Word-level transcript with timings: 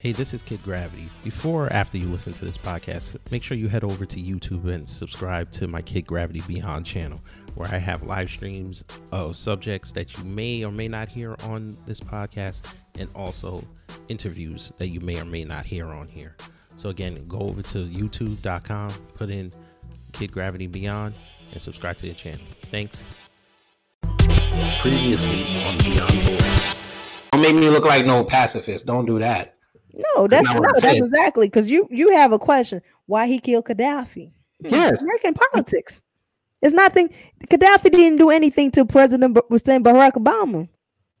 Hey, 0.00 0.12
this 0.12 0.32
is 0.32 0.42
Kid 0.42 0.62
Gravity. 0.62 1.10
Before 1.22 1.66
or 1.66 1.72
after 1.74 1.98
you 1.98 2.08
listen 2.08 2.32
to 2.32 2.46
this 2.46 2.56
podcast, 2.56 3.18
make 3.30 3.42
sure 3.42 3.54
you 3.54 3.68
head 3.68 3.84
over 3.84 4.06
to 4.06 4.16
YouTube 4.16 4.72
and 4.72 4.88
subscribe 4.88 5.52
to 5.52 5.68
my 5.68 5.82
Kid 5.82 6.06
Gravity 6.06 6.40
Beyond 6.48 6.86
channel, 6.86 7.20
where 7.54 7.68
I 7.70 7.76
have 7.76 8.02
live 8.02 8.30
streams 8.30 8.82
of 9.12 9.36
subjects 9.36 9.92
that 9.92 10.16
you 10.16 10.24
may 10.24 10.64
or 10.64 10.72
may 10.72 10.88
not 10.88 11.10
hear 11.10 11.36
on 11.42 11.76
this 11.84 12.00
podcast, 12.00 12.62
and 12.98 13.10
also 13.14 13.62
interviews 14.08 14.72
that 14.78 14.88
you 14.88 15.00
may 15.00 15.20
or 15.20 15.26
may 15.26 15.44
not 15.44 15.66
hear 15.66 15.88
on 15.88 16.08
here. 16.08 16.34
So, 16.78 16.88
again, 16.88 17.22
go 17.28 17.40
over 17.40 17.60
to 17.60 17.86
youtube.com, 17.86 18.92
put 19.12 19.28
in 19.28 19.52
Kid 20.12 20.32
Gravity 20.32 20.66
Beyond, 20.66 21.14
and 21.52 21.60
subscribe 21.60 21.98
to 21.98 22.08
the 22.08 22.14
channel. 22.14 22.40
Thanks. 22.70 23.02
Previously 24.80 25.62
on 25.62 25.76
Beyond 25.76 26.26
Borders. 26.26 26.76
Don't 27.32 27.42
make 27.42 27.54
me 27.54 27.68
look 27.68 27.84
like 27.84 28.06
no 28.06 28.24
pacifist. 28.24 28.86
Don't 28.86 29.04
do 29.04 29.18
that. 29.18 29.58
No, 30.16 30.26
that's 30.26 30.46
not 30.46 30.56
no, 30.56 30.68
that's 30.74 30.82
said. 30.82 31.04
exactly 31.04 31.46
because 31.48 31.68
you 31.70 31.86
you 31.90 32.10
have 32.12 32.32
a 32.32 32.38
question 32.38 32.80
why 33.06 33.26
he 33.26 33.38
killed 33.38 33.64
Gaddafi. 33.66 34.30
Hmm, 34.62 34.68
Yes. 34.70 35.00
American 35.02 35.34
politics. 35.34 36.02
It's 36.62 36.74
nothing. 36.74 37.08
Gaddafi 37.48 37.90
didn't 37.90 38.18
do 38.18 38.30
anything 38.30 38.70
to 38.72 38.84
President 38.84 39.34
Ba- 39.34 39.42
Hussein 39.48 39.82
Barack 39.82 40.12
Obama. 40.12 40.68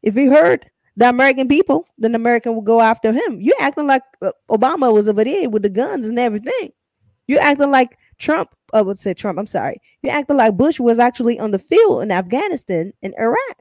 If 0.02 0.14
he 0.14 0.26
hurt 0.26 0.66
the 0.96 1.08
American 1.08 1.48
people, 1.48 1.86
then 1.98 2.14
American 2.14 2.54
will 2.54 2.62
go 2.62 2.80
after 2.80 3.12
him. 3.12 3.40
You 3.40 3.54
acting 3.60 3.86
like 3.86 4.02
uh, 4.22 4.32
Obama 4.50 4.92
was 4.92 5.08
over 5.08 5.24
there 5.24 5.48
with 5.48 5.62
the 5.62 5.70
guns 5.70 6.06
and 6.06 6.18
everything. 6.18 6.70
You 7.26 7.38
acting 7.38 7.70
like 7.70 7.96
Trump. 8.18 8.50
I 8.74 8.82
would 8.82 8.98
say 8.98 9.14
Trump. 9.14 9.38
I'm 9.38 9.46
sorry. 9.46 9.80
You 10.02 10.10
acting 10.10 10.36
like 10.36 10.56
Bush 10.56 10.78
was 10.78 10.98
actually 10.98 11.38
on 11.38 11.50
the 11.52 11.58
field 11.58 12.02
in 12.02 12.12
Afghanistan 12.12 12.92
and 13.02 13.14
Iraq. 13.18 13.56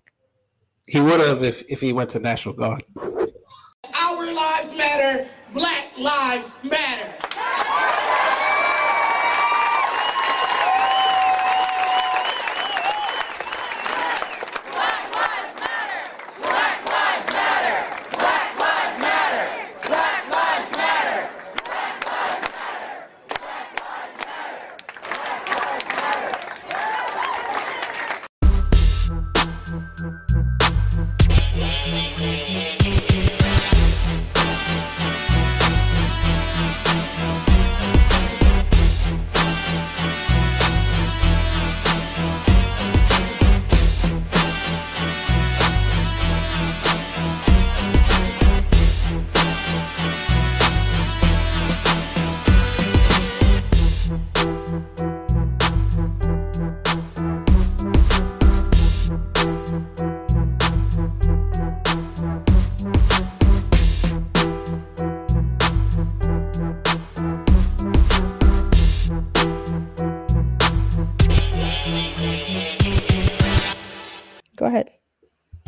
He 0.88 1.00
would 1.00 1.20
have 1.22 1.44
if, 1.44 1.64
if 1.70 1.80
he 1.82 1.94
went 1.94 2.10
to 2.12 2.20
National 2.20 2.54
Guard. 2.56 2.84
Our 3.94 4.32
lives 4.32 4.76
matter. 4.76 5.28
Black 5.54 5.98
lives 5.98 6.52
matter. 6.64 8.09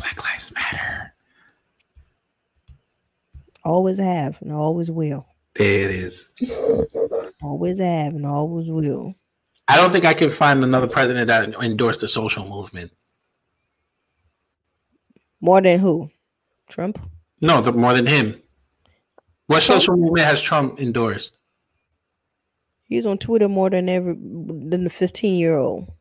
Black 0.02 0.22
Lives 0.24 0.52
Matter. 0.52 1.14
Always 3.64 3.98
have 3.98 4.40
and 4.42 4.52
always 4.52 4.90
will. 4.90 5.26
There 5.54 5.88
it 5.88 5.94
is. 5.94 6.30
Always 7.42 7.78
have 7.78 8.14
and 8.14 8.26
always 8.26 8.68
will. 8.68 9.14
I 9.68 9.76
don't 9.76 9.92
think 9.92 10.04
I 10.04 10.14
can 10.14 10.28
find 10.28 10.64
another 10.64 10.88
president 10.88 11.28
that 11.28 11.54
endorsed 11.62 12.00
the 12.00 12.08
social 12.08 12.44
movement. 12.48 12.90
More 15.40 15.60
than 15.60 15.78
who? 15.78 16.10
Trump? 16.68 16.98
No, 17.40 17.60
the, 17.60 17.72
more 17.72 17.94
than 17.94 18.06
him. 18.06 18.42
What 19.46 19.62
Trump? 19.62 19.82
social 19.82 19.96
movement 19.96 20.26
has 20.26 20.42
Trump 20.42 20.80
endorsed? 20.80 21.32
He's 22.84 23.06
on 23.06 23.18
Twitter 23.18 23.48
more 23.48 23.70
than 23.70 23.88
ever 23.88 24.14
than 24.14 24.84
the 24.84 24.90
15 24.90 25.38
year 25.38 25.56
old. 25.56 25.92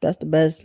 That's 0.00 0.16
the 0.16 0.26
best. 0.26 0.64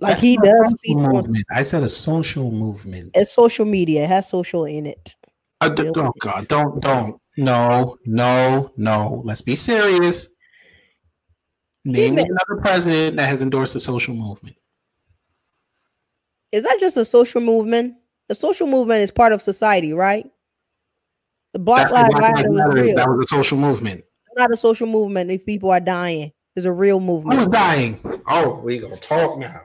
Like 0.00 0.12
That's 0.12 0.22
he 0.22 0.36
does 0.38 0.52
social 0.52 0.78
speak 0.78 0.96
on 0.96 1.12
movement. 1.12 1.46
I 1.50 1.62
said 1.62 1.82
a 1.82 1.88
social 1.88 2.50
movement. 2.50 3.10
it's 3.14 3.32
social 3.32 3.66
media. 3.66 4.04
It 4.04 4.08
has 4.08 4.28
social 4.28 4.64
in 4.64 4.86
it. 4.86 5.14
Uh, 5.60 5.68
d- 5.68 5.92
oh 5.94 6.12
Gates. 6.12 6.18
God! 6.20 6.48
Don't 6.48 6.82
don't 6.82 7.20
no 7.36 7.98
no 8.06 8.72
no. 8.78 9.20
Let's 9.24 9.42
be 9.42 9.56
serious. 9.56 10.28
Name 11.84 12.14
me 12.14 12.22
meant- 12.22 12.30
another 12.30 12.62
president 12.62 13.18
that 13.18 13.28
has 13.28 13.42
endorsed 13.42 13.74
the 13.74 13.80
social 13.80 14.14
movement. 14.14 14.56
Is 16.50 16.64
that 16.64 16.78
just 16.80 16.96
a 16.96 17.04
social 17.04 17.42
movement? 17.42 17.94
A 18.30 18.34
social 18.34 18.66
movement 18.66 19.02
is 19.02 19.10
part 19.10 19.32
of 19.32 19.42
society, 19.42 19.92
right? 19.92 20.26
The 21.52 21.58
Black 21.58 21.90
Lives 21.90 22.14
Matter 22.14 22.48
Lives 22.50 22.74
is 22.74 22.82
real. 22.82 22.96
That 22.96 23.08
was 23.08 23.26
a 23.26 23.28
social 23.28 23.58
movement. 23.58 23.98
It's 23.98 24.38
not 24.38 24.52
a 24.52 24.56
social 24.56 24.86
movement 24.86 25.30
if 25.30 25.44
people 25.44 25.70
are 25.70 25.80
dying. 25.80 26.32
It's 26.56 26.64
a 26.64 26.72
real 26.72 27.00
movement. 27.00 27.38
Who's 27.38 27.48
dying? 27.48 28.00
Oh, 28.28 28.60
we 28.64 28.78
gonna 28.78 28.96
talk 28.96 29.38
now. 29.38 29.60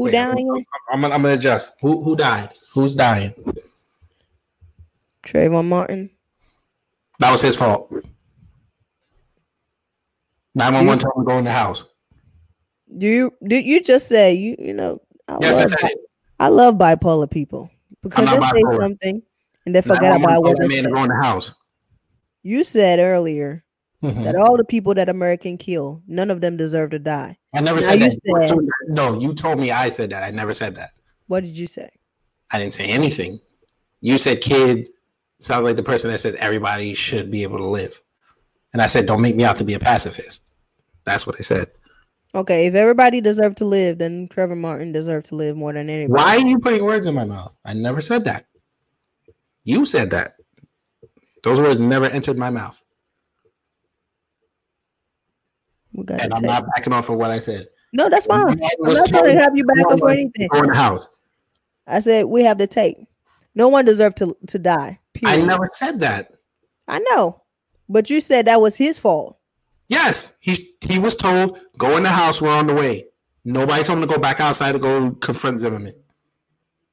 Who 0.00 0.10
dying? 0.10 0.50
I'm, 0.50 0.64
I'm 0.90 1.00
gonna, 1.02 1.14
I'm 1.14 1.22
gonna 1.22 1.34
adjust. 1.34 1.72
Who 1.82 2.02
who 2.02 2.16
died? 2.16 2.48
Who's 2.72 2.94
dying? 2.94 3.34
Trayvon 5.22 5.66
Martin. 5.68 6.08
That 7.18 7.30
was 7.30 7.42
his 7.42 7.54
fault. 7.54 7.92
Nine 10.54 10.72
one 10.72 10.86
one 10.86 10.98
told 10.98 11.16
him 11.16 11.24
to 11.24 11.28
go 11.28 11.38
in 11.38 11.44
the 11.44 11.52
house. 11.52 11.84
Do 12.96 13.06
you 13.06 13.34
did 13.46 13.66
you 13.66 13.82
just 13.82 14.08
say 14.08 14.32
you 14.32 14.56
you 14.58 14.72
know 14.72 15.02
I 15.28 15.36
Yes, 15.42 15.56
I 15.56 15.60
love 15.60 15.70
said. 15.78 15.90
I 16.38 16.48
love 16.48 16.74
bipolar 16.76 17.30
people 17.30 17.70
because 18.02 18.30
they 18.30 18.40
say 18.40 18.78
something 18.78 19.22
and 19.66 19.74
they 19.74 19.82
forget 19.82 20.18
about 20.18 20.42
what 20.42 20.58
they 20.58 20.68
said. 20.68 20.90
go 20.90 21.02
in 21.02 21.10
the 21.10 21.22
house. 21.22 21.52
You 22.42 22.64
said 22.64 23.00
earlier 23.00 23.64
Mhm. 24.02 24.24
that 24.24 24.34
all 24.36 24.56
the 24.56 24.64
people 24.64 24.94
that 24.94 25.08
American 25.08 25.58
kill, 25.58 26.02
none 26.06 26.30
of 26.30 26.40
them 26.40 26.56
deserve 26.56 26.90
to 26.90 26.98
die. 26.98 27.36
I 27.52 27.60
never 27.60 27.80
Now 27.80 27.86
said 27.88 28.00
you 28.00 28.08
that. 28.08 28.48
said- 28.48 28.58
no, 28.88 29.18
you 29.20 29.34
told 29.34 29.58
me 29.60 29.70
I 29.70 29.90
said 29.90 30.10
that. 30.10 30.22
I 30.22 30.30
never 30.30 30.54
said 30.54 30.76
that. 30.76 30.92
What 31.26 31.44
did 31.44 31.56
you 31.56 31.66
say? 31.66 31.90
I 32.50 32.58
didn't 32.58 32.72
say 32.72 32.84
anything. 32.86 33.40
You 34.00 34.16
said 34.18 34.40
kid 34.40 34.88
sounds 35.40 35.64
like 35.64 35.76
the 35.76 35.82
person 35.82 36.10
that 36.10 36.20
says 36.20 36.34
everybody 36.38 36.94
should 36.94 37.30
be 37.30 37.42
able 37.42 37.58
to 37.58 37.66
live. 37.66 38.00
And 38.72 38.80
I 38.80 38.86
said, 38.86 39.06
don't 39.06 39.20
make 39.20 39.36
me 39.36 39.44
out 39.44 39.56
to 39.56 39.64
be 39.64 39.74
a 39.74 39.78
pacifist. 39.80 40.42
That's 41.04 41.26
what 41.26 41.36
I 41.38 41.42
said. 41.42 41.70
Okay, 42.34 42.66
if 42.66 42.74
everybody 42.74 43.20
deserved 43.20 43.56
to 43.58 43.64
live, 43.64 43.98
then 43.98 44.28
Trevor 44.30 44.54
Martin 44.54 44.92
deserved 44.92 45.26
to 45.26 45.34
live 45.34 45.56
more 45.56 45.72
than 45.72 45.90
anybody. 45.90 46.12
Why 46.22 46.36
are 46.36 46.46
you 46.46 46.58
putting 46.60 46.84
words 46.84 47.06
in 47.06 47.14
my 47.14 47.24
mouth? 47.24 47.54
I 47.64 47.72
never 47.74 48.00
said 48.00 48.24
that. 48.26 48.46
You 49.64 49.84
said 49.84 50.10
that. 50.10 50.36
Those 51.42 51.58
words 51.58 51.80
never 51.80 52.06
entered 52.06 52.38
my 52.38 52.50
mouth. 52.50 52.80
We 56.00 56.06
got 56.06 56.22
And 56.22 56.32
I'm 56.32 56.42
not 56.42 56.64
backing 56.74 56.94
off 56.94 57.10
of 57.10 57.18
what 57.18 57.30
I 57.30 57.38
said. 57.38 57.66
No, 57.92 58.08
that's 58.08 58.24
fine. 58.24 58.48
I'm 58.48 58.58
not 58.94 59.08
trying 59.08 59.24
to 59.24 59.34
have 59.38 59.54
you 59.54 59.64
back 59.64 59.84
up 59.90 59.98
for 59.98 60.10
anything. 60.10 60.48
Go 60.48 60.60
in 60.62 60.70
the 60.70 60.74
house. 60.76 61.06
I 61.86 62.00
said 62.00 62.24
we 62.26 62.42
have 62.44 62.56
to 62.58 62.66
take. 62.66 62.96
No 63.54 63.68
one 63.68 63.84
deserved 63.84 64.16
to 64.18 64.34
to 64.46 64.58
die. 64.58 64.98
I 65.24 65.36
never 65.36 65.68
said 65.72 66.00
that. 66.00 66.32
I 66.88 67.00
know, 67.10 67.42
but 67.88 68.08
you 68.08 68.20
said 68.22 68.46
that 68.46 68.60
was 68.62 68.76
his 68.76 68.98
fault. 68.98 69.36
Yes, 69.88 70.32
he 70.40 70.72
he 70.80 70.98
was 70.98 71.16
told 71.16 71.58
go 71.76 71.96
in 71.98 72.02
the 72.02 72.08
house. 72.08 72.40
We're 72.40 72.48
on 72.56 72.66
the 72.66 72.74
way. 72.74 73.06
Nobody 73.44 73.82
told 73.82 73.98
him 73.98 74.08
to 74.08 74.14
go 74.14 74.20
back 74.20 74.40
outside 74.40 74.72
to 74.72 74.78
go 74.78 75.10
confront 75.10 75.60
Zimmerman. 75.60 75.94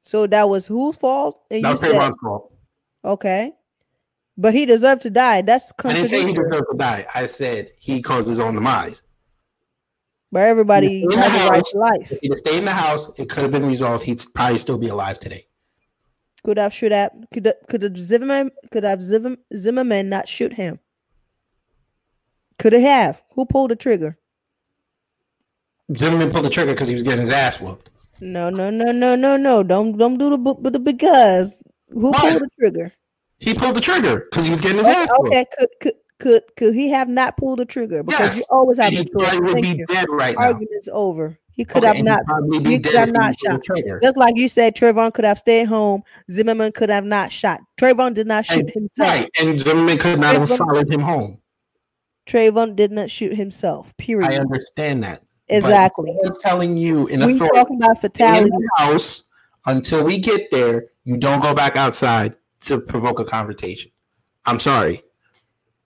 So 0.02 0.28
that 0.28 0.50
was 0.50 0.68
whose 0.68 0.98
fault? 0.98 1.44
And 1.52 1.64
That 1.64 1.70
you 1.70 1.74
was 1.74 1.82
said 1.82 1.92
Trayvon's 1.94 2.18
fault. 2.22 2.54
okay, 3.06 3.52
but 4.38 4.54
he 4.54 4.66
deserved 4.66 5.04
to 5.04 5.10
die. 5.12 5.42
That's 5.44 5.72
I 5.86 5.94
didn't 5.94 6.08
say 6.10 6.26
he 6.26 6.34
deserved 6.34 6.66
to 6.72 6.78
die. 6.78 7.06
I 7.14 7.28
said 7.28 7.72
he 7.78 8.02
caused 8.02 8.28
his 8.28 8.40
own 8.40 8.56
demise. 8.56 9.04
But 10.32 10.44
everybody 10.44 11.06
has 11.14 11.46
a 11.46 11.50
right 11.50 11.64
to 11.64 11.78
life. 11.78 12.12
If 12.12 12.20
he'd 12.22 12.38
stayed 12.38 12.58
in 12.58 12.66
the 12.66 12.74
house, 12.74 13.10
it 13.18 13.30
could 13.30 13.44
have 13.44 13.52
been 13.52 13.66
resolved. 13.66 14.04
He'd 14.04 14.22
probably 14.34 14.58
still 14.58 14.78
be 14.78 14.90
alive 14.90 15.20
today. 15.20 15.48
Could 16.44 16.58
have 16.58 16.74
shoot 16.74 16.92
at 16.92 17.14
could 17.32 17.52
could 17.70 17.84
have 17.84 17.98
Zimmerman 17.98 18.52
could 18.72 18.84
have 18.84 19.02
Zimmerman, 19.02 19.40
Zimmerman 19.56 20.10
not 20.10 20.28
shoot 20.28 20.54
him? 20.54 20.80
Could 22.60 22.74
it 22.74 22.82
have? 22.82 23.22
Who 23.32 23.46
pulled 23.46 23.72
the 23.72 23.76
trigger? 23.76 24.18
Zimmerman 25.96 26.32
pulled 26.32 26.46
the 26.46 26.50
trigger 26.50 26.74
because 26.74 26.90
he 26.90 26.94
was 26.94 27.04
getting 27.04 27.22
his 27.22 27.30
ass 27.30 27.62
whooped. 27.62 27.90
No, 28.20 28.50
no, 28.50 28.70
no, 28.70 28.92
no, 28.92 29.16
no, 29.16 29.38
no. 29.38 29.64
Don't 29.64 29.98
don't 29.98 30.18
do 30.18 30.30
the 30.30 30.70
the 30.70 30.80
because. 30.80 31.60
Who 31.90 32.12
pulled 32.12 32.42
the 32.42 32.50
trigger? 32.60 32.94
He 33.40 33.54
pulled 33.54 33.76
the 33.76 33.82
trigger 33.82 34.28
because 34.30 34.46
he 34.46 34.52
was 34.52 34.62
getting 34.62 34.80
his 34.80 34.88
oh, 34.88 34.92
ass. 34.92 35.10
Okay, 35.20 35.42
okay. 35.42 35.46
Could, 35.58 35.70
could 35.80 35.94
could 36.20 36.44
could 36.56 36.74
he 36.74 36.90
have 36.90 37.08
not 37.10 37.38
pulled 37.38 37.60
the 37.60 37.66
trigger? 37.66 38.04
Because 38.04 38.38
you 38.38 38.44
always 38.50 38.78
have 38.80 38.90
He 38.92 38.98
the 38.98 39.06
choice. 39.06 39.40
would 39.40 39.52
Thank 39.52 39.62
be 39.66 39.78
you. 39.80 39.86
dead 39.86 40.08
right 40.10 40.36
now. 40.38 40.46
Argument's 40.48 40.90
over. 40.92 41.38
He 41.52 41.66
could 41.66 41.84
Okay, 41.84 41.98
have 41.98 42.06
not. 42.06 42.22
be 42.64 42.70
he 42.70 42.80
could 42.80 42.94
have 42.96 43.12
not 43.12 43.36
shot. 43.40 43.62
Just 44.02 44.16
like 44.18 44.36
you 44.38 44.48
said, 44.48 44.76
Trayvon 44.76 45.12
could 45.14 45.26
have 45.26 45.40
stayed 45.40 45.66
home. 45.68 46.04
Zimmerman 46.30 46.72
could 46.72 46.90
have 46.90 47.04
not 47.06 47.32
shot. 47.32 47.62
Trayvon 47.80 48.14
did 48.14 48.28
not 48.28 48.46
shoot 48.46 48.60
And- 48.60 48.70
himself. 48.70 49.10
Right, 49.10 49.30
and 49.40 49.60
Zimmerman 49.60 49.98
could 49.98 50.20
not 50.20 50.36
have 50.36 50.50
followed 50.50 50.92
him 50.92 51.02
home. 51.02 51.40
Trayvon 52.28 52.76
did 52.76 52.92
not 52.92 53.10
shoot 53.10 53.36
himself. 53.36 53.96
Period. 53.98 54.30
I 54.32 54.36
understand 54.38 55.04
that. 55.04 55.24
Exactly. 55.50 56.08
someone's 56.10 56.38
telling 56.40 56.76
you 56.78 57.08
in 57.08 57.26
We 57.26 57.40
talking 57.40 57.78
about 57.78 57.98
stay 57.98 58.08
in 58.08 58.12
fatality. 58.12 58.50
the 58.50 58.70
house 58.78 59.24
until 59.66 60.04
we 60.04 60.20
get 60.20 60.52
there. 60.52 60.88
You 61.06 61.16
don't 61.18 61.40
go 61.42 61.54
back 61.56 61.78
outside 61.78 62.36
to 62.66 62.80
provoke 62.82 63.20
a 63.20 63.24
confrontation. 63.26 63.92
I'm 64.46 64.60
sorry. 64.60 65.04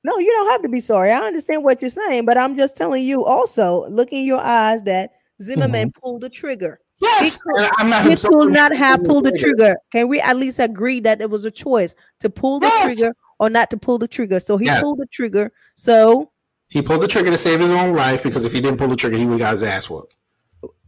No, 0.03 0.18
you 0.18 0.31
don't 0.31 0.50
have 0.50 0.62
to 0.63 0.69
be 0.69 0.80
sorry. 0.80 1.12
I 1.12 1.19
understand 1.19 1.63
what 1.63 1.81
you're 1.81 1.92
saying, 1.92 2.25
but 2.25 2.38
I'm 2.38 2.57
just 2.57 2.75
telling 2.75 3.03
you 3.03 3.24
also, 3.24 3.88
look 3.89 4.12
in 4.12 4.25
your 4.25 4.39
eyes 4.42 4.81
that 4.83 5.12
Zimmerman 5.42 5.89
mm-hmm. 5.89 6.00
pulled 6.01 6.21
the 6.21 6.30
trigger. 6.30 6.80
Yes, 7.00 7.38
could- 7.42 7.69
I'm 7.77 7.89
not 7.89 8.06
He 8.06 8.15
could 8.15 8.51
not 8.51 8.75
have 8.75 9.03
pulled 9.03 9.25
the 9.25 9.31
trigger. 9.38 9.75
Can 9.92 10.07
we 10.07 10.19
at 10.19 10.36
least 10.38 10.59
agree 10.59 11.00
that 11.01 11.21
it 11.21 11.30
was 11.30 11.45
a 11.45 11.51
choice 11.51 11.95
to 12.19 12.30
pull 12.30 12.59
the 12.59 12.68
Yes. 12.68 12.95
trigger 12.95 13.15
or 13.39 13.50
not 13.50 13.69
to 13.71 13.77
pull 13.77 13.98
the 13.98 14.07
trigger? 14.07 14.39
So 14.39 14.57
he 14.57 14.65
Yes. 14.65 14.81
pulled 14.81 15.00
the 15.00 15.07
trigger. 15.07 15.51
So 15.75 16.31
He 16.68 16.81
pulled 16.81 17.01
the 17.01 17.07
trigger 17.07 17.31
to 17.31 17.38
save 17.38 17.59
his 17.59 17.71
own 17.71 17.95
life 17.95 18.24
because 18.24 18.45
if 18.45 18.54
he 18.54 18.62
didn't 18.62 18.77
pull 18.77 18.88
the 18.88 18.95
trigger, 18.95 19.18
he 19.18 19.25
would 19.25 19.33
have 19.33 19.39
got 19.39 19.51
his 19.54 19.63
ass 19.63 19.89
whooped. 19.89 20.15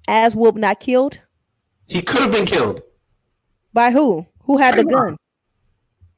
as 0.07 0.35
Whoop 0.35 0.55
not 0.55 0.79
killed 0.79 1.19
He 1.87 2.01
could 2.01 2.21
have 2.21 2.31
been 2.31 2.45
killed. 2.45 2.81
by 3.73 3.89
who? 3.91 4.25
Who 4.45 4.57
had 4.57 4.75
the 4.77 4.83
gun? 4.85 5.17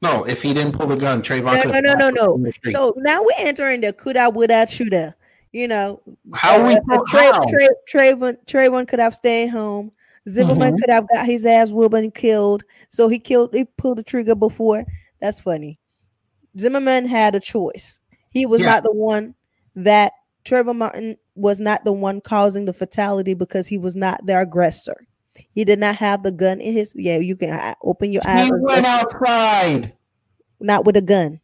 No, 0.02 0.24
if 0.24 0.42
he 0.42 0.52
didn't 0.52 0.72
pull 0.72 0.86
the 0.88 0.96
gun, 0.96 1.22
Trayvon. 1.22 1.54
No, 1.54 1.62
could 1.72 1.84
no, 1.84 1.90
have 1.90 1.98
no, 1.98 2.10
no, 2.10 2.26
no. 2.26 2.34
in 2.34 2.42
the 2.42 2.52
street. 2.52 2.72
So 2.72 2.92
now 2.98 3.22
we're 3.22 3.30
entering 3.38 3.80
the 3.80 3.92
coulda, 3.92 4.30
woulda, 4.30 4.66
shoulda. 4.66 5.14
You 5.52 5.68
know, 5.68 6.02
how 6.34 6.66
we 6.66 6.74
uh, 6.74 6.80
know 6.86 7.04
Tra- 7.06 7.32
how? 7.32 7.46
Tra- 7.46 7.68
Trayvon, 7.90 8.36
Trayvon 8.46 8.86
could 8.86 8.98
have 8.98 9.14
stayed 9.14 9.48
home. 9.48 9.90
Zimmerman 10.28 10.74
Mhm. 10.74 10.80
could 10.80 10.90
have 10.90 11.08
got 11.08 11.24
his 11.24 11.46
ass 11.46 11.70
whooped 11.70 11.94
and 11.94 12.14
killed. 12.14 12.62
So 12.88 13.08
he 13.08 13.18
killed. 13.18 13.54
He 13.54 13.64
pulled 13.64 13.96
the 13.98 14.02
trigger 14.02 14.34
before. 14.34 14.84
That's 15.20 15.40
funny. 15.40 15.78
Zimmerman 16.58 17.06
had 17.06 17.34
a 17.34 17.40
choice. 17.40 17.98
He 18.30 18.44
was 18.44 18.60
Yeah. 18.60 18.66
not 18.66 18.82
the 18.82 18.92
one 18.92 19.34
that 19.76 20.12
Trayvon 20.44 20.76
Martin 20.76 21.16
was 21.36 21.60
not 21.60 21.84
the 21.84 21.92
one 21.92 22.20
causing 22.20 22.64
the 22.64 22.72
fatality 22.72 23.34
because 23.34 23.66
he 23.66 23.78
was 23.78 23.96
not 23.96 24.24
the 24.26 24.38
aggressor. 24.40 25.06
He 25.54 25.64
did 25.64 25.78
not 25.78 25.96
have 25.96 26.22
the 26.22 26.32
gun 26.32 26.60
in 26.60 26.72
his. 26.72 26.92
Yeah, 26.96 27.18
you 27.18 27.36
can 27.36 27.74
open 27.82 28.12
your 28.12 28.22
eyes. 28.26 28.46
He 28.46 28.52
went 28.52 28.86
outside. 28.86 29.92
Not 30.60 30.84
with 30.84 30.96
a 30.96 31.02
gun. 31.02 31.40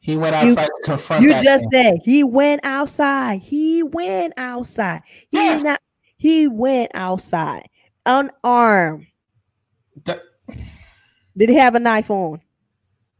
He 0.00 0.16
went 0.16 0.34
You- 0.34 0.50
outside 0.50 0.66
to 0.66 0.82
confront 0.84 1.22
You 1.22 1.30
just 1.42 1.66
man. 1.70 1.84
said 1.84 1.98
he 2.04 2.22
went 2.24 2.60
outside. 2.64 3.40
He 3.40 3.82
went 3.82 4.32
outside. 4.36 5.02
He 5.30 5.36
Yes. 5.38 5.62
not. 5.64 5.80
He 6.16 6.48
went 6.48 6.90
outside 6.94 7.66
unarmed. 8.06 9.06
Did 11.36 11.50
he 11.50 11.54
have 11.56 11.74
a 11.74 11.78
knife 11.80 12.10
on? 12.10 12.40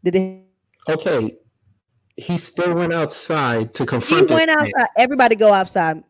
Did 0.03 0.15
he? 0.15 0.43
Okay, 0.89 1.37
he 2.17 2.37
still 2.39 2.75
went 2.75 2.93
outside 2.93 3.75
to 3.75 3.87
confront. 3.87 4.29
He 4.29 4.35
went 4.35 4.49
man. 4.49 4.59
outside. 4.59 4.89
Everybody 4.97 5.37
go 5.37 5.53
outside. 5.53 6.03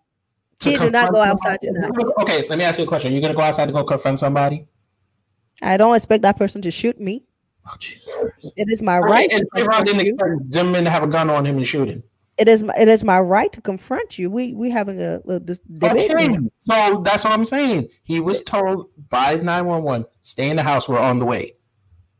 Kids 0.60 0.80
do 0.80 0.90
not 0.90 1.12
go 1.12 1.20
outside 1.22 1.58
somebody. 1.62 1.88
tonight. 1.94 2.12
Okay, 2.22 2.46
let 2.48 2.58
me 2.58 2.64
ask 2.64 2.78
you 2.78 2.84
a 2.84 2.88
question. 2.88 3.10
Are 3.10 3.14
You're 3.14 3.22
gonna 3.22 3.34
go 3.34 3.40
outside 3.42 3.66
to 3.66 3.72
go 3.72 3.84
confront 3.84 4.18
somebody? 4.18 4.66
I 5.62 5.76
don't 5.76 5.94
expect 5.94 6.22
that 6.22 6.36
person 6.36 6.62
to 6.62 6.70
shoot 6.70 7.00
me. 7.00 7.24
Oh, 7.66 7.74
It 8.56 8.68
is 8.68 8.80
my 8.82 8.98
Right, 8.98 9.10
right. 9.10 9.32
and 9.32 9.50
Trayvon 9.50 9.84
didn't 9.84 10.00
expect 10.00 10.52
Zimmerman 10.52 10.84
to 10.84 10.90
have 10.90 11.02
a 11.02 11.06
gun 11.08 11.28
on 11.30 11.44
him 11.44 11.56
and 11.58 11.66
shoot 11.66 11.88
him. 11.88 12.02
It 12.38 12.48
is. 12.48 12.62
my- 12.62 12.74
It 12.78 12.86
is 12.88 13.02
my 13.04 13.18
right 13.20 13.52
to 13.52 13.60
confront 13.60 14.18
you. 14.18 14.30
We 14.30 14.54
we 14.54 14.70
having 14.70 15.00
a, 15.00 15.20
a 15.28 15.40
debate. 15.40 16.10
Okay, 16.10 16.38
so 16.58 17.02
that's 17.04 17.24
what 17.24 17.32
I'm 17.32 17.44
saying. 17.44 17.88
He 18.04 18.20
was 18.20 18.42
told 18.42 18.90
by 19.10 19.36
911, 19.36 20.06
stay 20.22 20.48
in 20.48 20.56
the 20.56 20.62
house, 20.62 20.88
we're 20.88 20.98
on 21.00 21.18
the 21.18 21.26
way. 21.26 21.54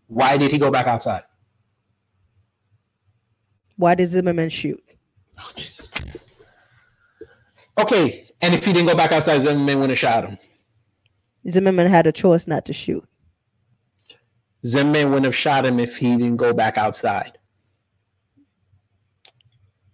Why 0.09 0.37
did 0.37 0.51
he 0.51 0.59
go 0.59 0.71
back 0.71 0.87
outside? 0.89 1.23
Why 3.77 3.95
did 3.95 4.07
Zimmerman 4.09 4.49
shoot? 4.49 4.83
Oh, 5.41 5.53
Okay, 7.79 8.28
and 8.41 8.55
if 8.55 8.65
he 8.65 8.73
didn't 8.73 8.89
go 8.89 8.95
back 8.97 9.13
outside, 9.13 9.41
Zimmerman 9.41 9.81
would 9.81 9.91
have 9.91 9.99
shot 9.99 10.25
him. 10.29 10.39
Zimmerman 11.49 11.87
had 11.87 12.07
a 12.07 12.13
choice 12.13 12.47
not 12.47 12.65
to 12.67 12.73
shoot. 12.73 13.05
Zimmerman 14.67 15.09
wouldn't 15.11 15.25
have 15.27 15.37
shot 15.37 15.65
him 15.65 15.79
if 15.79 15.97
he 15.97 16.17
didn't 16.17 16.37
go 16.37 16.53
back 16.53 16.77
outside. 16.77 17.39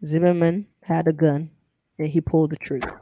Zimmerman 0.04 0.66
had 0.82 1.08
a 1.08 1.12
gun, 1.12 1.50
and 1.98 2.08
he 2.08 2.20
pulled 2.20 2.50
the 2.50 2.56
trigger. 2.56 3.00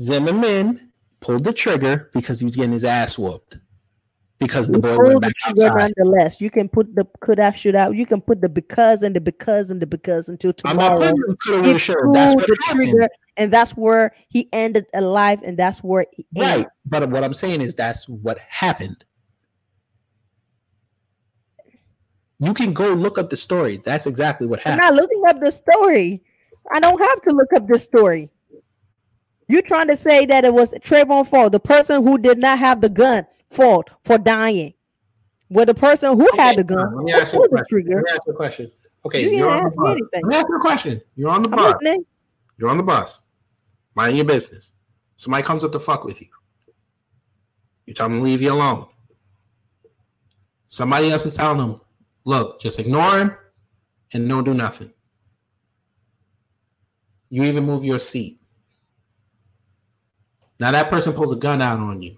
Zimmerman 0.00 0.92
pulled 1.20 1.44
the 1.44 1.52
trigger 1.52 2.10
because 2.14 2.40
he 2.40 2.46
was 2.46 2.56
getting 2.56 2.72
his 2.72 2.84
ass 2.84 3.18
whooped. 3.18 3.58
Because 4.38 4.66
the 4.68 4.78
boy 4.78 4.96
went 4.96 5.10
pulled 5.10 5.16
the 5.16 5.20
back 5.20 5.34
outside. 5.46 5.92
nonetheless. 5.96 6.40
You 6.40 6.50
can 6.50 6.68
put 6.68 6.94
the 6.96 7.06
could 7.20 7.38
have 7.38 7.56
shoot 7.56 7.76
out. 7.76 7.94
You 7.94 8.06
can 8.06 8.20
put 8.20 8.40
the 8.40 8.48
because 8.48 9.02
and 9.02 9.14
the 9.14 9.20
because 9.20 9.70
and 9.70 9.80
the 9.80 9.86
because 9.86 10.28
until 10.28 10.52
I'm 10.64 10.76
not 10.76 10.94
tomorrow. 10.94 11.12
putting 11.12 11.30
him 11.30 11.36
coulda, 11.36 11.62
He 11.62 11.66
woulda, 11.68 11.78
shoulda. 11.78 12.10
That's 12.12 12.34
what 12.34 12.46
the 12.48 12.56
happened. 12.66 12.88
trigger, 12.90 13.08
and 13.36 13.52
that's 13.52 13.72
where 13.72 14.14
he 14.28 14.48
ended 14.52 14.86
alive, 14.94 15.40
and 15.42 15.58
that's 15.58 15.82
where 15.82 16.06
he 16.12 16.26
Right. 16.36 16.50
ended. 16.50 16.66
But 16.86 17.10
what 17.10 17.24
I'm 17.24 17.34
saying 17.34 17.60
is 17.60 17.74
that's 17.74 18.08
what 18.08 18.38
happened. 18.38 19.04
You 22.38 22.54
can 22.54 22.72
go 22.72 22.92
look 22.92 23.18
up 23.18 23.30
the 23.30 23.36
story. 23.36 23.80
That's 23.84 24.06
exactly 24.06 24.46
what 24.46 24.60
happened. 24.60 24.82
I'm 24.82 24.94
not 24.94 25.00
looking 25.00 25.22
up 25.28 25.40
the 25.40 25.52
story. 25.52 26.22
I 26.72 26.80
don't 26.80 27.00
have 27.00 27.20
to 27.22 27.30
look 27.30 27.52
up 27.54 27.68
the 27.68 27.78
story. 27.78 28.30
You're 29.48 29.62
trying 29.62 29.88
to 29.88 29.96
say 29.96 30.26
that 30.26 30.44
it 30.44 30.52
was 30.52 30.72
Trayvon 30.74 31.26
fault, 31.28 31.52
the 31.52 31.60
person 31.60 32.02
who 32.02 32.18
did 32.18 32.38
not 32.38 32.58
have 32.58 32.80
the 32.80 32.88
gun 32.88 33.26
fault 33.50 33.90
for 34.04 34.18
dying. 34.18 34.74
Well, 35.50 35.66
the 35.66 35.74
person 35.74 36.16
who 36.16 36.28
had 36.36 36.56
the 36.56 36.64
gun 36.64 36.94
Let 36.96 37.04
me 37.04 37.12
ask 37.12 37.32
you 37.34 37.42
a 37.42 37.48
question. 37.48 37.84
Let 37.86 37.96
me 37.96 38.10
ask 38.10 38.20
you 38.26 38.32
a 38.32 38.36
question. 38.36 38.72
Okay, 39.04 39.20
You 39.20 39.26
didn't 39.26 39.38
you're 39.38 39.50
on 39.50 39.58
the 39.62 39.66
ask 39.66 39.78
me 39.78 39.90
anything. 39.90 40.08
Let 40.14 40.24
me 40.24 40.36
ask 40.36 40.48
you 40.48 40.56
a 40.56 40.60
question. 40.60 41.00
You're 41.16 41.30
on 41.30 41.42
the 41.42 41.48
listening. 41.50 42.06
You're 42.62 42.70
on 42.70 42.76
the 42.76 42.84
bus. 42.84 43.22
Mind 43.96 44.16
your 44.16 44.24
business. 44.24 44.70
Somebody 45.16 45.42
comes 45.42 45.64
up 45.64 45.72
to 45.72 45.80
fuck 45.80 46.04
with 46.04 46.20
you. 46.20 46.28
You 47.86 47.92
tell 47.92 48.08
them 48.08 48.18
to 48.18 48.22
leave 48.22 48.40
you 48.40 48.52
alone. 48.52 48.86
Somebody 50.68 51.10
else 51.10 51.26
is 51.26 51.34
telling 51.34 51.58
them, 51.58 51.80
look, 52.24 52.60
just 52.60 52.78
ignore 52.78 53.18
him 53.18 53.36
and 54.14 54.28
don't 54.28 54.44
do 54.44 54.54
nothing. 54.54 54.92
You 57.30 57.42
even 57.42 57.64
move 57.64 57.82
your 57.82 57.98
seat. 57.98 58.40
Now 60.60 60.70
that 60.70 60.88
person 60.88 61.14
pulls 61.14 61.32
a 61.32 61.36
gun 61.36 61.60
out 61.60 61.80
on 61.80 62.00
you. 62.00 62.16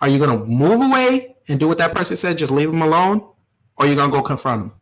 Are 0.00 0.08
you 0.08 0.18
gonna 0.18 0.46
move 0.46 0.80
away 0.80 1.36
and 1.46 1.60
do 1.60 1.68
what 1.68 1.76
that 1.76 1.94
person 1.94 2.16
said, 2.16 2.38
just 2.38 2.50
leave 2.50 2.70
him 2.70 2.80
alone? 2.80 3.20
Or 3.76 3.84
are 3.84 3.86
you 3.86 3.96
gonna 3.96 4.10
go 4.10 4.22
confront 4.22 4.62
him? 4.62 4.72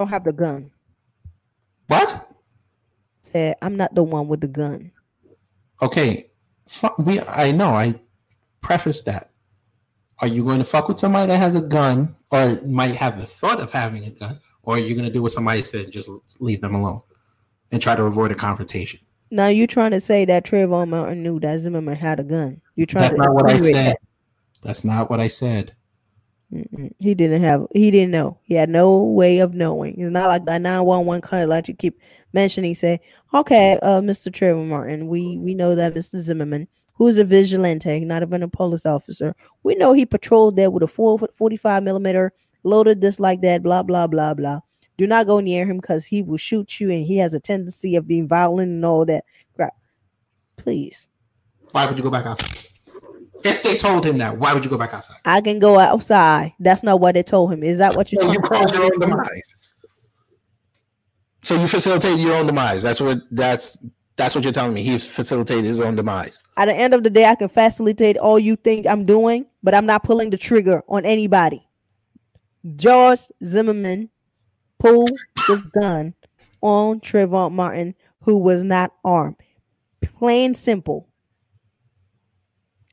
Don't 0.00 0.08
have 0.08 0.24
the 0.24 0.32
gun. 0.32 0.70
What? 1.86 2.28
Said 3.20 3.56
I'm 3.62 3.76
not 3.76 3.94
the 3.94 4.02
one 4.02 4.28
with 4.28 4.40
the 4.40 4.48
gun. 4.48 4.90
Okay, 5.82 6.30
we 6.98 7.20
I 7.20 7.52
know 7.52 7.68
I 7.68 8.00
prefaced 8.60 9.04
that. 9.04 9.30
Are 10.18 10.26
you 10.26 10.42
going 10.42 10.58
to 10.58 10.64
fuck 10.64 10.88
with 10.88 10.98
somebody 10.98 11.28
that 11.28 11.38
has 11.38 11.54
a 11.54 11.60
gun, 11.60 12.16
or 12.30 12.60
might 12.66 12.94
have 12.96 13.18
the 13.18 13.26
thought 13.26 13.60
of 13.60 13.72
having 13.72 14.04
a 14.04 14.10
gun, 14.10 14.40
or 14.62 14.74
are 14.74 14.78
you 14.78 14.94
going 14.94 15.06
to 15.06 15.12
do 15.12 15.22
what 15.22 15.32
somebody 15.32 15.62
said, 15.62 15.84
and 15.84 15.92
just 15.92 16.10
leave 16.40 16.60
them 16.60 16.74
alone 16.74 17.02
and 17.70 17.80
try 17.80 17.94
to 17.94 18.04
avoid 18.04 18.30
a 18.32 18.34
confrontation? 18.34 19.00
Now 19.30 19.48
you're 19.48 19.66
trying 19.66 19.92
to 19.92 20.00
say 20.00 20.24
that 20.24 20.44
Trayvon 20.44 20.88
Martin 20.88 21.22
knew 21.22 21.38
that 21.40 21.60
Zimmerman 21.60 21.96
had 21.96 22.20
a 22.20 22.24
gun. 22.24 22.60
You're 22.74 22.86
trying 22.86 23.14
That's 23.16 23.20
to 23.20 23.26
not 23.26 23.34
what 23.34 23.50
I 23.50 23.58
said. 23.58 23.74
that. 23.74 23.98
That's 24.62 24.84
not 24.84 25.10
what 25.10 25.20
I 25.20 25.28
said. 25.28 25.74
Mm-mm. 26.52 26.90
He 26.98 27.14
didn't 27.14 27.42
have. 27.42 27.66
He 27.72 27.90
didn't 27.90 28.10
know. 28.10 28.38
He 28.42 28.54
had 28.54 28.68
no 28.68 29.04
way 29.04 29.38
of 29.38 29.54
knowing. 29.54 30.00
It's 30.00 30.10
not 30.10 30.26
like 30.26 30.44
that 30.46 30.60
nine 30.60 30.84
one 30.84 31.06
one 31.06 31.20
of 31.22 31.48
like 31.48 31.68
you 31.68 31.74
keep 31.74 32.00
mentioning. 32.32 32.74
Say, 32.74 33.00
okay, 33.32 33.78
uh, 33.82 34.00
Mr. 34.00 34.32
Trevor 34.32 34.64
Martin, 34.64 35.06
we 35.06 35.38
we 35.38 35.54
know 35.54 35.76
that 35.76 35.94
Mr. 35.94 36.18
Zimmerman, 36.18 36.66
who's 36.94 37.18
a 37.18 37.24
vigilante, 37.24 38.00
not 38.00 38.22
even 38.22 38.42
a 38.42 38.48
police 38.48 38.84
officer, 38.84 39.34
we 39.62 39.76
know 39.76 39.92
he 39.92 40.04
patrolled 40.04 40.56
there 40.56 40.70
with 40.70 40.82
a 40.82 40.88
four 40.88 41.20
45 41.34 41.84
millimeter, 41.84 42.32
loaded 42.64 43.00
this 43.00 43.20
like 43.20 43.42
that, 43.42 43.62
blah 43.62 43.84
blah 43.84 44.08
blah 44.08 44.34
blah. 44.34 44.60
Do 44.98 45.06
not 45.06 45.26
go 45.26 45.38
near 45.38 45.64
him 45.64 45.76
because 45.76 46.04
he 46.04 46.20
will 46.20 46.36
shoot 46.36 46.80
you, 46.80 46.90
and 46.90 47.04
he 47.04 47.16
has 47.18 47.32
a 47.32 47.40
tendency 47.40 47.94
of 47.94 48.08
being 48.08 48.26
violent 48.26 48.70
and 48.70 48.84
all 48.84 49.06
that 49.06 49.24
crap. 49.54 49.74
Please, 50.56 51.08
Why 51.70 51.86
would 51.86 51.96
you 51.96 52.02
go 52.02 52.10
back 52.10 52.26
outside? 52.26 52.66
If 53.44 53.62
they 53.62 53.76
told 53.76 54.04
him 54.04 54.18
that, 54.18 54.38
why 54.38 54.52
would 54.54 54.64
you 54.64 54.70
go 54.70 54.78
back 54.78 54.94
outside? 54.94 55.16
I 55.24 55.40
can 55.40 55.58
go 55.58 55.78
outside. 55.78 56.52
That's 56.60 56.82
not 56.82 57.00
what 57.00 57.14
they 57.14 57.22
told 57.22 57.52
him. 57.52 57.62
Is 57.62 57.78
that 57.78 57.96
what 57.96 58.12
you're 58.12 58.22
So 58.22 58.32
you 58.32 58.40
caused 58.40 58.74
your 58.74 58.84
own 58.84 58.98
demise. 58.98 59.54
So 61.42 61.60
you 61.60 61.66
facilitated 61.66 62.20
your 62.20 62.34
own 62.34 62.46
demise. 62.46 62.82
That's 62.82 63.00
what 63.00 63.22
that's 63.30 63.78
That's 64.16 64.34
what 64.34 64.44
you're 64.44 64.52
telling 64.52 64.74
me. 64.74 64.82
He's 64.82 65.06
facilitated 65.06 65.64
his 65.64 65.80
own 65.80 65.96
demise. 65.96 66.38
At 66.56 66.66
the 66.66 66.74
end 66.74 66.92
of 66.92 67.02
the 67.02 67.10
day, 67.10 67.24
I 67.24 67.34
can 67.34 67.48
facilitate 67.48 68.18
all 68.18 68.38
you 68.38 68.56
think 68.56 68.86
I'm 68.86 69.06
doing, 69.06 69.46
but 69.62 69.74
I'm 69.74 69.86
not 69.86 70.04
pulling 70.04 70.28
the 70.30 70.36
trigger 70.36 70.82
on 70.88 71.06
anybody. 71.06 71.66
George 72.76 73.20
Zimmerman 73.42 74.10
pulled 74.78 75.18
the 75.46 75.64
gun 75.80 76.14
on 76.60 77.00
Trayvon 77.00 77.52
Martin, 77.52 77.94
who 78.20 78.36
was 78.36 78.62
not 78.62 78.92
armed. 79.02 79.36
Plain 80.02 80.54
simple. 80.54 81.08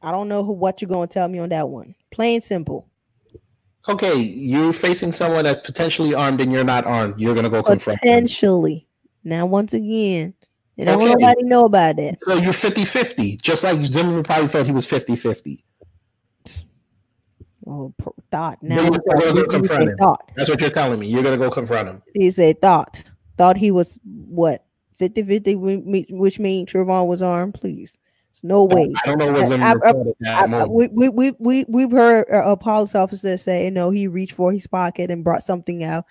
I 0.02 0.12
don't 0.12 0.28
know 0.28 0.44
who, 0.44 0.54
what 0.54 0.82
you're 0.82 0.90
going 0.90 1.08
to 1.08 1.14
tell 1.14 1.28
me 1.28 1.40
on 1.40 1.50
that 1.50 1.70
one. 1.70 1.96
Plain 2.12 2.42
simple. 2.42 2.88
Okay, 3.90 4.16
you're 4.16 4.74
facing 4.74 5.12
someone 5.14 5.46
that's 5.46 5.66
potentially 5.66 6.14
armed 6.14 6.42
and 6.42 6.52
you're 6.52 6.66
not 6.66 6.86
armed. 6.86 7.18
You're 7.18 7.34
gonna 7.34 7.50
go 7.50 7.64
confront. 7.64 8.02
them. 8.02 8.10
Potentially. 8.10 8.86
Now, 9.24 9.46
once 9.46 9.74
again, 9.74 10.34
and 10.78 10.88
don't 10.88 11.00
nobody 11.00 11.44
know 11.44 11.66
about 11.66 11.96
that. 11.96 12.18
So 12.22 12.36
you're 12.36 12.52
50-50, 12.52 13.42
just 13.42 13.64
like 13.64 13.82
Zimmerman 13.86 14.24
probably 14.24 14.50
thought 14.50 14.66
he 14.66 14.74
was 14.74 14.86
50-50. 14.86 15.64
Oh, 17.66 17.94
thought. 18.30 18.58
But 18.62 18.70
Now, 18.70 18.82
you're 18.84 18.92
gonna 18.92 19.34
go 19.34 19.42
he 19.42 19.48
confront 19.48 19.90
him. 19.90 19.98
thought. 19.98 20.32
That's 20.36 20.50
what 20.50 20.60
you're 20.60 20.70
telling 20.70 21.00
me. 21.00 21.08
You're 21.08 21.24
gonna 21.24 21.38
go 21.38 21.50
confront 21.50 21.88
him. 21.88 22.02
He 22.14 22.30
said 22.32 22.62
thought. 22.62 23.04
Thought 23.38 23.56
he 23.58 23.72
was 23.72 24.00
what 24.04 24.66
50 24.98 25.24
50, 25.24 25.56
which 26.10 26.40
means 26.40 26.72
Trayvon 26.72 27.08
was 27.08 27.22
armed. 27.24 27.54
Please. 27.54 27.98
No 28.44 28.66
way. 28.66 28.92
I 29.04 29.08
don't 29.08 29.18
know 29.20 29.28
what 29.32 29.44
I- 29.44 29.48
Zimmerman 29.48 29.82
I- 29.84 29.92
thought 29.92 30.08
at 30.08 30.16
that 30.20 30.44
I, 30.44 30.48
moment. 30.48 30.72
we, 30.72 30.88
we, 30.90 31.10
we, 31.10 31.32
we, 31.40 31.66
we've 31.68 31.92
heard 31.92 32.28
a, 32.30 32.52
a 32.52 32.58
police 32.58 32.96
officer 32.96 33.38
say, 33.38 33.66
you 33.66 33.72
know, 33.72 33.90
he 33.90 34.08
reached 34.08 34.34
for 34.34 34.52
his 34.52 34.68
pocket 34.68 35.10
and 35.12 35.24
brought 35.24 35.44
something 35.44 35.84
out. 35.84 36.06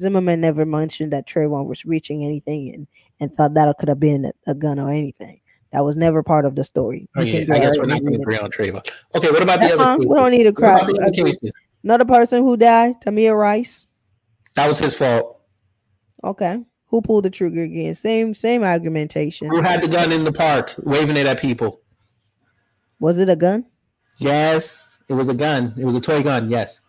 Zimmerman 0.00 0.40
never 0.40 0.64
mentioned 0.64 1.12
that 1.12 1.26
Trayvon 1.26 1.66
was 1.66 1.84
reaching 1.84 2.24
anything 2.24 2.72
and, 2.74 2.86
and 3.20 3.34
thought 3.34 3.54
that 3.54 3.74
could 3.78 3.88
have 3.88 3.98
been 4.00 4.26
a, 4.26 4.32
a 4.46 4.54
gun 4.54 4.78
or 4.78 4.90
anything. 4.90 5.40
That 5.72 5.84
was 5.84 5.96
never 5.96 6.22
part 6.22 6.44
of 6.44 6.54
the 6.54 6.64
story. 6.64 7.08
Oh, 7.16 7.22
yeah, 7.22 7.40
I 7.54 7.58
guess 7.58 7.76
we're 7.78 7.86
not 7.86 8.00
going 8.00 8.12
to 8.12 8.20
agree 8.20 8.36
on 8.36 8.50
Trayvon. 8.50 8.86
Okay, 9.14 9.30
what 9.30 9.42
about 9.42 9.58
That's 9.60 9.72
the 9.74 9.80
other 9.80 9.84
fine. 9.84 9.96
cases? 9.98 10.08
We 10.10 10.14
don't 10.16 10.30
need 10.30 10.44
to 10.44 10.52
cry. 10.52 10.74
about 10.78 10.86
the 10.86 11.00
other 11.02 11.10
cases? 11.12 11.50
Another 11.82 12.04
person 12.04 12.42
who 12.42 12.56
died, 12.56 13.00
Tamir 13.00 13.36
Rice. 13.36 13.86
That 14.54 14.68
was 14.68 14.78
his 14.78 14.94
fault. 14.94 15.40
Okay. 16.22 16.58
Who 16.92 17.00
pulled 17.00 17.24
the 17.24 17.30
trigger 17.30 17.62
again? 17.62 17.94
Same 17.94 18.34
same 18.34 18.62
argumentation. 18.62 19.48
Who 19.48 19.62
had 19.62 19.82
the 19.82 19.88
gun 19.88 20.12
in 20.12 20.24
the 20.24 20.32
park, 20.32 20.74
waving 20.82 21.16
it 21.16 21.26
at 21.26 21.40
people? 21.40 21.80
Was 23.00 23.18
it 23.18 23.30
a 23.30 23.34
gun? 23.34 23.64
Yes, 24.18 24.98
it 25.08 25.14
was 25.14 25.30
a 25.30 25.34
gun. 25.34 25.72
It 25.78 25.86
was 25.86 25.96
a 25.96 26.02
toy 26.02 26.22
gun. 26.22 26.50
Yes, 26.50 26.80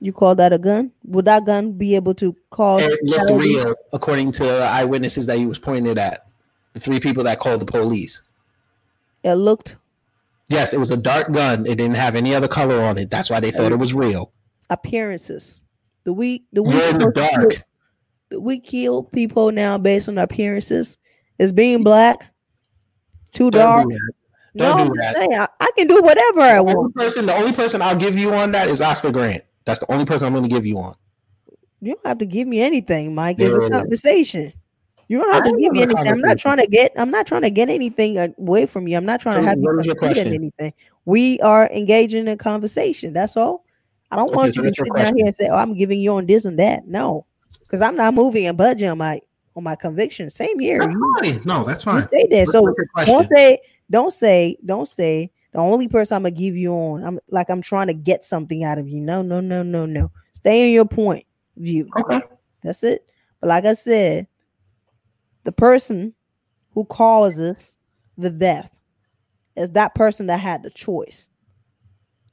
You 0.00 0.12
call 0.12 0.34
that 0.34 0.52
a 0.52 0.58
gun? 0.58 0.90
Would 1.04 1.24
that 1.26 1.46
gun 1.46 1.72
be 1.78 1.94
able 1.94 2.14
to 2.14 2.36
cause 2.50 2.82
it 2.82 2.98
looked 3.04 3.20
fatality? 3.20 3.54
real, 3.54 3.74
according 3.92 4.32
to 4.32 4.58
eyewitnesses 4.58 5.26
that 5.26 5.38
he 5.38 5.46
was 5.46 5.60
pointed 5.60 5.96
at. 5.96 6.26
The 6.72 6.80
three 6.80 6.98
people 6.98 7.22
that 7.24 7.38
called 7.38 7.60
the 7.60 7.64
police. 7.64 8.22
It 9.22 9.34
looked 9.34 9.76
Yes, 10.48 10.72
it 10.72 10.80
was 10.80 10.90
a 10.90 10.96
dark 10.96 11.30
gun. 11.30 11.64
It 11.64 11.76
didn't 11.76 11.96
have 11.96 12.16
any 12.16 12.34
other 12.34 12.48
color 12.48 12.82
on 12.82 12.98
it. 12.98 13.08
That's 13.08 13.30
why 13.30 13.38
they 13.38 13.52
thought 13.52 13.70
it 13.70 13.78
was 13.78 13.94
real. 13.94 14.32
appearances. 14.68 15.60
The 16.02 16.12
we 16.12 16.44
the 16.52 16.64
we 16.64 16.74
You're 16.74 16.90
in 16.90 16.98
the 16.98 17.12
dark. 17.12 17.62
We 18.38 18.58
kill 18.60 19.04
people 19.04 19.52
now 19.52 19.78
based 19.78 20.08
on 20.08 20.18
appearances. 20.18 20.98
Is 21.38 21.52
being 21.52 21.82
black 21.82 22.32
too 23.32 23.50
dark? 23.50 23.82
Don't 23.82 23.88
do 23.90 23.94
that. 23.94 24.12
No, 24.54 24.66
Don't 24.68 24.80
I'm 24.80 24.96
that. 24.96 25.16
saying 25.16 25.34
I, 25.34 25.48
I 25.60 25.70
can 25.76 25.86
do 25.86 26.00
whatever 26.02 26.40
I 26.40 26.54
The 26.54 26.60
only 26.60 26.74
want. 26.76 26.94
person, 26.94 27.26
the 27.26 27.34
only 27.34 27.52
person 27.52 27.82
I'll 27.82 27.96
give 27.96 28.16
you 28.16 28.32
on 28.32 28.52
that 28.52 28.68
is 28.68 28.80
Oscar 28.80 29.10
Grant. 29.10 29.44
That's 29.66 29.80
the 29.80 29.92
only 29.92 30.06
person 30.06 30.26
I'm 30.26 30.32
going 30.32 30.44
to 30.44 30.48
give 30.48 30.64
you 30.64 30.78
on. 30.78 30.94
You 31.80 31.94
don't 31.94 32.06
have 32.06 32.18
to 32.18 32.26
give 32.26 32.48
me 32.48 32.60
anything, 32.60 33.14
Mike. 33.14 33.36
It's 33.38 33.54
a 33.54 33.68
conversation. 33.70 34.52
You 35.08 35.18
don't 35.18 35.32
have 35.32 35.44
I 35.44 35.48
to 35.48 35.56
give 35.60 35.72
me 35.72 35.82
anything. 35.82 36.08
I'm 36.08 36.20
not 36.20 36.38
trying 36.38 36.56
to 36.58 36.66
get. 36.66 36.92
I'm 36.96 37.10
not 37.10 37.26
trying 37.26 37.42
to 37.42 37.50
get 37.50 37.68
anything 37.68 38.18
away 38.38 38.66
from 38.66 38.88
you. 38.88 38.96
I'm 38.96 39.04
not 39.04 39.20
trying 39.20 39.36
So 39.36 39.42
to 39.42 39.46
have 39.48 39.58
you 39.58 39.64
what 39.64 39.76
was 39.76 39.86
in 39.88 39.96
question? 39.96 40.34
anything. 40.34 40.72
We 41.04 41.38
are 41.40 41.68
engaging 41.70 42.22
in 42.22 42.28
a 42.28 42.36
conversation. 42.36 43.12
That's 43.12 43.36
all. 43.36 43.64
I 44.10 44.16
don't 44.16 44.28
Okay, 44.28 44.36
want 44.36 44.54
so 44.54 44.62
you 44.62 44.70
to 44.70 44.74
sit 44.82 44.94
down 44.94 45.16
here 45.16 45.26
and 45.26 45.36
say, 45.36 45.48
"Oh, 45.48 45.56
I'm 45.56 45.74
giving 45.74 46.00
you 46.00 46.14
on 46.14 46.26
this 46.26 46.44
and 46.44 46.58
that." 46.58 46.88
No, 46.88 47.25
because 47.60 47.82
I'm 47.82 47.96
not 47.96 48.14
moving 48.14 48.46
and 48.46 48.56
budging 48.56 48.88
on 48.88 48.98
my 48.98 49.20
on 49.56 49.64
my 49.64 49.74
conviction. 49.74 50.30
Same 50.30 50.58
here. 50.58 50.80
That's 50.80 50.96
fine. 51.20 51.42
No, 51.44 51.64
that's 51.64 51.84
you 51.84 51.92
fine. 51.92 52.02
stay 52.02 52.26
there. 52.30 52.46
So 52.46 52.74
don't 53.04 53.28
say, 53.34 53.58
don't 53.90 54.12
say, 54.12 54.56
don't 54.64 54.88
say. 54.88 55.30
The 55.52 55.58
only 55.58 55.88
person 55.88 56.16
I'm 56.16 56.22
gonna 56.22 56.32
give 56.32 56.56
you 56.56 56.72
on, 56.72 57.02
I'm 57.02 57.18
like 57.28 57.48
I'm 57.48 57.62
trying 57.62 57.86
to 57.86 57.94
get 57.94 58.24
something 58.24 58.62
out 58.62 58.78
of 58.78 58.88
you. 58.88 59.00
No, 59.00 59.22
no, 59.22 59.40
no, 59.40 59.62
no, 59.62 59.86
no. 59.86 60.10
Stay 60.32 60.66
in 60.66 60.72
your 60.74 60.84
point 60.84 61.24
view. 61.56 61.88
Okay. 61.98 62.20
That's 62.62 62.82
it. 62.82 63.10
But 63.40 63.48
like 63.48 63.64
I 63.64 63.72
said, 63.72 64.26
the 65.44 65.52
person 65.52 66.14
who 66.72 66.84
causes 66.84 67.76
the 68.18 68.30
death 68.30 68.70
is 69.56 69.70
that 69.70 69.94
person 69.94 70.26
that 70.26 70.40
had 70.40 70.62
the 70.62 70.70
choice. 70.70 71.30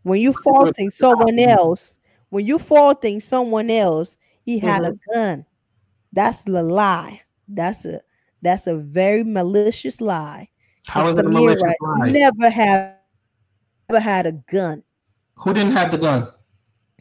When 0.02 0.20
you 0.20 0.34
faulting 0.34 0.90
someone 0.90 1.40
else, 1.40 1.98
when 2.30 2.46
you 2.46 2.60
faulting 2.60 3.22
someone 3.22 3.70
else, 3.70 4.18
he 4.44 4.60
had 4.60 4.84
a 4.84 4.94
gun. 5.14 5.46
That's 6.12 6.44
the 6.44 6.64
lie. 6.64 7.22
That's 7.48 7.86
a 7.86 8.02
that's 8.42 8.68
a 8.68 8.78
very 8.78 9.24
malicious 9.24 10.02
lie. 10.02 10.50
How 10.88 11.08
is 11.08 11.16
Mr. 11.16 11.20
it 11.20 11.26
a 11.26 11.30
malicious 11.30 11.64
Mira 11.64 11.98
lie? 11.98 12.10
Never 12.12 12.50
have 12.50 12.96
never 13.90 14.00
had 14.00 14.26
a 14.26 14.32
gun. 14.52 14.84
Who 15.36 15.54
didn't 15.54 15.72
have 15.74 15.92
the 15.92 15.98
gun? 15.98 16.28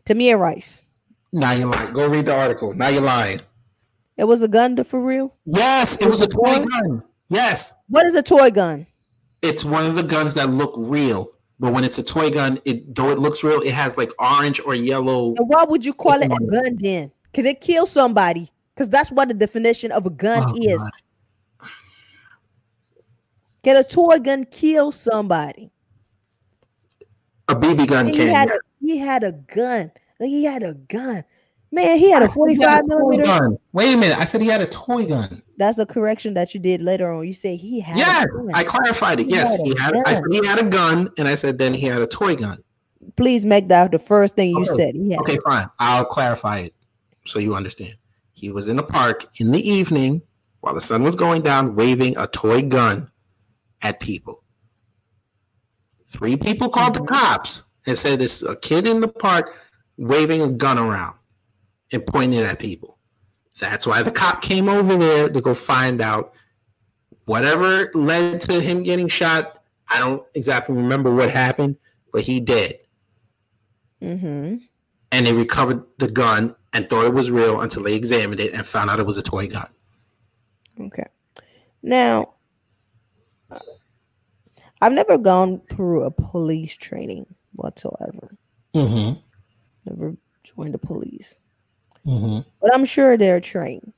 Tamir 0.04 0.38
Rice. 0.38 0.84
Now 1.32 1.52
you're 1.52 1.68
lying. 1.68 1.92
Go 1.92 2.08
read 2.08 2.26
the 2.26 2.34
article. 2.34 2.74
Now 2.74 2.88
you're 2.88 3.02
lying. 3.02 3.40
It 4.16 4.24
was 4.24 4.42
a 4.42 4.48
gun 4.48 4.76
to, 4.76 4.84
for 4.84 5.00
real. 5.02 5.36
Yes, 5.46 5.96
it 5.96 6.06
was 6.06 6.20
a 6.20 6.26
toy 6.26 6.62
gun. 6.64 7.02
Yes, 7.28 7.72
What 7.88 8.04
is 8.06 8.14
a 8.14 8.22
toy 8.22 8.50
gun? 8.50 8.86
it's 9.40 9.64
one 9.64 9.86
of 9.86 9.94
the 9.96 10.02
guns 10.02 10.34
that 10.34 10.50
look 10.50 10.72
real, 10.76 11.30
but 11.58 11.72
when 11.72 11.82
it's 11.82 11.98
a 11.98 12.02
toy 12.02 12.30
gun, 12.30 12.60
it 12.64 12.94
though 12.94 13.10
it 13.10 13.18
looks 13.18 13.42
real, 13.42 13.60
it 13.62 13.72
has 13.72 13.96
like 13.96 14.10
orange 14.18 14.60
or 14.60 14.74
yellow. 14.74 15.34
And 15.36 15.48
why 15.48 15.64
would 15.64 15.84
you 15.84 15.94
call 15.94 16.20
it 16.20 16.26
a 16.30 16.46
gun 16.46 16.76
then? 16.78 17.10
Could 17.34 17.46
it 17.46 17.60
kill 17.60 17.86
somebody? 17.86 18.50
Because 18.74 18.88
that's 18.90 19.10
what 19.10 19.28
the 19.28 19.34
definition 19.34 19.92
of 19.92 20.06
a 20.06 20.10
gun 20.10 20.42
Oh, 20.48 20.56
is. 20.60 20.78
God. 20.80 21.68
Can 23.62 23.76
a 23.76 23.84
toy 23.84 24.18
gun 24.18 24.44
kill 24.50 24.90
somebody? 24.92 25.70
A 27.48 27.54
BB 27.54 27.86
gun 27.86 28.06
He 28.08 28.14
can. 28.16 28.28
had 28.34 28.50
a 28.50 28.58
he 28.80 28.98
had 28.98 29.22
a 29.22 29.32
gun. 29.32 29.92
Like 30.18 30.28
he 30.28 30.44
had 30.44 30.62
a 30.62 30.74
gun. 30.74 31.24
Man, 31.70 31.96
he 31.98 32.10
had 32.10 32.22
a 32.22 32.26
He 32.26 32.30
had 32.30 32.34
45 32.34 32.80
a 32.80 32.86
millimeter. 32.86 33.22
gun. 33.22 33.56
Wait 33.72 33.94
a 33.94 33.96
minute. 33.96 34.18
I 34.18 34.24
said 34.24 34.42
he 34.42 34.48
had 34.48 34.60
a 34.60 34.66
toy 34.66 35.06
gun. 35.06 35.42
That's 35.56 35.78
a 35.78 35.86
correction 35.86 36.34
that 36.34 36.52
you 36.54 36.60
did 36.60 36.82
later 36.82 37.10
on. 37.12 37.26
You 37.26 37.32
say 37.34 37.56
he 37.56 37.80
had 37.80 37.96
Yes, 37.98 38.24
a 38.24 38.28
gun. 38.28 38.50
I 38.52 38.64
clarified 38.64 39.20
it. 39.20 39.24
He 39.26 39.32
Yes, 39.32 39.52
had 39.52 39.60
he 39.60 39.74
had. 39.78 39.94
I 40.04 40.14
said 40.14 40.24
he 40.30 40.44
had 40.46 40.58
a 40.58 40.64
gun, 40.64 41.10
and 41.18 41.28
I 41.28 41.34
said 41.36 41.58
then 41.58 41.72
he 41.72 41.86
had 41.86 42.02
a 42.02 42.06
toy 42.06 42.36
gun. 42.36 42.62
Please 43.16 43.46
make 43.46 43.68
that 43.68 43.90
the 43.90 43.98
first 43.98 44.34
thing 44.36 44.50
you 44.50 44.62
Okay. 44.62 44.92
said. 44.92 44.96
Okay, 45.20 45.38
fine. 45.48 45.68
I'll 45.78 46.04
clarify 46.04 46.58
it 46.60 46.74
so 47.24 47.38
you 47.38 47.54
understand. 47.54 47.94
He 48.32 48.50
was 48.50 48.68
in 48.68 48.78
a 48.78 48.82
park 48.82 49.26
in 49.38 49.52
the 49.52 49.60
evening 49.68 50.22
while 50.60 50.74
the 50.74 50.80
sun 50.80 51.02
was 51.02 51.16
going 51.16 51.42
down, 51.42 51.74
waving 51.74 52.16
a 52.16 52.26
toy 52.26 52.62
gun 52.62 53.10
at 53.82 54.00
people. 54.00 54.42
Three 56.06 56.36
people 56.36 56.68
called 56.68 56.94
the 56.94 57.04
cops 57.04 57.62
and 57.86 57.96
said 57.98 58.20
it's 58.20 58.42
a 58.42 58.56
kid 58.56 58.86
in 58.86 59.00
the 59.00 59.08
park 59.08 59.54
waving 59.96 60.42
a 60.42 60.48
gun 60.48 60.78
around 60.78 61.16
and 61.90 62.04
pointing 62.06 62.40
at 62.40 62.58
people. 62.58 62.98
That's 63.60 63.86
why 63.86 64.02
the 64.02 64.10
cop 64.10 64.42
came 64.42 64.68
over 64.68 64.96
there 64.96 65.28
to 65.28 65.40
go 65.40 65.54
find 65.54 66.00
out 66.00 66.32
whatever 67.26 67.90
led 67.94 68.40
to 68.42 68.60
him 68.60 68.82
getting 68.82 69.08
shot. 69.08 69.62
I 69.88 69.98
don't 69.98 70.22
exactly 70.34 70.74
remember 70.74 71.14
what 71.14 71.30
happened, 71.30 71.76
but 72.12 72.22
he 72.22 72.40
did 72.40 72.78
Mm-hmm. 74.02 74.56
and 75.12 75.26
they 75.26 75.32
recovered 75.32 75.84
the 75.98 76.08
gun 76.10 76.56
and 76.72 76.88
thought 76.88 77.04
it 77.04 77.14
was 77.14 77.30
real 77.30 77.60
until 77.60 77.82
they 77.82 77.94
examined 77.94 78.40
it 78.40 78.52
and 78.54 78.64
found 78.66 78.90
out 78.90 79.00
it 79.00 79.06
was 79.06 79.18
a 79.18 79.22
toy 79.22 79.46
gun. 79.48 79.68
Okay. 80.80 81.06
Now, 81.82 82.34
I've 84.80 84.92
never 84.92 85.18
gone 85.18 85.60
through 85.70 86.02
a 86.04 86.10
police 86.10 86.76
training 86.76 87.26
whatsoever. 87.54 88.36
Mm-hmm. 88.74 89.20
Never 89.86 90.16
joined 90.42 90.74
the 90.74 90.78
police, 90.78 91.38
Mm-hmm. 92.06 92.48
but 92.60 92.74
I'm 92.74 92.84
sure 92.84 93.16
they're 93.16 93.40
trained. 93.40 93.92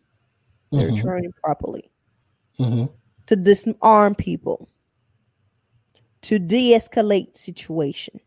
They're 0.72 0.90
Mhm. 0.90 1.00
trained 1.00 1.34
properly 1.42 1.90
Mm-hmm. 2.58 2.92
to 3.26 3.36
disarm 3.36 4.14
people, 4.14 4.68
to 6.22 6.38
de-escalate 6.38 7.36
situation. 7.36 8.20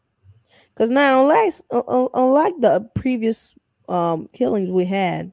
Because 0.74 0.90
now, 0.92 1.22
unlike 1.22 1.54
uh, 1.72 1.80
uh, 1.80 2.08
unlike 2.14 2.54
the 2.60 2.90
previous 2.96 3.54
um, 3.90 4.30
killings 4.34 4.70
we 4.72 4.86
had, 4.86 5.32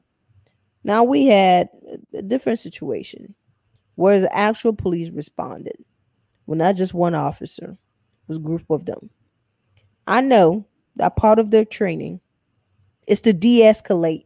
now 0.83 1.03
we 1.03 1.27
had 1.27 1.69
a 2.13 2.21
different 2.21 2.59
situation, 2.59 3.35
whereas 3.95 4.23
the 4.23 4.35
actual 4.37 4.73
police 4.73 5.09
responded. 5.11 5.77
Well, 6.47 6.57
not 6.57 6.75
just 6.75 6.93
one 6.93 7.15
officer, 7.15 7.71
it 7.73 8.27
was 8.27 8.37
a 8.37 8.41
group 8.41 8.65
of 8.69 8.85
them. 8.85 9.09
I 10.07 10.21
know 10.21 10.67
that 10.97 11.15
part 11.15 11.39
of 11.39 11.51
their 11.51 11.65
training 11.65 12.21
is 13.07 13.21
to 13.21 13.33
de-escalate 13.33 14.25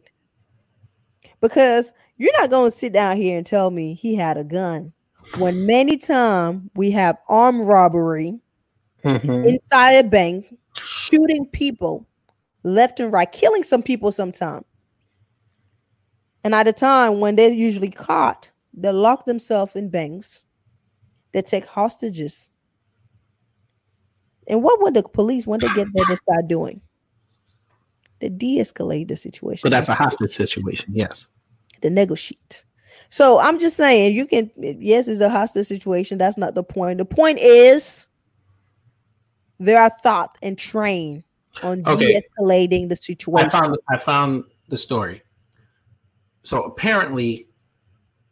because 1.41 1.91
You're 2.17 2.38
not 2.41 2.50
going 2.50 2.69
to 2.69 2.75
sit 2.77 2.91
down 2.91 3.15
here 3.15 3.38
and 3.38 3.45
tell 3.45 3.71
me 3.71 3.93
he 3.93 4.15
had 4.15 4.38
a 4.38 4.43
gun 4.43 4.91
when 5.38 5.65
many 5.65 5.95
times 5.98 6.69
we 6.75 6.91
have 6.91 7.17
armed 7.29 7.62
robbery 7.63 8.41
Mhm. 9.05 9.48
inside 9.50 9.93
a 9.93 10.03
bank, 10.03 10.57
shooting 10.81 11.48
people 11.48 12.09
left 12.63 13.00
and 13.00 13.12
right, 13.12 13.32
killing 13.32 13.63
some 13.63 13.84
people 13.84 14.12
sometime. 14.12 14.63
And 16.44 16.56
at 16.56 16.68
a 16.68 16.74
time 16.74 17.20
when 17.20 17.36
they're 17.36 17.51
usually 17.51 17.92
caught, 17.92 18.51
they 18.74 18.92
lock 18.92 19.25
themselves 19.25 19.75
in 19.75 19.89
banks, 19.89 20.44
they 21.32 21.42
take 21.42 21.66
hostages. 21.66 22.50
And 24.48 24.63
what 24.63 24.82
would 24.82 24.94
the 24.94 25.04
police, 25.04 25.46
when 25.46 25.60
they 25.60 25.68
get 25.74 25.88
there, 25.94 26.06
they 26.08 26.16
start 26.16 26.48
doing? 26.48 26.82
They 28.20 28.30
de-escalate 28.30 29.08
the 29.08 29.16
situation. 29.16 29.62
But 29.63 29.72
that's 29.72 29.89
a 29.89 29.94
hostage 29.94 30.32
situation. 30.32 30.89
Yes. 30.94 31.28
They 31.82 31.89
negotiate. 31.89 32.66
So 33.10 33.39
I'm 33.39 33.60
just 33.60 33.78
saying, 33.78 34.16
you 34.16 34.25
can 34.25 34.51
yes, 34.58 35.08
it's 35.08 35.22
a 35.22 35.30
hostage 35.30 35.68
situation. 35.68 36.18
That's 36.18 36.38
not 36.38 36.56
the 36.56 36.63
point. 36.63 36.98
The 36.98 37.06
point 37.06 37.39
is 37.39 38.08
there 39.60 39.82
are 39.82 39.89
thought 39.89 40.38
and 40.42 40.58
trained 40.58 41.24
on 41.63 41.84
Okay. 41.86 42.22
de-escalating 42.22 42.89
the 42.89 42.96
I 42.96 42.96
situation. 42.96 43.50
found 43.50 43.78
I 43.89 43.98
found 43.98 44.44
the 44.70 44.78
story. 44.78 45.22
So 46.44 46.63
apparently, 46.63 47.48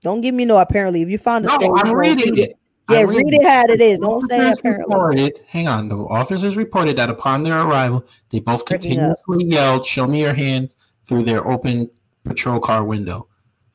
Don't 0.02 0.22
give 0.22 0.36
me 0.36 0.46
no 0.46 0.58
apparently. 0.60 1.02
If 1.02 1.10
you 1.10 1.18
found 1.18 1.46
the 1.46 1.50
no, 1.50 1.56
story, 1.56 1.82
I'm 1.84 1.94
reading 1.94 2.38
it. 2.38 2.58
Yeah, 2.90 3.02
read 3.02 3.34
it 3.34 3.44
how 3.44 3.64
it 3.68 3.82
is. 3.82 4.00
Don't 4.00 4.22
say 4.30 4.52
apparently. 4.52 4.96
Reported, 4.96 5.42
hang 5.48 5.68
on. 5.68 5.90
The 5.90 5.98
officers 5.98 6.56
reported 6.56 6.96
that 6.98 7.10
upon 7.10 7.44
their 7.44 7.60
arrival, 7.62 8.06
they 8.30 8.40
both 8.40 8.64
continuously 8.64 9.44
yelled, 9.44 9.86
"Show 9.86 10.08
me 10.08 10.22
your 10.22 10.34
hands!" 10.34 10.76
through 11.06 11.24
their 11.24 11.46
open 11.46 11.90
patrol 12.24 12.60
car 12.60 12.84
window. 12.84 13.28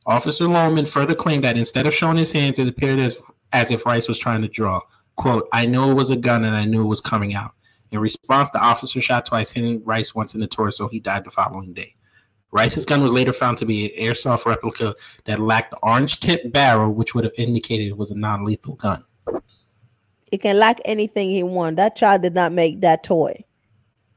Officer 0.05 0.45
Loehmann 0.45 0.87
further 0.87 1.13
claimed 1.13 1.43
that 1.43 1.57
instead 1.57 1.85
of 1.85 1.93
showing 1.93 2.17
his 2.17 2.31
hands, 2.31 2.57
it 2.57 2.67
appeared 2.67 2.99
as 2.99 3.19
as 3.51 3.69
if 3.69 3.85
Rice 3.85 4.07
was 4.07 4.17
trying 4.17 4.41
to 4.41 4.47
draw. 4.47 4.79
"Quote: 5.15 5.47
I 5.51 5.67
knew 5.67 5.91
it 5.91 5.93
was 5.93 6.09
a 6.09 6.15
gun 6.15 6.43
and 6.43 6.55
I 6.55 6.65
knew 6.65 6.81
it 6.81 6.87
was 6.87 7.01
coming 7.01 7.35
out." 7.35 7.51
In 7.93 7.99
response, 7.99 8.49
the 8.49 8.59
officer 8.59 8.99
shot 8.99 9.27
twice, 9.27 9.51
hitting 9.51 9.83
Rice 9.85 10.15
once 10.15 10.33
in 10.33 10.41
the 10.41 10.47
torso. 10.47 10.87
He 10.87 10.99
died 10.99 11.23
the 11.25 11.29
following 11.29 11.73
day. 11.73 11.93
Rice's 12.51 12.85
gun 12.85 13.03
was 13.03 13.11
later 13.11 13.31
found 13.31 13.59
to 13.59 13.67
be 13.67 13.85
an 13.95 14.03
airsoft 14.03 14.47
replica 14.47 14.95
that 15.25 15.37
lacked 15.37 15.71
the 15.71 15.77
orange 15.83 16.19
tip 16.19 16.51
barrel, 16.51 16.91
which 16.91 17.13
would 17.13 17.23
have 17.23 17.33
indicated 17.37 17.87
it 17.87 17.97
was 17.97 18.09
a 18.09 18.17
non-lethal 18.17 18.75
gun. 18.75 19.03
It 20.31 20.41
can 20.41 20.57
lack 20.57 20.79
anything 20.85 21.29
he 21.29 21.43
wants. 21.43 21.77
That 21.77 21.95
child 21.95 22.23
did 22.23 22.33
not 22.33 22.51
make 22.51 22.81
that 22.81 23.03
toy. 23.03 23.43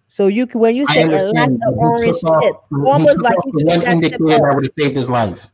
So 0.08 0.26
you 0.26 0.46
can 0.46 0.62
when 0.62 0.74
you 0.74 0.86
say 0.86 1.02
it 1.02 1.08
lack 1.08 1.20
understand, 1.20 1.60
the 1.60 1.74
orange 1.76 2.24
off- 2.24 2.42
tip, 2.42 2.54
almost 2.72 3.20
like 3.20 3.36
he 3.44 3.52
took 3.58 3.68
one 3.68 3.82
indicator 3.82 4.24
that 4.24 4.54
would 4.54 4.64
have 4.64 4.72
saved 4.78 4.96
his 4.96 5.10
life. 5.10 5.50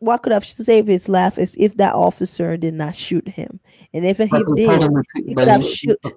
what 0.00 0.22
could 0.22 0.32
have 0.32 0.44
saved 0.44 0.88
his 0.88 1.08
life 1.08 1.38
is 1.38 1.56
if 1.58 1.78
that 1.78 1.94
officer 1.94 2.58
did 2.58 2.74
not 2.74 2.94
shoot 2.94 3.26
him. 3.26 3.58
And 3.94 4.06
if 4.06 4.18
he 4.18 4.26
But 4.26 4.56
did, 4.56 4.58
you 4.58 4.70
him 4.70 5.02
he 5.14 5.34
could 5.34 5.48
have 5.48 5.62
he- 5.62 5.74
shoot 5.74 6.02
to, 6.02 6.10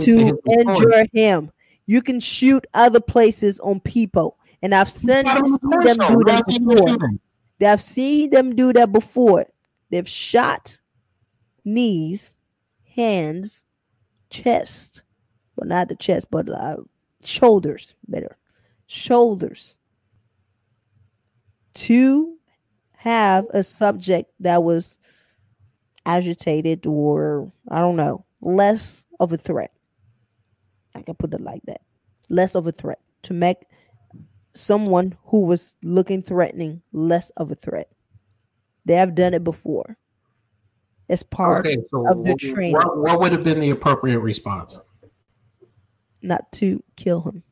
to 0.00 0.18
his 0.18 0.32
report, 0.32 0.66
injure 0.66 1.06
him. 1.12 1.50
You 1.86 2.02
can 2.02 2.20
shoot 2.20 2.66
other 2.74 3.00
places 3.00 3.58
on 3.60 3.80
people. 3.80 4.38
And 4.62 4.74
I've 4.74 4.90
seen, 4.90 5.24
shot 5.24 5.38
him 5.38 5.44
in 5.46 5.52
the 5.52 5.58
seen 5.60 5.90
them 5.90 6.16
do 6.18 6.24
that 6.24 6.44
before. 6.46 7.08
I've 7.66 7.80
seen 7.80 8.30
them 8.30 8.54
do 8.54 8.72
that 8.72 8.92
before. 8.92 9.46
They've 9.90 10.08
shot 10.08 10.78
knees, 11.64 12.36
hands, 12.94 13.64
chest, 14.30 15.02
but 15.56 15.66
not 15.68 15.88
the 15.88 15.96
chest, 15.96 16.28
but 16.30 16.48
uh, 16.48 16.76
shoulders, 17.24 17.94
better, 18.08 18.36
shoulders, 18.86 19.78
to 21.74 22.36
have 22.96 23.46
a 23.50 23.62
subject 23.62 24.30
that 24.40 24.62
was 24.62 24.98
agitated 26.06 26.86
or 26.86 27.52
I 27.68 27.80
don't 27.80 27.96
know, 27.96 28.24
less 28.40 29.04
of 29.20 29.32
a 29.32 29.36
threat. 29.36 29.72
I 30.94 31.02
can 31.02 31.14
put 31.14 31.32
it 31.34 31.40
like 31.40 31.62
that. 31.66 31.80
Less 32.28 32.54
of 32.54 32.66
a 32.66 32.72
threat 32.72 32.98
to 33.22 33.34
make 33.34 33.58
someone 34.54 35.16
who 35.24 35.46
was 35.46 35.76
looking 35.82 36.22
threatening 36.22 36.82
less 36.92 37.30
of 37.30 37.50
a 37.50 37.54
threat. 37.54 37.88
They 38.84 38.94
have 38.94 39.14
done 39.14 39.32
it 39.34 39.44
before. 39.44 39.96
It's 41.08 41.22
part 41.22 41.66
Okay, 41.66 41.76
so 41.90 42.08
of 42.08 42.24
the 42.24 42.30
what- 42.32 42.38
training. 42.40 42.72
What, 42.74 42.96
what 42.98 43.20
would 43.20 43.32
have 43.32 43.44
been 43.44 43.60
the 43.60 43.70
appropriate 43.70 44.18
response? 44.20 44.78
not 46.24 46.52
to 46.52 46.80
kill 46.94 47.20
him, 47.22 47.42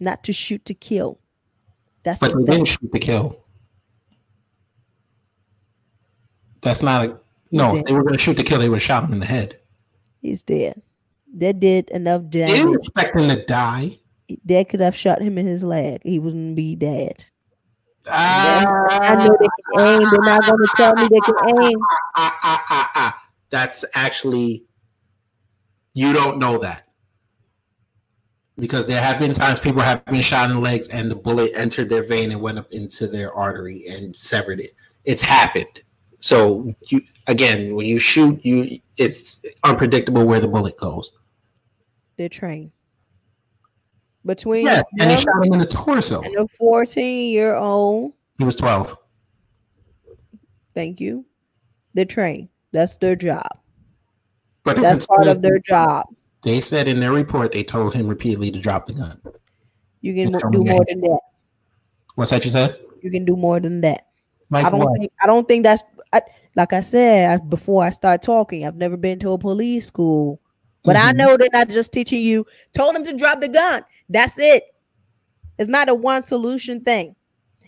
not 0.00 0.22
to 0.24 0.34
shoot 0.34 0.62
to 0.66 0.74
kill. 0.74 1.18
That's 2.02 2.20
But 2.20 2.32
the 2.32 2.38
they 2.40 2.44
thing. 2.44 2.54
didn't 2.56 2.68
shoot 2.68 2.92
to 2.92 2.98
kill. 2.98 3.42
That's 6.60 6.82
not 6.82 7.06
a 7.06 7.20
no. 7.50 7.76
If 7.76 7.84
they 7.84 7.92
were 7.92 8.02
going 8.02 8.14
to 8.14 8.18
shoot 8.18 8.36
to 8.36 8.42
kill, 8.42 8.58
they 8.58 8.68
would 8.68 8.76
have 8.76 8.82
shot 8.82 9.04
him 9.04 9.12
in 9.12 9.20
the 9.20 9.26
head. 9.26 9.58
He's 10.20 10.42
dead. 10.42 10.82
They 11.32 11.52
did 11.52 11.90
enough 11.90 12.28
damage. 12.28 12.50
They 12.50 12.58
didn't 12.58 12.80
expect 12.80 13.16
him 13.16 13.28
to 13.28 13.44
die. 13.44 13.98
They 14.44 14.64
could 14.64 14.80
have 14.80 14.96
shot 14.96 15.22
him 15.22 15.38
in 15.38 15.46
his 15.46 15.62
leg. 15.62 16.00
He 16.02 16.18
wouldn't 16.18 16.56
be 16.56 16.74
dead. 16.74 17.24
Ah, 18.10 18.86
I 18.90 19.14
know 19.16 19.36
they 19.38 19.46
can 19.46 20.02
aim. 20.02 20.08
They're 20.10 20.20
not 20.20 20.46
going 20.46 20.58
to 20.58 20.68
tell 20.76 20.94
me 20.94 21.08
they 21.10 21.20
can 21.20 21.34
aim. 21.62 21.78
ah, 22.16 22.38
ah. 22.94 23.22
That's 23.50 23.84
actually 23.94 24.64
you 25.94 26.12
don't 26.12 26.38
know 26.38 26.58
that 26.58 26.86
because 28.58 28.86
there 28.86 29.00
have 29.00 29.18
been 29.18 29.32
times 29.32 29.60
people 29.60 29.80
have 29.82 30.04
been 30.04 30.20
shot 30.20 30.48
in 30.50 30.56
the 30.56 30.62
legs 30.62 30.88
and 30.88 31.10
the 31.10 31.16
bullet 31.16 31.50
entered 31.56 31.88
their 31.88 32.02
vein 32.02 32.30
and 32.30 32.40
went 32.40 32.58
up 32.58 32.70
into 32.72 33.06
their 33.06 33.32
artery 33.34 33.84
and 33.88 34.14
severed 34.14 34.60
it. 34.60 34.70
It's 35.04 35.22
happened. 35.22 35.82
So 36.20 36.74
you 36.88 37.02
again, 37.26 37.74
when 37.74 37.86
you 37.86 37.98
shoot, 37.98 38.44
you 38.44 38.80
it's 38.96 39.40
unpredictable 39.64 40.26
where 40.26 40.40
the 40.40 40.48
bullet 40.48 40.76
goes. 40.76 41.12
They're 42.16 42.28
trained. 42.28 42.72
Between 44.26 44.66
Yes, 44.66 44.84
and 44.98 45.10
they 45.10 45.16
shot 45.16 45.46
him 45.46 45.52
in 45.52 45.60
the 45.60 45.66
torso. 45.66 46.20
and 46.20 46.34
a 46.36 46.46
14 46.48 47.30
year 47.30 47.54
old, 47.54 48.12
He 48.38 48.44
was 48.44 48.56
twelve. 48.56 48.96
thank 50.74 51.00
you. 51.00 51.24
They're. 51.94 52.48
That's 52.72 52.96
their 52.98 53.16
job. 53.16 53.46
But 54.64 54.76
That's 54.76 55.06
part 55.06 55.26
of 55.28 55.40
their 55.40 55.58
job. 55.60 56.06
They 56.42 56.60
said 56.60 56.88
in 56.88 57.00
their 57.00 57.12
report 57.12 57.52
they 57.52 57.62
told 57.64 57.94
him 57.94 58.06
repeatedly 58.06 58.50
to 58.50 58.60
drop 58.60 58.86
the 58.86 58.92
gun. 58.94 59.20
You 60.02 60.14
can 60.14 60.32
do 60.50 60.62
more 60.62 60.84
than 60.86 61.00
that. 61.00 61.20
What's 62.14 62.30
that 62.30 62.44
you 62.44 62.50
said? 62.50 62.78
You 63.02 63.10
can 63.10 63.24
do 63.24 63.36
more 63.36 63.60
than 63.60 63.80
that. 63.82 64.07
Like 64.50 64.64
I 64.66 64.70
don't 64.70 64.80
what? 64.80 64.98
think 64.98 65.12
I 65.22 65.26
don't 65.26 65.46
think 65.46 65.64
that's 65.64 65.82
I, 66.12 66.22
like 66.56 66.72
I 66.72 66.80
said 66.80 67.30
I, 67.30 67.44
before 67.44 67.84
I 67.84 67.90
start 67.90 68.22
talking. 68.22 68.66
I've 68.66 68.76
never 68.76 68.96
been 68.96 69.18
to 69.20 69.32
a 69.32 69.38
police 69.38 69.86
school, 69.86 70.40
but 70.84 70.96
I 70.96 71.12
Mhm. 71.12 71.16
know 71.16 71.36
they're 71.36 71.48
not 71.52 71.68
just 71.68 71.92
teaching 71.92 72.22
you. 72.22 72.46
Told 72.72 72.94
them 72.96 73.04
to 73.04 73.12
drop 73.16 73.40
the 73.40 73.48
gun. 73.48 73.82
That's 74.08 74.38
it. 74.38 74.64
It's 75.58 75.68
not 75.68 75.88
a 75.88 75.94
one 75.94 76.22
solution 76.22 76.80
thing. 76.82 77.14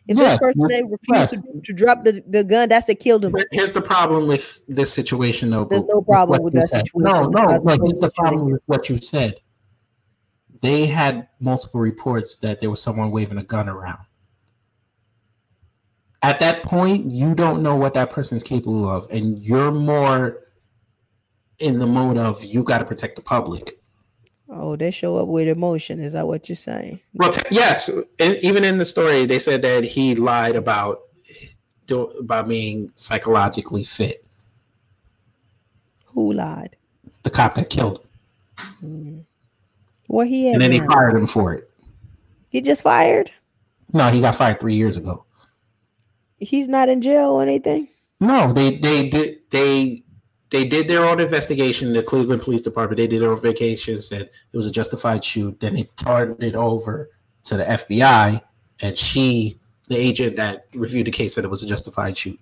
If 0.08 0.16
Yes, 0.16 0.32
this 0.32 0.38
person 0.38 0.60
yes, 0.62 0.70
they 0.70 0.82
refuse 0.82 0.98
yes. 1.10 1.30
to, 1.32 1.60
to 1.62 1.72
drop 1.72 2.02
the, 2.04 2.24
the 2.26 2.42
gun, 2.42 2.68
that's 2.70 2.88
it 2.88 2.98
killed 2.98 3.22
them. 3.22 3.34
Here's 3.52 3.70
the 3.72 3.82
problem 3.82 4.26
with 4.26 4.62
this 4.66 4.92
situation, 4.92 5.50
though. 5.50 5.64
There's 5.66 5.84
no 5.84 6.00
problem 6.02 6.42
what 6.42 6.44
with 6.44 6.54
that 6.54 6.70
said. 6.70 6.86
situation. 6.86 7.30
No, 7.30 7.44
no. 7.44 7.56
Like 7.62 7.80
here's 7.84 7.98
the 7.98 8.10
problem 8.16 8.50
with 8.52 8.62
what 8.66 8.88
you 8.88 8.98
said. 8.98 9.34
They 10.62 10.86
had 10.86 11.28
multiple 11.38 11.80
reports 11.80 12.36
that 12.36 12.60
there 12.60 12.70
was 12.70 12.82
someone 12.82 13.10
waving 13.10 13.38
a 13.38 13.44
gun 13.44 13.68
around. 13.68 13.98
At 16.22 16.38
that 16.40 16.62
point, 16.62 17.10
you 17.10 17.34
don't 17.34 17.62
know 17.62 17.76
what 17.76 17.94
that 17.94 18.10
person 18.10 18.36
is 18.36 18.42
capable 18.42 18.88
of, 18.88 19.10
and 19.10 19.38
you're 19.38 19.70
more 19.72 20.38
in 21.58 21.78
the 21.78 21.86
mode 21.86 22.18
of 22.18 22.44
you 22.44 22.62
got 22.62 22.78
to 22.78 22.84
protect 22.84 23.16
the 23.16 23.22
public. 23.22 23.78
Oh, 24.48 24.76
they 24.76 24.90
show 24.90 25.16
up 25.16 25.28
with 25.28 25.48
emotion. 25.48 26.00
Is 26.00 26.12
that 26.12 26.26
what 26.26 26.48
you're 26.48 26.56
saying? 26.56 27.00
Well, 27.14 27.30
t- 27.32 27.40
yes. 27.50 27.88
e- 28.20 28.38
Even 28.42 28.64
in 28.64 28.78
the 28.78 28.84
story, 28.84 29.24
they 29.24 29.38
said 29.38 29.62
that 29.62 29.84
he 29.84 30.14
lied 30.14 30.56
about 30.56 31.02
about 32.20 32.46
being 32.46 32.92
psychologically 32.94 33.82
fit. 33.82 34.24
Who 36.06 36.32
lied? 36.32 36.76
The 37.24 37.30
cop 37.30 37.54
that 37.56 37.68
killed 37.70 37.98
him, 38.00 38.06
Mm. 38.84 39.24
Well, 40.08 40.26
he 40.26 40.46
had 40.46 40.54
and 40.54 40.62
then 40.62 40.72
he 40.72 40.80
fired 40.80 41.16
him 41.16 41.26
for 41.26 41.54
it. 41.54 41.68
he 42.50 42.60
just 42.60 42.82
fired. 42.82 43.30
No, 43.92 44.08
he 44.10 44.20
got 44.20 44.34
fired 44.36 44.60
three 44.60 44.74
years 44.74 44.96
ago. 44.96 45.24
He's 46.40 46.68
not 46.68 46.88
in 46.88 47.00
jail 47.00 47.30
or 47.30 47.42
anything. 47.42 47.88
No, 48.20 48.52
they 48.52 48.76
they 48.78 49.08
did 49.08 49.38
they 49.50 50.02
they 50.50 50.66
did 50.66 50.88
their 50.88 51.04
own 51.04 51.20
investigation. 51.20 51.92
The 51.92 52.02
Cleveland 52.02 52.42
Police 52.42 52.62
Department 52.62 52.98
they 52.98 53.06
did 53.06 53.22
their 53.22 53.32
own 53.32 53.40
vacation, 53.40 53.98
said 53.98 54.30
it 54.52 54.56
was 54.56 54.66
a 54.66 54.70
justified 54.70 55.22
shoot. 55.24 55.60
Then 55.60 55.74
they 55.74 55.84
turned 55.84 56.42
it 56.42 56.56
over 56.56 57.10
to 57.44 57.56
the 57.56 57.64
FBI, 57.64 58.42
and 58.82 58.98
she, 58.98 59.58
the 59.88 59.96
agent 59.96 60.36
that 60.36 60.66
reviewed 60.74 61.06
the 61.06 61.12
case, 61.12 61.34
said 61.34 61.44
it 61.44 61.50
was 61.50 61.62
a 61.62 61.66
justified 61.66 62.16
shoot 62.16 62.38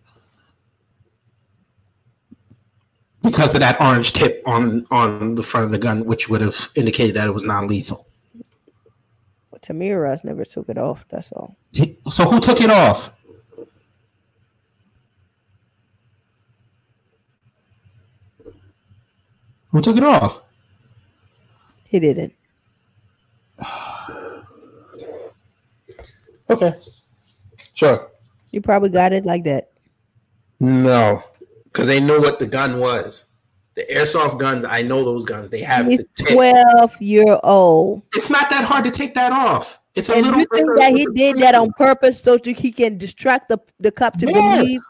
because 3.23 3.55
of 3.55 3.61
that 3.61 3.81
orange 3.81 4.13
tip 4.13 4.43
on 4.47 4.87
on 4.91 5.35
the 5.35 5.43
front 5.43 5.67
of 5.67 5.73
the 5.73 5.79
gun, 5.79 6.05
which 6.05 6.29
would 6.29 6.41
have 6.41 6.69
indicated 6.75 7.17
that 7.17 7.27
it 7.27 7.35
was 7.35 7.45
non 7.45 7.67
lethal. 7.67 8.07
But 9.51 9.63
Tamir 9.63 10.03
Rice 10.03 10.25
never 10.25 10.45
took 10.45 10.69
it 10.69 10.79
off. 10.79 11.05
That's 11.09 11.33
all. 11.33 11.57
So 12.11 12.25
who 12.31 12.41
took 12.41 12.61
it 12.61 12.71
off? 12.71 13.13
Who 19.71 19.81
took 19.83 19.97
it 19.97 20.05
off? 20.05 20.41
He 21.89 21.99
didn't. 22.01 22.35
Okay. 26.51 26.73
Sure. 27.75 28.11
You 28.53 28.63
probably 28.63 28.89
got 28.89 29.13
it 29.13 29.27
like 29.27 29.45
that. 29.45 29.71
No, 30.61 31.23
because 31.65 31.87
they 31.87 32.01
knew 32.01 32.21
what 32.23 32.39
the 32.39 32.47
gun 32.47 32.81
was. 32.81 33.25
The 33.77 33.85
airsoft 33.93 34.39
guns, 34.39 34.65
I 34.65 34.81
know 34.83 35.05
those 35.05 35.27
guns. 35.27 35.51
They 35.51 35.61
have 35.61 35.87
He's 35.87 35.99
the 36.17 36.25
12 36.33 37.03
year 37.03 37.39
old. 37.45 38.01
It's 38.17 38.31
not 38.31 38.49
that 38.49 38.65
hard 38.65 38.85
to 38.85 38.91
take 38.91 39.15
that 39.15 39.31
off. 39.31 39.79
It's 39.95 40.09
a 40.09 40.15
And 40.15 40.25
little. 40.25 40.41
you 40.41 40.47
think 40.53 40.69
that 40.79 40.93
he 40.93 41.07
did 41.15 41.37
that 41.41 41.55
on 41.55 41.71
purpose 41.77 42.21
so 42.23 42.39
that 42.39 42.47
he 42.57 42.73
can 42.73 42.97
distract 42.97 43.51
the, 43.51 43.59
the 43.79 43.93
cop 43.93 44.17
to 44.19 44.27
Yes. 44.27 44.35
believe 44.59 44.81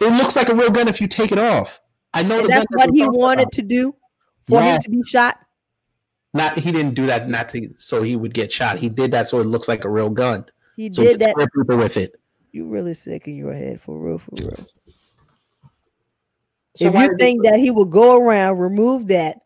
It 0.00 0.12
looks 0.16 0.34
like 0.34 0.48
a 0.48 0.54
real 0.54 0.70
gun 0.70 0.88
if 0.88 0.98
you 1.00 1.08
take 1.08 1.30
it 1.30 1.38
off. 1.38 1.78
I 2.16 2.22
know 2.22 2.46
that's 2.46 2.66
what 2.70 2.90
he 2.94 3.06
wanted 3.06 3.42
about. 3.42 3.52
to 3.52 3.62
do 3.62 3.94
for 4.48 4.62
him 4.62 4.80
to 4.80 4.90
be 4.90 5.02
shot? 5.04 5.36
Not 6.32 6.58
he 6.58 6.72
didn't 6.72 6.94
do 6.94 7.06
that 7.06 7.28
not 7.28 7.48
to 7.50 7.70
so 7.76 8.02
he 8.02 8.16
would 8.16 8.32
get 8.34 8.50
shot. 8.52 8.78
He 8.78 8.88
did 8.88 9.10
that 9.12 9.28
so 9.28 9.40
it 9.40 9.46
looks 9.46 9.68
like 9.68 9.84
a 9.84 9.90
real 9.90 10.08
gun. 10.10 10.44
He 10.76 10.92
So 10.92 11.02
did 11.02 11.20
could 11.20 11.28
that. 11.36 11.48
people 11.54 11.76
with 11.76 11.96
it. 11.96 12.14
You 12.52 12.66
really 12.66 12.94
sick 12.94 13.26
in 13.26 13.36
your 13.36 13.52
head 13.52 13.80
for 13.80 13.98
real, 13.98 14.18
for 14.18 14.30
real. 14.36 14.66
So 16.76 16.86
if 16.88 16.94
you 16.94 17.16
think 17.18 17.44
that 17.44 17.58
he 17.58 17.70
will 17.70 17.86
go 17.86 18.20
around 18.22 18.58
remove 18.58 19.06
that 19.08 19.38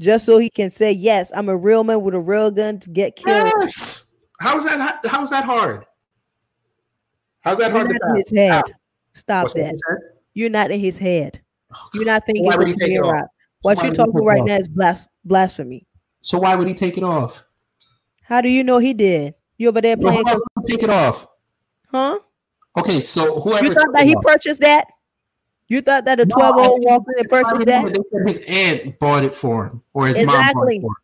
just 0.00 0.26
so 0.26 0.38
he 0.38 0.50
can 0.50 0.70
say 0.70 0.92
yes, 0.92 1.30
I'm 1.34 1.48
a 1.48 1.56
real 1.56 1.84
man 1.84 2.02
with 2.02 2.14
a 2.14 2.20
real 2.20 2.50
gun 2.50 2.78
to 2.80 2.90
get 2.90 3.16
killed. 3.16 3.52
Yes. 3.60 4.10
How's 4.40 4.64
that? 4.64 5.00
How's 5.06 5.30
that 5.30 5.44
hard? 5.44 5.84
How's 7.40 7.58
that 7.58 7.68
You're 7.70 7.80
hard 7.86 7.90
to 7.90 8.14
his 8.16 8.30
head. 8.36 8.62
Stop 9.12 9.44
What's 9.44 9.54
that. 9.54 9.60
in 9.60 9.70
his 9.72 9.82
head? 9.88 9.98
You're 10.34 10.50
not 10.50 10.70
in 10.70 10.80
his 10.80 10.98
head. 10.98 11.40
You're 11.92 12.04
not 12.04 12.24
thinking 12.24 12.44
why 12.44 12.56
would 12.56 12.68
of 12.68 12.74
he 12.74 12.78
take 12.78 12.92
it 12.92 13.00
off? 13.02 13.28
What 13.62 13.78
why 13.78 13.84
you're 13.84 13.94
talking 13.94 14.24
right 14.24 14.40
off? 14.40 14.46
now 14.46 14.56
is 14.56 14.68
blas- 14.68 15.08
blasphemy. 15.24 15.86
So 16.22 16.38
why 16.38 16.54
would 16.54 16.68
he 16.68 16.74
take 16.74 16.96
it 16.98 17.04
off? 17.04 17.44
How 18.22 18.40
do 18.40 18.48
you 18.48 18.64
know 18.64 18.78
he 18.78 18.94
did? 18.94 19.34
You 19.58 19.68
over 19.68 19.80
there 19.80 19.96
So 19.96 20.02
playing, 20.02 20.24
take 20.66 20.82
it 20.82 20.90
off? 20.90 21.26
huh? 21.90 22.18
Okay, 22.76 23.00
so 23.00 23.40
whoever 23.40 23.66
You 23.66 23.74
thought 23.74 23.92
that 23.92 24.06
he 24.06 24.14
off- 24.16 24.24
purchased 24.24 24.60
that? 24.62 24.86
You 25.68 25.80
thought 25.80 26.04
that 26.04 26.20
a 26.20 26.26
12 26.26 26.56
year 26.56 26.64
old 26.64 26.84
walked 26.84 27.08
in 27.08 27.20
and 27.20 27.28
purchased 27.30 27.64
that? 27.66 27.84
remember 27.84 27.98
they 27.98 28.18
said 28.18 28.26
His 28.28 28.44
aunt 28.48 28.98
bought 28.98 29.24
it 29.24 29.34
for 29.34 29.66
him, 29.66 29.82
or 29.94 30.06
his 30.08 30.26
mom 30.26 30.52
bought 30.54 30.72
it 30.72 30.80
for 30.80 30.88
him. 30.88 30.94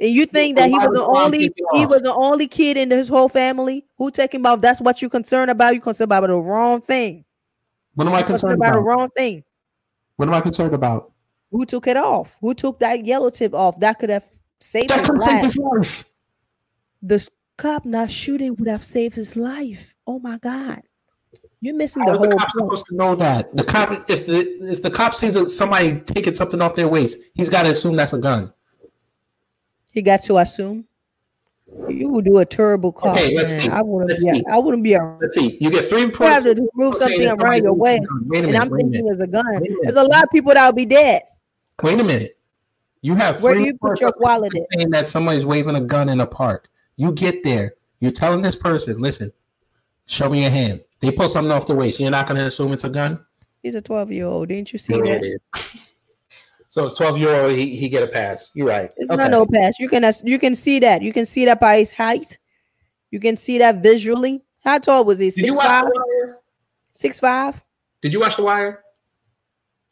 And 0.00 0.10
you 0.10 0.26
think 0.26 0.56
So 0.56 0.62
that 0.62 0.70
he 0.70 0.78
was 0.78 0.94
the 0.94 1.04
only 1.04 1.38
he 1.72 1.84
off? 1.84 1.90
was 1.90 2.02
the 2.02 2.14
only 2.14 2.46
kid 2.46 2.76
in 2.76 2.90
his 2.90 3.08
whole 3.08 3.28
family 3.28 3.84
who 3.98 4.10
taking 4.10 4.40
about 4.40 4.60
that's 4.62 4.80
what 4.80 5.02
you're 5.02 5.10
concerned 5.10 5.50
about? 5.50 5.74
You 5.74 5.80
concerned 5.80 6.06
about 6.06 6.26
the 6.28 6.36
wrong 6.36 6.80
thing. 6.80 7.24
What 7.94 8.06
am 8.06 8.14
I 8.14 8.22
concerned 8.22 8.40
concerned 8.40 8.62
about 8.62 8.74
the 8.74 8.80
wrong 8.80 9.10
thing. 9.16 9.42
What 10.18 10.26
am 10.28 10.34
I 10.34 10.40
concerned 10.40 10.74
about? 10.74 11.12
Who 11.52 11.64
took 11.64 11.86
it 11.86 11.96
off? 11.96 12.36
Who 12.40 12.52
took 12.52 12.80
that 12.80 13.04
yellow 13.06 13.30
tip 13.30 13.54
off? 13.54 13.78
That 13.78 14.00
could 14.00 14.10
have 14.10 14.24
saved 14.58 14.90
That 14.90 15.00
his 15.00 15.08
could 15.10 15.22
save 15.22 15.32
life. 15.34 15.42
his 15.44 15.56
life. 15.56 16.04
The 17.02 17.28
cop 17.56 17.84
not 17.84 18.10
shooting 18.10 18.56
would 18.56 18.66
have 18.66 18.82
saved 18.82 19.14
his 19.14 19.36
life. 19.36 19.94
Oh 20.08 20.18
my 20.18 20.38
god. 20.38 20.82
You're 21.60 21.76
missing 21.76 22.02
How 22.02 22.16
the 22.18 22.24
is 22.24 22.28
the 22.28 22.28
whole 22.30 22.38
cop 22.38 22.50
supposed 22.50 22.86
to 22.86 22.96
know 22.96 23.14
that? 23.14 23.56
The 23.56 23.62
cop, 23.62 24.10
if 24.10 24.26
the 24.26 24.40
if 24.72 24.82
the 24.82 24.90
cop 24.90 25.14
sees 25.14 25.56
somebody 25.56 26.00
taking 26.00 26.34
something 26.34 26.60
off 26.60 26.74
their 26.74 26.88
waist, 26.88 27.18
he's 27.34 27.48
got 27.48 27.62
to 27.62 27.70
assume 27.70 27.94
that's 27.94 28.12
a 28.12 28.18
gun. 28.18 28.52
He 29.92 30.02
got 30.02 30.24
to 30.24 30.38
assume. 30.38 30.87
You 31.88 32.08
would 32.08 32.24
do 32.24 32.38
a 32.38 32.46
terrible 32.46 32.92
call. 32.92 33.12
Okay, 33.12 33.34
let's 33.34 33.52
man. 33.52 33.62
see. 33.62 33.68
I 33.68 33.82
wouldn't 33.82 34.18
see. 34.18 34.44
I 34.50 34.58
wouldn't 34.58 34.82
be. 34.82 34.94
A, 34.94 35.18
Let's 35.20 35.36
see. 35.36 35.58
You 35.60 35.70
get 35.70 35.84
three 35.84 36.02
you 36.02 36.10
have 36.20 36.42
to 36.44 36.54
saying 36.54 36.94
something 36.96 37.28
around 37.28 37.40
your 37.40 37.54
used 37.56 37.66
a 37.66 37.72
waist, 37.74 38.08
gun. 38.08 38.28
Wait 38.28 38.44
a 38.44 38.48
and. 38.48 38.56
I'm 38.56 38.70
thinking 38.70 39.08
it's 39.08 39.20
a 39.20 39.26
gun. 39.26 39.46
A. 39.46 39.60
There's 39.82 39.96
a 39.96 40.02
lot 40.04 40.24
of 40.24 40.30
people 40.30 40.54
that 40.54 40.66
will 40.66 40.72
be 40.72 40.86
dead. 40.86 41.22
Wait 41.82 42.00
a 42.00 42.04
minute. 42.04 42.38
You 43.02 43.14
have 43.14 43.42
Where 43.42 43.54
do 43.54 43.60
you 43.60 43.74
put 43.76 44.00
your 44.00 44.12
wallet 44.18 44.52
saying 44.72 44.90
that 44.90 45.06
somebody's 45.06 45.46
waving 45.46 45.76
a 45.76 45.80
gun 45.80 46.08
in 46.08 46.20
a 46.20 46.26
park. 46.26 46.68
You 46.96 47.12
get 47.12 47.42
there. 47.44 47.74
You're 48.00 48.12
telling 48.12 48.42
this 48.42 48.56
person, 48.56 49.00
listen, 49.00 49.32
show 50.06 50.28
me 50.28 50.42
your 50.42 50.50
hand. 50.50 50.80
They 51.00 51.12
pull 51.12 51.28
something 51.28 51.52
off 51.52 51.66
the 51.66 51.74
waist. 51.74 52.00
You're 52.00 52.10
not 52.10 52.26
going 52.26 52.38
to 52.38 52.46
assume 52.46 52.72
it's 52.72 52.84
a 52.84 52.88
gun. 52.88 53.24
He's 53.62 53.74
a 53.74 53.82
12 53.82 54.12
year 54.12 54.26
old. 54.26 54.48
Didn't 54.48 54.72
you 54.72 54.78
see 54.78 54.94
Yeah, 54.94 55.18
that? 55.18 55.38
It 56.68 56.70
is. 56.70 56.74
So 56.74 56.86
it's 56.86 56.96
12 56.96 57.18
year 57.18 57.34
old. 57.34 57.52
He, 57.56 57.76
he 57.76 57.88
get 57.88 58.02
a 58.02 58.06
pass. 58.08 58.50
You're 58.54 58.66
right. 58.68 58.92
It's 58.96 59.10
Okay. 59.10 59.16
not 59.22 59.30
no 59.30 59.46
pass. 59.46 59.78
You 59.78 59.88
can 59.88 60.10
you 60.24 60.38
can 60.38 60.54
see 60.54 60.78
that. 60.80 61.02
You 61.02 61.12
can 61.12 61.26
see 61.26 61.44
that 61.46 61.60
by 61.60 61.78
his 61.78 61.92
height. 61.92 62.38
You 63.10 63.20
can 63.20 63.36
see 63.36 63.58
that 63.58 63.82
visually. 63.82 64.44
How 64.64 64.78
tall 64.78 65.04
was 65.04 65.18
he? 65.18 65.30
Did 65.30 65.38
you 65.38 65.44
Six 65.54 65.56
watch 65.56 65.66
five? 65.66 65.84
the 65.84 66.04
wire? 66.24 66.38
Six 66.92 67.20
five? 67.20 67.64
Did 68.02 68.12
you 68.12 68.20
watch 68.20 68.36
the 68.36 68.42
wire? 68.42 68.82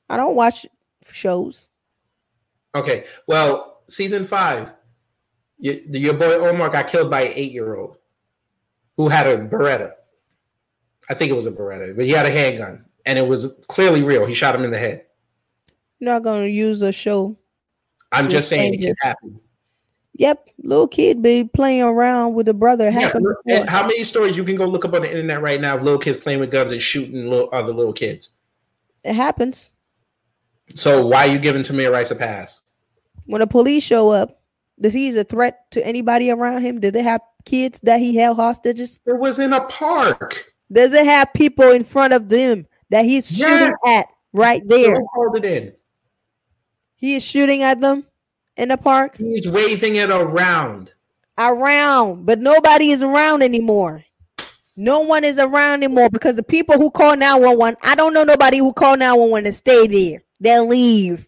I 0.08 0.16
don't 0.16 0.36
watch 0.36 0.66
shows. 1.10 1.68
Okay. 2.74 3.04
Well, 3.26 3.80
season 3.88 4.24
five, 4.24 4.72
your, 5.58 5.74
your 5.88 6.14
boy 6.14 6.34
Omar 6.34 6.68
got 6.68 6.88
killed 6.88 7.10
by 7.10 7.22
an 7.22 7.32
eight 7.34 7.52
year 7.52 7.74
old 7.76 7.96
who 8.96 9.08
had 9.08 9.26
a 9.26 9.38
Beretta. 9.38 9.92
I 11.08 11.14
think 11.14 11.30
it 11.30 11.36
was 11.36 11.46
a 11.46 11.50
Beretta, 11.52 11.94
but 11.96 12.04
he 12.04 12.10
had 12.10 12.26
a 12.26 12.30
handgun 12.30 12.84
and 13.06 13.18
it 13.18 13.26
was 13.26 13.46
clearly 13.68 14.02
real. 14.02 14.26
He 14.26 14.34
shot 14.34 14.54
him 14.54 14.64
in 14.64 14.70
the 14.70 14.78
head. 14.78 15.05
You're 15.98 16.12
not 16.12 16.22
gonna 16.22 16.46
use 16.46 16.82
a 16.82 16.92
show. 16.92 17.36
I'm 18.12 18.28
just 18.28 18.48
saying 18.48 18.74
it 18.74 18.80
can 18.82 18.94
happen. 19.00 19.40
Yep, 20.18 20.48
little 20.62 20.88
kid 20.88 21.20
be 21.20 21.44
playing 21.44 21.82
around 21.82 22.34
with 22.34 22.48
a 22.48 22.54
brother. 22.54 22.90
Yeah, 22.90 23.12
look- 23.20 23.68
how 23.68 23.86
many 23.86 24.02
stories 24.04 24.36
you 24.36 24.44
can 24.44 24.56
go 24.56 24.64
look 24.64 24.84
up 24.84 24.94
on 24.94 25.02
the 25.02 25.08
internet 25.10 25.42
right 25.42 25.60
now 25.60 25.76
of 25.76 25.82
little 25.82 25.98
kids 25.98 26.16
playing 26.16 26.40
with 26.40 26.50
guns 26.50 26.72
and 26.72 26.80
shooting 26.80 27.26
little 27.26 27.50
other 27.52 27.72
little 27.72 27.92
kids? 27.92 28.30
It 29.04 29.14
happens 29.14 29.72
So 30.74 31.06
why 31.06 31.28
are 31.28 31.32
you 31.32 31.38
giving 31.38 31.62
Tamir 31.62 31.92
Rice 31.92 32.10
a 32.10 32.16
pass? 32.16 32.60
when 33.26 33.40
the 33.40 33.46
police 33.46 33.82
show 33.82 34.10
up. 34.10 34.38
Does 34.80 34.92
he's 34.94 35.16
a 35.16 35.24
threat 35.24 35.70
to 35.72 35.84
anybody 35.86 36.30
around 36.30 36.60
him? 36.62 36.80
Did 36.80 36.94
they 36.94 37.02
have 37.02 37.20
kids 37.44 37.80
that 37.82 37.98
he 37.98 38.14
held 38.14 38.36
hostages? 38.36 39.00
It 39.06 39.18
was 39.18 39.38
in 39.38 39.52
a 39.52 39.64
park. 39.64 40.52
Does 40.70 40.92
it 40.92 41.06
have 41.06 41.32
people 41.32 41.70
in 41.70 41.82
front 41.82 42.12
of 42.12 42.28
them 42.28 42.66
that 42.90 43.04
he's 43.04 43.26
shooting 43.34 43.74
at 43.86 44.06
right 44.32 44.62
there? 44.68 44.96
Who 44.96 45.06
called 45.14 45.36
it 45.38 45.44
in? 45.44 45.72
He 46.96 47.14
is 47.16 47.22
shooting 47.22 47.62
at 47.62 47.80
them 47.80 48.06
in 48.56 48.68
the 48.70 48.76
park 48.76 49.16
He's 49.16 49.48
waving 49.48 49.96
it 49.96 50.10
around. 50.10 50.92
around, 51.38 52.24
but 52.26 52.38
nobody 52.40 52.90
is 52.90 53.02
around 53.02 53.42
anymore. 53.42 54.04
No 54.76 55.00
one 55.00 55.24
is 55.24 55.38
around 55.38 55.82
anymore 55.82 56.10
because 56.10 56.36
the 56.36 56.42
people 56.42 56.76
who 56.76 56.90
call 56.90 57.16
911, 57.16 57.76
I 57.82 57.94
don't 57.94 58.12
know 58.12 58.24
nobody 58.24 58.58
who 58.58 58.72
call 58.72 58.96
911 58.96 59.44
to 59.44 59.52
stay 59.52 59.86
there. 59.86 60.22
They'll 60.40 60.68
leave. 60.68 61.26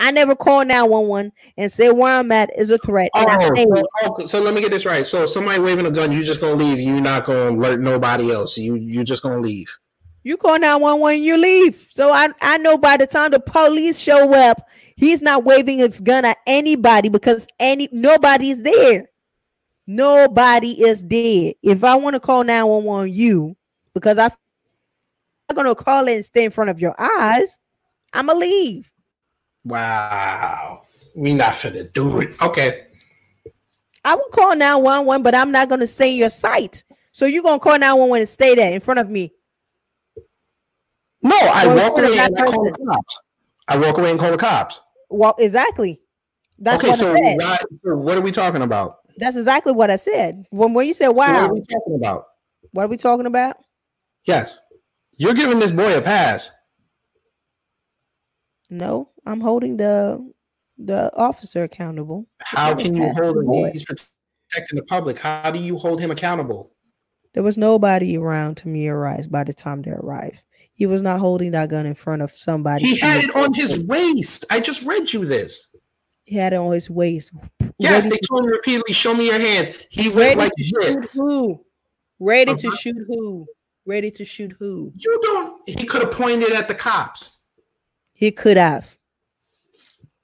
I 0.00 0.10
never 0.12 0.36
call 0.36 0.64
911 0.64 1.32
and 1.56 1.72
say 1.72 1.90
where 1.90 2.18
I'm 2.18 2.30
at 2.32 2.50
is 2.56 2.70
a 2.70 2.78
threat. 2.78 3.10
And 3.14 3.28
I 3.28 3.36
Oh, 3.50 3.54
so, 3.54 3.84
oh, 4.04 4.26
so 4.26 4.40
let 4.40 4.54
me 4.54 4.60
get 4.60 4.70
this 4.70 4.86
right. 4.86 5.06
So 5.06 5.26
somebody 5.26 5.60
waving 5.60 5.86
a 5.86 5.90
gun, 5.90 6.12
you 6.12 6.22
just 6.22 6.40
gonna 6.40 6.54
leave. 6.54 6.78
You're 6.78 7.00
not 7.00 7.24
gonna 7.26 7.50
alert 7.50 7.80
nobody 7.80 8.30
else. 8.30 8.56
You 8.56 8.76
you 8.76 9.02
just 9.04 9.22
gonna 9.22 9.40
leave. 9.40 9.76
You 10.22 10.36
call 10.36 10.58
911, 10.58 11.22
you 11.22 11.36
leave. 11.36 11.86
So 11.90 12.10
I, 12.12 12.28
I 12.40 12.58
know 12.58 12.78
by 12.78 12.96
the 12.96 13.06
time 13.06 13.32
the 13.32 13.40
police 13.40 13.98
show 13.98 14.32
up, 14.34 14.62
he's 14.98 15.22
not 15.22 15.44
waving 15.44 15.78
his 15.78 16.00
gun 16.00 16.24
at 16.24 16.36
anybody 16.46 17.08
because 17.08 17.46
any 17.58 17.88
nobody 17.92 18.50
is 18.50 18.62
there. 18.62 19.08
Nobody 19.86 20.82
is 20.82 21.02
dead. 21.02 21.54
If 21.62 21.82
I 21.82 21.94
want 21.94 22.14
to 22.14 22.20
call 22.20 22.44
911 22.44 23.10
you, 23.10 23.56
because 23.94 24.18
I'm 24.18 24.30
not 25.48 25.56
gonna 25.56 25.74
call 25.74 26.08
it 26.08 26.16
and 26.16 26.24
stay 26.24 26.44
in 26.44 26.50
front 26.50 26.68
of 26.68 26.78
your 26.78 26.94
eyes, 26.98 27.58
I'ma 28.12 28.34
leave. 28.34 28.92
Wow. 29.64 30.82
We 31.14 31.32
not 31.32 31.52
finna 31.52 31.90
do 31.92 32.20
it. 32.20 32.40
Okay. 32.42 32.84
I 34.04 34.14
will 34.14 34.28
call 34.30 34.54
911, 34.54 35.22
but 35.22 35.34
I'm 35.34 35.50
not 35.50 35.68
gonna 35.68 35.86
stay 35.86 36.10
in 36.10 36.16
your 36.16 36.30
sight. 36.30 36.84
So 37.12 37.24
you're 37.24 37.42
gonna 37.42 37.58
call 37.58 37.78
911 37.78 38.20
and 38.20 38.28
stay 38.28 38.54
there 38.54 38.72
in 38.72 38.80
front 38.80 39.00
of 39.00 39.08
me. 39.08 39.32
No, 41.22 41.36
I 41.36 41.66
Or 41.66 41.76
walk 41.76 41.98
away 41.98 42.18
and 42.18 42.38
I 42.38 42.44
call 42.44 42.64
the 42.64 42.72
cops. 42.72 43.20
I 43.68 43.76
walk 43.76 43.98
away 43.98 44.10
and 44.10 44.20
call 44.20 44.30
the 44.30 44.36
cops. 44.36 44.80
Well, 45.10 45.34
exactly. 45.38 46.00
That's 46.58 46.82
okay, 46.82 46.90
what 46.90 46.98
so, 46.98 47.12
I 47.12 47.16
said. 47.16 47.36
why, 47.38 47.58
so 47.84 47.96
what 47.96 48.18
are 48.18 48.20
we 48.20 48.32
talking 48.32 48.62
about? 48.62 48.96
That's 49.18 49.36
exactly 49.36 49.72
what 49.72 49.90
I 49.90 49.96
said. 49.96 50.44
When 50.50 50.74
when 50.74 50.86
you 50.86 50.94
said, 50.94 51.06
So 51.06 51.12
What 51.12 51.34
are 51.34 51.52
we 51.52 51.60
talking 51.60 51.94
about? 51.96 52.24
what 52.72 52.84
are 52.84 52.88
we 52.88 52.96
talking 52.96 53.26
about? 53.26 53.56
Yes. 54.24 54.58
You're 55.16 55.34
giving 55.34 55.58
this 55.58 55.72
boy 55.72 55.96
a 55.96 56.02
pass. 56.02 56.50
No, 58.70 59.10
I'm 59.26 59.40
holding 59.40 59.76
the 59.76 60.32
the 60.76 61.10
officer 61.16 61.64
accountable. 61.64 62.26
How 62.42 62.74
can 62.74 62.94
you 62.94 63.12
hold 63.14 63.36
him? 63.36 63.72
He's 63.72 63.84
protecting 63.84 64.76
the 64.78 64.84
public. 64.84 65.18
How 65.18 65.50
do 65.50 65.58
you 65.58 65.76
hold 65.78 66.00
him 66.00 66.10
accountable? 66.10 66.72
There 67.34 67.42
was 67.42 67.58
nobody 67.58 68.16
around 68.16 68.56
Tamir 68.56 69.00
Rice 69.00 69.26
by 69.26 69.44
the 69.44 69.52
time 69.52 69.82
they 69.82 69.90
arrived. 69.90 70.42
He 70.78 70.86
was 70.86 71.02
not 71.02 71.18
holding 71.18 71.50
that 71.50 71.70
gun 71.70 71.86
in 71.86 71.96
front 71.96 72.22
of 72.22 72.30
somebody. 72.30 72.84
He 72.86 72.98
had 73.00 73.24
it 73.24 73.34
on 73.34 73.52
his 73.52 73.80
waist. 73.80 74.44
I 74.48 74.60
just 74.60 74.82
read 74.82 75.12
you 75.12 75.24
this. 75.24 75.66
He 76.24 76.36
had 76.36 76.52
it 76.52 76.56
on 76.56 76.72
his 76.72 76.88
waist. 76.88 77.32
Yes, 77.80 78.04
ready 78.04 78.10
they 78.10 78.16
to, 78.16 78.26
told 78.28 78.44
him 78.44 78.50
repeatedly, 78.50 78.94
show 78.94 79.12
me 79.12 79.26
your 79.26 79.40
hands. 79.40 79.70
He 79.90 80.08
went 80.08 80.38
like 80.38 80.52
to 80.56 80.62
shoot 80.62 81.00
this. 81.00 81.14
who? 81.14 81.64
Ready 82.20 82.54
to 82.54 82.68
Uh-huh. 82.68 82.76
shoot 82.76 82.96
who? 83.08 83.46
Ready 83.86 84.12
to 84.12 84.24
shoot 84.24 84.52
who? 84.56 84.92
You 84.94 85.18
don't 85.20 85.68
he 85.68 85.84
could 85.84 86.02
have 86.02 86.12
pointed 86.12 86.52
at 86.52 86.68
the 86.68 86.74
cops. 86.76 87.38
He 88.12 88.30
could 88.30 88.56
have. 88.56 88.96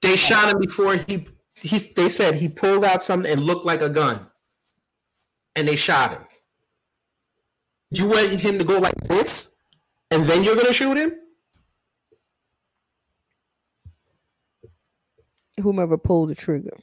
They 0.01 0.15
shot 0.15 0.49
him 0.53 0.59
before 0.59 0.95
he 0.95 1.27
he. 1.55 1.79
They 1.97 2.07
said 2.07 2.35
he 2.35 2.47
pulled 2.47 2.85
out 2.85 3.03
something 3.03 3.29
and 3.29 3.41
looked 3.41 3.65
like 3.65 3.81
a 3.81 3.89
gun, 3.89 4.25
and 5.55 5.67
they 5.67 5.75
shot 5.75 6.11
him. 6.13 6.21
You 7.91 8.07
want 8.07 8.29
him 8.39 8.57
to 8.59 8.63
go 8.63 8.77
like 8.77 8.95
this, 9.07 9.54
and 10.11 10.25
then 10.25 10.43
you're 10.43 10.55
gonna 10.55 10.73
shoot 10.73 10.97
him? 10.97 11.13
Whomever 15.61 15.97
pulled 15.97 16.29
the 16.29 16.35
trigger. 16.35 16.77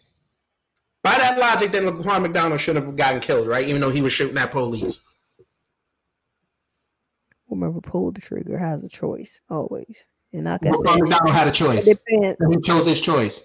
By 1.02 1.18
that 1.18 1.38
logic, 1.38 1.72
then 1.72 1.84
Laquan 1.84 2.22
McDonald 2.22 2.60
should 2.60 2.76
have 2.76 2.96
gotten 2.96 3.20
killed, 3.20 3.46
right? 3.48 3.66
Even 3.66 3.80
though 3.80 3.90
he 3.90 4.02
was 4.02 4.12
shooting 4.12 4.38
at 4.38 4.50
police. 4.50 5.00
Whomever 7.48 7.80
pulled 7.80 8.14
the 8.16 8.20
trigger 8.20 8.56
has 8.56 8.82
a 8.82 8.88
choice 8.88 9.40
always. 9.50 10.06
And 10.32 10.44
like 10.44 10.64
I 10.64 10.70
Laquan 10.70 10.92
said, 10.94 11.02
McDonald 11.02 11.34
had 11.34 11.48
a 11.48 11.50
choice. 11.50 11.84
depends. 11.84 12.36
And 12.40 12.54
he 12.54 12.60
chose 12.62 12.86
his 12.86 13.00
choice. 13.00 13.44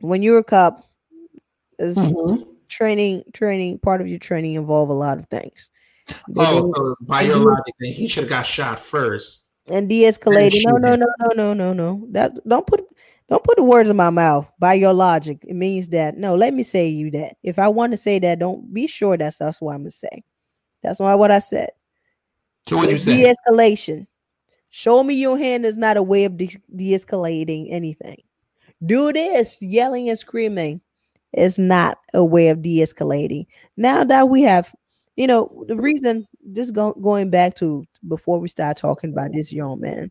When 0.00 0.22
you're 0.22 0.38
a 0.38 0.44
cop, 0.44 0.84
is 1.78 1.96
Mhm. 1.96 2.46
training 2.68 3.24
training 3.34 3.78
part 3.80 4.00
of 4.00 4.08
your 4.08 4.18
training 4.18 4.54
involve 4.54 4.88
a 4.88 4.94
lot 4.94 5.18
of 5.18 5.26
things. 5.28 5.70
Oh, 6.36 6.72
so 6.74 6.94
by 7.00 7.22
your 7.22 7.36
logic, 7.36 7.74
then 7.80 7.92
he 7.92 8.08
should 8.08 8.24
have 8.24 8.30
got 8.30 8.46
shot 8.46 8.78
first. 8.78 9.42
and 9.70 9.88
de-escalating. 9.88 10.62
No, 10.64 10.76
no, 10.76 10.94
no, 10.94 11.06
no, 11.18 11.32
no, 11.34 11.52
no, 11.54 11.72
no. 11.72 12.06
That 12.10 12.38
don't 12.46 12.66
put 12.66 12.84
don't 13.28 13.42
put 13.42 13.56
the 13.56 13.64
words 13.64 13.90
in 13.90 13.96
my 13.96 14.10
mouth. 14.10 14.48
By 14.58 14.74
your 14.74 14.92
logic, 14.92 15.44
it 15.46 15.54
means 15.54 15.88
that 15.88 16.16
no. 16.16 16.36
Let 16.36 16.54
me 16.54 16.62
say 16.62 16.88
you 16.88 17.10
that. 17.12 17.36
If 17.42 17.58
I 17.58 17.68
want 17.68 17.92
to 17.92 17.96
say 17.96 18.18
that, 18.20 18.38
don't 18.38 18.72
be 18.72 18.86
sure 18.86 19.16
that's 19.16 19.38
that's 19.38 19.60
what 19.60 19.74
I'm 19.74 19.80
gonna 19.80 19.90
say. 19.90 20.22
That's 20.82 21.00
not 21.00 21.18
what 21.18 21.30
I 21.30 21.40
said. 21.40 21.70
So 22.68 22.76
what'd 22.76 22.92
you 22.92 22.98
say? 22.98 23.16
De-escalation. 23.16 24.06
Show 24.70 25.02
me 25.02 25.14
your 25.14 25.38
hand 25.38 25.64
is 25.64 25.76
not 25.76 25.96
a 25.96 26.02
way 26.02 26.24
of 26.24 26.36
de- 26.36 26.60
de-escalating 26.74 27.68
anything. 27.70 28.22
Do 28.84 29.12
this 29.12 29.62
yelling 29.62 30.08
and 30.08 30.18
screaming 30.18 30.80
is 31.32 31.58
not 31.58 31.98
a 32.14 32.24
way 32.24 32.48
of 32.48 32.62
de-escalating. 32.62 33.46
Now 33.76 34.04
that 34.04 34.28
we 34.28 34.42
have, 34.42 34.72
you 35.16 35.26
know, 35.26 35.64
the 35.66 35.76
reason 35.76 36.26
just 36.52 36.74
go, 36.74 36.92
going 36.92 37.30
back 37.30 37.54
to 37.56 37.84
before 38.06 38.38
we 38.38 38.48
start 38.48 38.76
talking 38.76 39.10
about 39.10 39.32
this 39.32 39.52
young 39.52 39.80
man, 39.80 40.10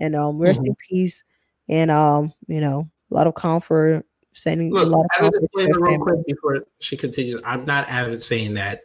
and 0.00 0.16
um, 0.16 0.38
rest 0.38 0.60
in 0.64 0.74
peace, 0.88 1.22
and 1.68 1.90
um, 1.90 2.32
you 2.48 2.60
know, 2.60 2.88
a 3.10 3.14
lot 3.14 3.26
of 3.26 3.34
comfort, 3.34 4.04
sending 4.32 4.70
a 4.70 4.74
Look, 4.74 4.88
lot 4.88 5.06
of 5.20 5.26
a 5.26 5.30
comfort. 5.30 5.80
real 5.80 5.98
quick 5.98 6.26
before 6.26 6.64
she 6.80 6.96
continues, 6.96 7.40
I'm 7.44 7.64
not 7.66 7.88
avid 7.88 8.22
saying 8.22 8.54
that. 8.54 8.82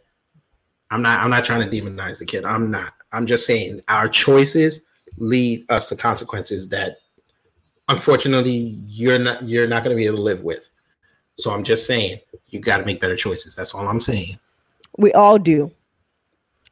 I'm 0.90 1.00
not. 1.00 1.20
I'm 1.20 1.30
not 1.30 1.44
trying 1.44 1.68
to 1.68 1.74
demonize 1.74 2.18
the 2.18 2.26
kid. 2.26 2.44
I'm 2.44 2.70
not. 2.70 2.92
I'm 3.12 3.26
just 3.26 3.46
saying 3.46 3.80
our 3.88 4.08
choices 4.08 4.82
lead 5.16 5.64
us 5.70 5.88
to 5.88 5.96
consequences 5.96 6.68
that, 6.68 6.96
unfortunately, 7.88 8.78
you're 8.86 9.18
not. 9.18 9.42
You're 9.42 9.66
not 9.66 9.84
going 9.84 9.96
to 9.96 9.98
be 9.98 10.06
able 10.06 10.16
to 10.16 10.22
live 10.22 10.42
with. 10.42 10.70
So 11.38 11.50
I'm 11.50 11.64
just 11.64 11.86
saying 11.86 12.18
you 12.48 12.60
got 12.60 12.76
to 12.78 12.84
make 12.84 13.00
better 13.00 13.16
choices. 13.16 13.56
That's 13.56 13.72
all 13.72 13.88
I'm 13.88 14.00
saying. 14.00 14.38
We 14.98 15.12
all 15.12 15.38
do. 15.38 15.72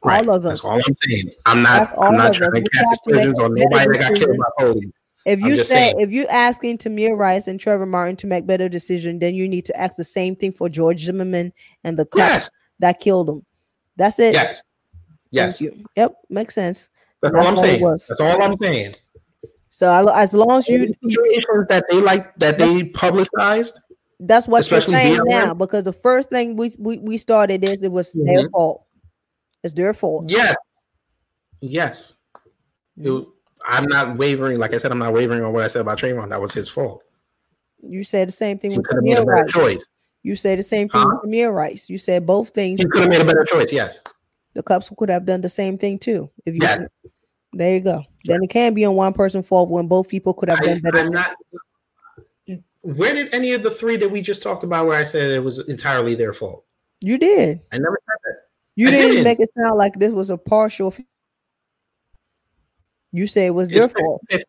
Right. 0.03 0.27
All 0.27 0.35
of 0.35 0.45
us. 0.45 0.61
That's 0.61 0.65
all 0.65 0.81
I'm 0.85 0.93
saying. 1.05 1.31
I'm 1.45 1.61
not. 1.61 1.89
That's 1.89 2.01
I'm 2.01 2.17
not 2.17 2.33
trying 2.33 2.51
us. 2.53 2.63
to 2.63 2.69
cast 2.69 2.85
have 2.85 3.01
to 3.01 3.11
make 3.11 3.19
aspersions 3.19 3.39
on 3.39 3.53
nobody 3.53 3.97
that 3.97 4.09
got 4.09 4.15
killed 4.15 4.37
by 4.37 4.45
police. 4.65 4.91
If 5.25 5.39
you 5.41 5.57
say 5.57 5.63
saying. 5.63 5.99
if 5.99 6.09
you 6.09 6.25
asking 6.27 6.79
Tamir 6.79 7.15
Rice 7.15 7.47
and 7.47 7.59
Trevor 7.59 7.85
Martin 7.85 8.15
to 8.17 8.27
make 8.27 8.47
better 8.47 8.67
decision, 8.67 9.19
then 9.19 9.35
you 9.35 9.47
need 9.47 9.65
to 9.65 9.79
ask 9.79 9.95
the 9.95 10.03
same 10.03 10.35
thing 10.35 10.51
for 10.51 10.67
George 10.69 11.03
Zimmerman 11.03 11.53
and 11.83 11.99
the 11.99 12.05
cops 12.05 12.17
Yes. 12.17 12.49
that 12.79 12.99
killed 12.99 13.29
him. 13.29 13.45
That's 13.97 14.17
it. 14.17 14.33
Yes. 14.33 14.63
Yes. 15.29 15.61
Yep, 15.95 16.15
makes 16.29 16.55
sense. 16.55 16.89
That's 17.21 17.33
That's 17.35 17.45
all 17.45 17.51
I'm 17.51 17.57
saying. 17.57 17.81
That's 17.83 18.19
all 18.19 18.41
I'm 18.41 18.57
saying. 18.57 18.95
So 19.69 19.87
I- 19.87 20.23
as 20.23 20.33
long 20.33 20.57
as 20.57 20.67
you, 20.67 20.91
situations 21.03 21.67
that 21.69 21.85
they 21.89 22.01
like 22.01 22.35
that 22.37 22.57
they 22.57 22.85
publicized. 22.85 23.79
That's 24.21 24.47
what 24.47 24.69
you're 24.71 24.81
saying 24.81 25.17
BLM. 25.19 25.27
now. 25.29 25.53
Because 25.53 25.83
the 25.83 25.93
first 25.93 26.29
thing 26.29 26.55
we 26.55 26.71
we, 26.79 26.97
we 26.99 27.17
started 27.17 27.63
is 27.63 27.83
it 27.83 27.91
was 27.91 28.13
their 28.13 28.39
Mhm. 28.45 28.51
fault. 28.51 28.85
It's 29.63 29.73
their 29.73 29.93
fault. 29.93 30.25
Yes. 30.29 30.55
Yes. 31.61 32.13
It- 32.97 33.27
I'm 33.63 33.85
not 33.85 34.17
wavering. 34.17 34.57
Like 34.57 34.73
I 34.73 34.77
said, 34.79 34.91
I'm 34.91 34.97
not 34.97 35.13
wavering 35.13 35.43
on 35.43 35.53
what 35.53 35.63
I 35.63 35.67
said 35.67 35.81
about 35.81 35.99
Trayvon. 35.99 36.29
That 36.29 36.41
was 36.41 36.51
his 36.51 36.67
fault. 36.67 37.03
You 37.79 38.03
said 38.03 38.27
the 38.27 38.31
same 38.31 38.57
thing 38.57 38.71
He 38.71 38.77
with 38.77 38.87
could 38.87 38.95
have 38.97 39.03
made 39.03 39.17
a 39.17 39.21
Tamir 39.21 39.25
better 39.27 39.41
Rice. 39.43 39.51
choice. 39.51 39.85
You 40.23 40.35
said 40.35 40.57
the 40.57 40.63
same 40.63 40.89
thing 40.89 41.01
Huh? 41.01 41.19
with 41.21 41.31
Tamir 41.31 41.53
Rice. 41.53 41.87
You 41.89 41.99
said 41.99 42.25
both 42.25 42.49
things. 42.49 42.79
He 42.79 42.87
could 42.87 43.01
have 43.01 43.09
made 43.09 43.21
a 43.21 43.25
better 43.25 43.43
choice. 43.43 43.71
Yes. 43.71 43.99
The 44.55 44.63
cops 44.63 44.91
could 44.97 45.09
have 45.09 45.25
done 45.25 45.41
the 45.41 45.49
same 45.49 45.77
thing 45.77 45.99
too. 45.99 46.29
If 46.45 46.55
you, 46.55 46.59
Yes. 46.63 46.81
there 47.53 47.75
you 47.75 47.81
go. 47.81 48.03
Then 48.25 48.43
it 48.43 48.49
can't 48.49 48.73
be 48.75 48.83
on 48.85 48.95
one 48.95 49.13
person's 49.13 49.47
fault 49.47 49.69
when 49.69 49.87
both 49.87 50.07
people 50.07 50.33
could 50.33 50.49
have 50.49 50.59
I, 50.61 50.65
done 50.65 50.79
better. 50.81 50.99
I'm 50.99 51.09
not. 51.11 51.35
Where 52.81 53.13
did 53.13 53.33
any 53.33 53.53
of 53.53 53.63
the 53.63 53.71
three 53.71 53.97
that 53.97 54.09
we 54.09 54.21
just 54.21 54.41
talked 54.41 54.63
about, 54.63 54.87
where 54.87 54.97
I 54.97 55.03
said 55.03 55.29
it 55.29 55.43
was 55.43 55.59
entirely 55.59 56.15
their 56.15 56.33
fault? 56.33 56.65
You 57.01 57.17
did. 57.17 57.61
I 57.71 57.77
never 57.77 57.99
said 58.05 58.17
that. 58.23 58.35
You 58.75 58.89
didn't 58.89 59.09
didn't. 59.11 59.23
make 59.23 59.39
it 59.39 59.49
sound 59.57 59.77
like 59.77 59.93
this 59.95 60.13
was 60.13 60.29
a 60.29 60.37
partial. 60.37 60.93
You 63.11 63.27
say 63.27 63.45
it 63.45 63.51
was 63.51 63.69
It's 63.69 63.77
their 63.77 63.87
50, 63.87 64.03
fault. 64.03 64.21
50. 64.29 64.45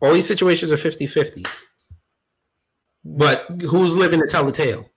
All 0.00 0.12
these 0.12 0.26
situations 0.26 0.72
are 0.72 0.76
50 0.76 1.06
50. 1.06 1.44
But 3.04 3.46
who's 3.62 3.94
living 3.94 4.20
to 4.20 4.26
tell 4.26 4.44
the 4.44 4.52
tale? 4.52 4.88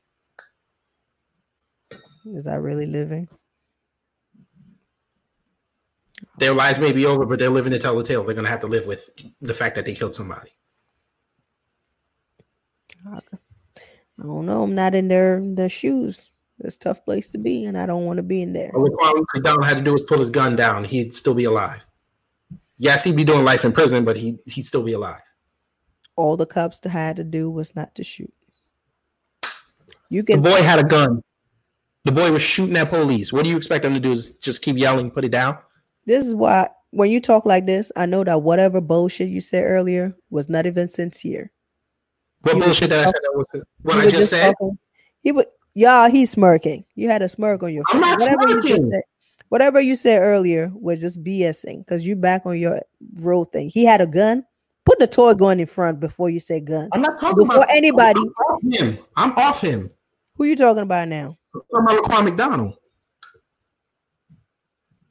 Is 2.25 2.45
that 2.45 2.61
really 2.61 2.85
living? 2.85 3.27
Their 6.37 6.53
lives 6.53 6.79
may 6.79 6.91
be 6.91 7.05
over, 7.05 7.25
but 7.25 7.39
they're 7.39 7.49
living 7.49 7.71
to 7.71 7.79
tell 7.79 7.95
the 7.95 8.03
tale. 8.03 8.23
They're 8.23 8.33
going 8.33 8.45
to 8.45 8.51
have 8.51 8.59
to 8.61 8.67
live 8.67 8.87
with 8.87 9.09
the 9.41 9.53
fact 9.53 9.75
that 9.75 9.85
they 9.85 9.93
killed 9.93 10.15
somebody. 10.15 10.51
Don't 14.23 14.45
know. 14.45 14.63
I'm 14.63 14.75
not 14.75 14.95
in 14.95 15.07
their 15.07 15.41
their 15.43 15.69
shoes. 15.69 16.29
It's 16.59 16.77
a 16.77 16.79
tough 16.79 17.03
place 17.03 17.29
to 17.31 17.37
be, 17.37 17.65
and 17.65 17.77
I 17.77 17.85
don't 17.85 18.05
want 18.05 18.17
to 18.17 18.23
be 18.23 18.41
in 18.41 18.53
there. 18.53 18.71
All 18.73 18.83
Laquan 18.83 19.25
McDonald 19.33 19.65
had 19.65 19.77
to 19.77 19.83
do 19.83 19.91
was 19.91 20.03
pull 20.03 20.19
his 20.19 20.29
gun 20.29 20.55
down. 20.55 20.85
He'd 20.85 21.13
still 21.13 21.33
be 21.33 21.43
alive. 21.43 21.85
Yes, 22.77 23.03
he'd 23.03 23.15
be 23.15 23.25
doing 23.25 23.43
life 23.43 23.65
in 23.65 23.73
prison, 23.73 24.05
but 24.05 24.15
he, 24.15 24.37
he'd 24.45 24.65
still 24.65 24.83
be 24.83 24.93
alive. 24.93 25.21
All 26.15 26.37
the 26.37 26.45
cops 26.45 26.79
had 26.85 27.17
to 27.17 27.25
do 27.25 27.51
was 27.51 27.75
not 27.75 27.93
to 27.95 28.03
shoot. 28.03 28.33
You 30.09 30.23
get 30.23 30.41
The 30.41 30.49
boy 30.49 30.61
had 30.61 30.79
a 30.79 30.83
gun. 30.83 31.21
The 32.05 32.13
boy 32.13 32.31
was 32.31 32.41
shooting 32.41 32.77
at 32.77 32.89
police. 32.89 33.33
What 33.33 33.43
do 33.43 33.49
you 33.49 33.57
expect 33.57 33.83
him 33.83 33.93
to 33.93 33.99
do? 33.99 34.13
Is 34.13 34.33
just 34.35 34.61
keep 34.61 34.77
yelling, 34.77 35.11
put 35.11 35.25
it 35.25 35.31
down? 35.31 35.57
this 36.05 36.25
is 36.25 36.35
why 36.35 36.69
when 36.91 37.09
you 37.09 37.19
talk 37.19 37.45
like 37.45 37.65
this, 37.65 37.91
I 37.95 38.05
know 38.05 38.23
that 38.23 38.43
whatever 38.43 38.79
bullshit 38.79 39.27
you 39.27 39.41
said 39.41 39.63
earlier 39.63 40.15
was 40.29 40.47
not 40.47 40.65
even 40.65 40.87
sincere. 40.87 41.51
What 42.45 42.59
bullshit 42.63 42.89
that 42.91 42.99
I 42.99 43.03
just 43.03 43.13
said? 43.15 43.21
That 43.23 43.33
was 43.35 43.63
what 43.81 43.97
I 43.97 44.05
was 44.05 44.13
just 44.13 44.29
said. 44.29 44.51
talking- 44.59 44.77
he 45.21 45.31
would 45.31 45.47
y'all 45.73 46.09
he's 46.09 46.29
smirking. 46.31 46.85
You 46.95 47.09
had 47.09 47.21
a 47.23 47.29
smirk 47.29 47.63
on 47.63 47.73
your 47.73 47.83
face. 47.85 47.95
I'm 47.95 48.01
not 48.01 48.19
whatever 48.19 48.47
you 48.49 48.61
smirking. 48.61 48.91
said, 48.91 49.01
whatever 49.49 49.81
you 49.81 49.95
said 49.95 50.19
earlier 50.19 50.71
was 50.75 50.99
just 51.01 51.23
BSing 51.23 51.79
because 51.79 52.05
you 52.05 52.15
back 52.15 52.45
on 52.45 52.57
your 52.59 52.81
road 53.21 53.45
thing. 53.51 53.69
He 53.69 53.83
had 53.85 54.01
a 54.01 54.07
gun. 54.07 54.45
Put 54.85 54.99
the 54.99 55.07
toy 55.07 55.33
gun 55.33 55.59
in 55.59 55.65
front 55.65 55.99
before 55.99 56.29
you 56.29 56.39
say 56.39 56.59
gun. 56.59 56.89
I'm 56.93 57.01
not 57.01 57.19
talking 57.19 57.37
Before 57.47 57.63
about 57.63 57.69
anybody- 57.71 58.19
I'm 58.19 58.27
off 58.27 58.61
him. 58.79 58.99
I'm 59.15 59.31
off 59.33 59.61
him. 59.61 59.89
Who 60.35 60.43
you 60.43 60.55
talking 60.55 60.83
about 60.83 61.07
now? 61.07 61.37
I'm 61.55 61.61
talking 61.71 61.97
about 61.97 62.03
Laquan 62.05 62.23
McDonald, 62.25 62.75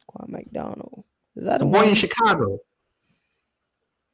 Quan 0.06 0.26
McDonald. 0.30 1.04
Is 1.34 1.44
that 1.46 1.58
the 1.58 1.64
the 1.64 1.70
boy 1.72 1.84
in? 1.88 1.94
Chicago. 1.96 2.60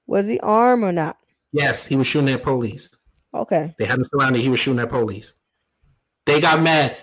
Was 0.06 0.28
he 0.28 0.40
armed 0.40 0.84
or 0.84 0.92
not? 0.92 1.18
Yes, 1.52 1.84
he 1.86 1.96
was 1.96 2.06
shooting 2.06 2.30
at 2.30 2.42
police. 2.42 2.88
Okay. 3.32 3.74
They 3.78 3.84
had 3.84 3.98
him 3.98 4.04
surrounded. 4.04 4.40
He 4.42 4.48
was 4.48 4.60
shooting 4.60 4.80
at 4.80 4.88
police. 4.88 5.32
They 6.26 6.40
got 6.40 6.62
mad. 6.62 6.96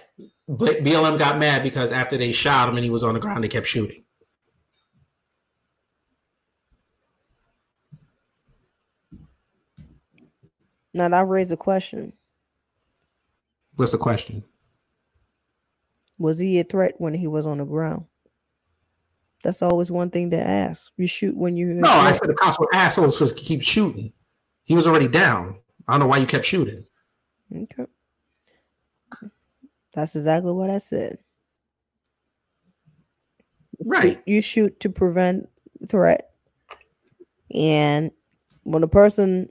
But 0.48 0.78
BLM 0.84 1.18
got 1.18 1.38
mad 1.38 1.64
because 1.64 1.92
after 1.92 2.18
they 2.18 2.32
shot 2.32 2.70
him 2.70 2.76
and 2.76 2.84
he 2.84 2.90
was 2.90 3.04
on 3.04 3.14
the 3.14 3.20
ground, 3.20 3.44
they 3.44 3.50
kept 3.50 3.68
shooting. 3.68 4.04
Now 10.94 11.10
that 11.10 11.28
raised 11.28 11.52
a 11.52 11.58
question. 11.58 12.14
What's 13.76 13.92
the 13.92 13.98
question? 13.98 14.44
Was 16.18 16.40
he 16.40 16.60
a 16.60 16.64
threat 16.64 16.96
when 16.98 17.14
he 17.14 17.28
was 17.28 17.46
on 17.46 17.60
the 17.60 17.66
ground? 17.66 18.06
That's 19.44 19.62
always 19.62 19.92
one 19.92 20.10
thing 20.10 20.32
to 20.32 20.40
ask. 20.40 20.92
You 20.98 21.06
shoot 21.06 21.38
when 21.38 21.56
you 21.56 21.68
No, 21.68 21.90
I 21.90 22.12
said 22.12 22.28
the 22.28 22.34
cops 22.34 22.60
were 22.60 22.74
assholes 22.74 23.20
for 23.20 23.28
keep 23.28 23.62
shooting. 23.62 24.14
He 24.64 24.74
was 24.74 24.88
already 24.88 25.08
down. 25.08 25.60
I 25.88 25.94
don't 25.94 26.02
know 26.02 26.08
why 26.08 26.18
you 26.18 26.26
kept 26.26 26.46
shooting. 26.46 26.86
Okay. 27.56 27.86
That's 29.94 30.16
exactly 30.16 30.52
what 30.52 30.70
I 30.70 30.78
said. 30.80 31.18
Right. 33.84 34.22
You 34.26 34.42
shoot 34.42 34.80
to 34.82 34.90
prevent 34.90 35.50
threat. 35.90 36.30
And 37.54 38.12
when 38.64 38.84
a 38.84 38.88
person 38.88 39.50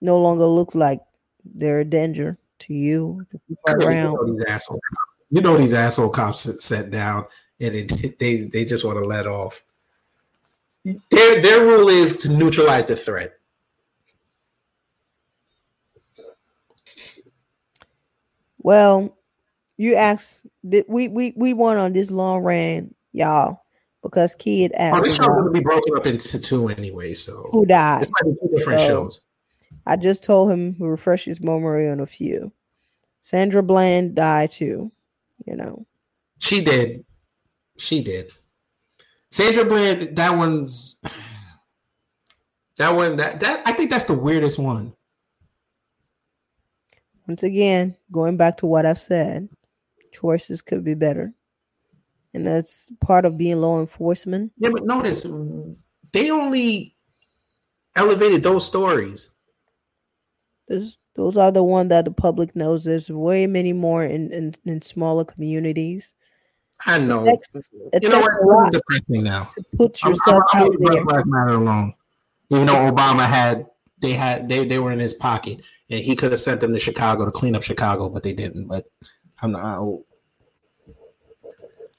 no 0.00 0.20
longer 0.20 0.44
looks 0.44 0.74
like 0.74 1.00
they're 1.44 1.80
a 1.80 1.84
danger 1.84 2.38
to 2.60 2.74
you, 2.74 3.26
people 3.30 3.56
You 3.66 3.74
around, 3.74 4.14
know 4.14 4.34
these 4.34 4.44
asshole 4.44 4.76
cops. 4.90 5.10
You 5.30 5.40
know 5.40 5.56
these 5.56 5.72
asshole 5.72 6.10
cops 6.10 6.44
that 6.44 6.60
sat 6.60 6.90
down 6.90 7.24
and 7.60 7.74
it, 7.74 8.18
they 8.18 8.42
they 8.42 8.64
just 8.64 8.84
want 8.84 8.98
to 8.98 9.04
let 9.04 9.26
off. 9.26 9.64
Their 10.84 11.40
their 11.40 11.64
rule 11.64 11.88
is 11.88 12.16
to 12.18 12.28
neutralize 12.28 12.86
the 12.86 12.96
threat. 12.96 13.37
Well, 18.58 19.16
you 19.76 19.94
asked 19.94 20.42
that 20.64 20.88
we 20.88 21.08
we 21.08 21.32
we 21.36 21.52
went 21.54 21.78
on 21.78 21.92
this 21.92 22.10
long 22.10 22.42
rant, 22.42 22.94
y'all, 23.12 23.62
because 24.02 24.34
kid 24.34 24.72
Oh, 24.74 24.78
asked 24.82 25.04
this 25.04 25.16
show's 25.16 25.26
gonna 25.28 25.50
be 25.50 25.60
broken 25.60 25.96
up 25.96 26.06
into 26.06 26.38
two 26.38 26.68
anyway, 26.68 27.14
so 27.14 27.48
who 27.52 27.64
died. 27.66 28.02
it's 28.02 28.10
might 28.10 28.30
be 28.32 28.36
two 28.40 28.56
different 28.56 28.80
So- 28.80 28.86
shows. 28.86 29.20
I 29.86 29.96
just 29.96 30.22
told 30.24 30.50
him 30.50 30.74
to 30.76 30.84
refresh 30.86 31.24
his 31.24 31.40
memory 31.42 31.88
on 31.88 32.00
a 32.00 32.06
few. 32.06 32.52
Sandra 33.20 33.62
Bland 33.62 34.14
died 34.14 34.50
too. 34.50 34.92
You 35.46 35.56
know, 35.56 35.86
She 36.40 36.60
did. 36.60 37.04
She 37.78 38.02
did. 38.02 38.32
Sandra 39.30 39.64
Bland, 39.64 40.16
that 40.16 40.36
one's 40.36 40.98
that 42.76 42.94
one 42.94 43.16
that 43.16 43.40
that 43.40 43.62
I 43.66 43.72
think 43.72 43.90
that's 43.90 44.04
the 44.04 44.14
weirdest 44.14 44.58
one. 44.58 44.94
Once 47.28 47.42
again, 47.42 47.94
going 48.10 48.38
back 48.38 48.56
to 48.56 48.66
what 48.66 48.86
I've 48.86 48.98
said, 48.98 49.48
choices 50.12 50.62
could 50.62 50.82
be 50.82 50.94
better, 50.94 51.32
and 52.32 52.46
that's 52.46 52.90
part 53.02 53.26
of 53.26 53.36
being 53.36 53.60
law 53.60 53.78
enforcement. 53.78 54.50
Yeah, 54.56 54.70
but 54.72 54.86
notice 54.86 55.26
they 56.12 56.30
only 56.30 56.96
elevated 57.94 58.42
those 58.42 58.66
stories. 58.66 59.28
Those 60.68 60.96
those 61.14 61.36
are 61.36 61.52
the 61.52 61.62
one 61.62 61.88
that 61.88 62.06
the 62.06 62.10
public 62.10 62.56
knows. 62.56 62.84
There's 62.84 63.10
way 63.10 63.46
many 63.46 63.74
more 63.74 64.04
in 64.04 64.32
in, 64.32 64.54
in 64.64 64.80
smaller 64.80 65.24
communities. 65.24 66.14
I 66.86 66.98
know. 66.98 67.26
takes- 67.26 67.70
it 67.92 68.02
you 68.02 68.08
know 68.08 68.20
what? 68.20 68.32
a 68.32 68.46
lot 68.46 68.72
This 68.72 68.80
is 68.80 68.80
depressing 68.80 69.24
now. 69.24 69.50
Put 69.76 70.00
I'm, 70.02 70.12
yourself 70.12 70.44
I'm, 70.52 70.62
I'm 70.62 70.66
out 70.68 70.76
there. 70.92 71.04
Black 71.04 71.26
Matter 71.26 71.54
alone. 71.54 71.92
Even 72.50 72.66
though 72.66 72.90
Obama 72.90 73.26
had 73.26 73.66
they 73.98 74.14
had 74.14 74.48
they, 74.48 74.64
they 74.64 74.78
were 74.78 74.92
in 74.92 74.98
his 74.98 75.12
pocket 75.12 75.60
and 75.90 76.00
he 76.00 76.14
could 76.14 76.32
have 76.32 76.40
sent 76.40 76.60
them 76.60 76.74
to 76.74 76.80
Chicago 76.80 77.24
to 77.24 77.30
clean 77.30 77.56
up 77.56 77.62
Chicago, 77.62 78.08
but 78.08 78.22
they 78.22 78.32
didn't. 78.32 78.66
But 78.66 78.86
I'm 79.40 79.52
not. 79.52 80.00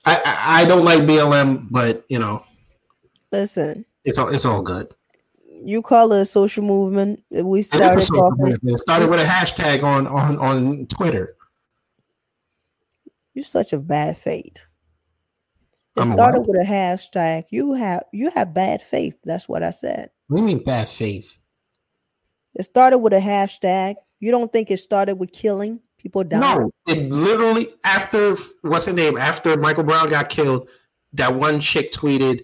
I 0.06 0.16
I, 0.16 0.62
I 0.62 0.66
don't 0.66 0.86
like 0.86 1.02
BLM, 1.02 1.68
but 1.70 2.06
you 2.10 2.20
know 2.20 2.44
Listen, 3.32 3.86
it's 4.04 4.18
all 4.18 4.30
it's 4.30 4.46
all 4.46 4.62
good. 4.62 4.94
you 5.64 5.82
call 5.82 6.12
it 6.14 6.22
a 6.22 6.26
social 6.26 6.64
movement. 6.64 7.24
We 7.30 7.40
And 7.40 7.48
it's 7.50 7.74
a 7.74 8.02
started. 8.02 8.60
It 8.64 8.80
started 8.80 9.10
with 9.10 9.20
a 9.20 9.26
hashtag 9.26 9.84
on 9.84 10.08
on 10.08 10.38
on 10.38 10.88
Twitter. 10.88 11.36
You're 13.34 13.46
such 13.46 13.74
a 13.74 13.80
bad 13.80 14.18
faith. 14.18 14.66
It 15.96 16.02
I'm 16.02 16.14
started 16.14 16.42
with 16.42 16.62
a 16.62 16.66
hashtag. 16.66 17.44
You 17.52 17.74
have 17.74 18.04
you 18.12 18.32
have 18.32 18.54
bad 18.54 18.82
faith. 18.82 19.20
That's 19.24 19.48
what 19.48 19.64
I 19.64 19.72
said. 19.72 20.10
What 20.28 20.38
do 20.38 20.42
you 20.44 20.48
mean 20.48 20.64
bad 20.64 20.88
faith? 20.88 21.39
It 22.56 22.64
started 22.64 23.00
with 23.00 23.14
a 23.14 23.20
hashtag. 23.20 23.96
You 24.20 24.32
don't 24.32 24.52
think 24.52 24.70
it 24.72 24.78
started 24.78 25.16
with 25.16 25.32
killing 25.32 25.80
people 25.98 26.24
dying? 26.24 26.42
No, 26.42 26.72
it 26.88 27.10
literally 27.12 27.72
after 27.84 28.36
what's 28.62 28.86
her 28.86 28.94
name? 28.94 29.18
After 29.18 29.56
Michael 29.58 29.84
Brown 29.84 30.10
got 30.10 30.30
killed, 30.30 30.68
that 31.14 31.36
one 31.36 31.60
chick 31.60 31.92
tweeted 31.92 32.44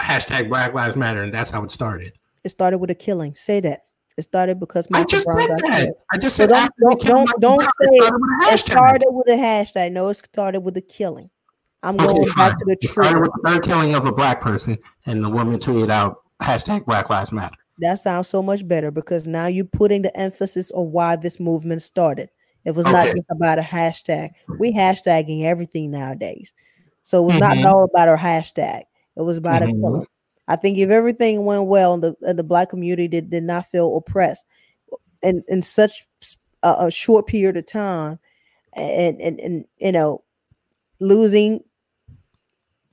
hashtag 0.00 0.48
Black 0.48 0.74
Lives 0.74 0.96
Matter, 0.96 1.22
and 1.22 1.32
that's 1.32 1.50
how 1.50 1.62
it 1.64 1.70
started. 1.70 2.12
It 2.44 2.50
started 2.50 2.78
with 2.78 2.90
a 2.90 2.94
killing. 2.94 3.34
Say 3.34 3.60
that. 3.60 3.82
It 4.16 4.22
started 4.22 4.58
because 4.58 4.88
Michael 4.90 5.04
I 5.04 5.08
just 5.10 5.26
Brown 5.26 5.40
said 5.40 5.48
got 5.48 5.60
that. 5.70 5.76
killed. 5.84 5.96
I 6.12 6.18
just 6.18 6.36
So 6.36 6.42
said 6.46 6.48
don't 6.48 6.70
don't 6.80 7.00
don't, 7.00 7.40
don't 7.40 7.56
Brown, 7.58 7.70
say 7.82 7.88
it 7.92 8.04
started 8.04 8.14
with 8.14 8.48
a 8.48 8.52
it 8.52 8.58
hashtag. 8.58 8.72
started 8.72 9.08
with 9.10 9.28
a 9.28 9.36
hashtag. 9.42 9.92
No, 9.92 10.08
it 10.08 10.14
started 10.14 10.60
with 10.60 10.76
a 10.76 10.80
killing. 10.82 11.30
I'm 11.82 11.94
Okay, 11.96 12.06
going 12.06 12.26
fine. 12.28 12.50
back 12.50 12.58
to 12.58 12.64
the 12.64 12.72
It 12.72 12.84
started 12.84 13.10
truth. 13.12 13.22
with 13.22 13.30
the 13.42 13.48
third 13.50 13.62
killing 13.64 13.94
of 13.94 14.06
a 14.06 14.12
black 14.12 14.40
person, 14.40 14.78
and 15.04 15.22
the 15.22 15.28
woman 15.28 15.58
tweeted 15.60 15.90
out 15.90 16.22
hashtag 16.40 16.84
Black 16.86 17.10
Lives 17.10 17.30
Matter. 17.32 17.56
That 17.78 17.98
sounds 17.98 18.28
so 18.28 18.42
much 18.42 18.66
better 18.66 18.90
because 18.90 19.26
now 19.26 19.46
you're 19.46 19.64
putting 19.66 20.02
the 20.02 20.16
emphasis 20.16 20.70
on 20.72 20.92
why 20.92 21.16
this 21.16 21.38
movement 21.38 21.82
started. 21.82 22.30
It 22.64 22.72
was 22.74 22.88
not 22.88 23.10
just 23.12 23.26
about 23.30 23.58
a 23.58 23.62
hashtag. 23.62 24.30
We 24.58 24.72
hashtagging 24.72 25.44
everything 25.44 25.90
nowadays. 25.90 26.54
So 27.02 27.22
it 27.22 27.26
was 27.26 27.38
not 27.38 27.58
Mhm. 27.58 27.64
all 27.66 27.84
about 27.84 28.08
a 28.08 28.16
hashtag. 28.16 28.84
It 29.16 29.22
was 29.22 29.36
about 29.36 29.62
a 29.62 29.66
Mhm. 29.66 29.80
killing. 29.80 30.06
I 30.48 30.56
think 30.56 30.78
if 30.78 30.90
everything 30.90 31.44
went 31.44 31.66
well 31.66 31.94
and 31.94 32.02
the 32.02 32.16
and 32.22 32.38
the 32.38 32.42
black 32.44 32.70
community 32.70 33.08
did, 33.08 33.30
did 33.30 33.44
not 33.44 33.66
feel 33.66 33.96
oppressed 33.96 34.46
in, 35.22 35.42
in 35.48 35.62
such 35.62 36.06
a 36.62 36.90
short 36.90 37.26
period 37.28 37.56
of 37.56 37.66
time 37.66 38.18
and, 38.74 39.20
and 39.20 39.40
and 39.40 39.66
you 39.78 39.92
know 39.92 40.24
losing 41.00 41.62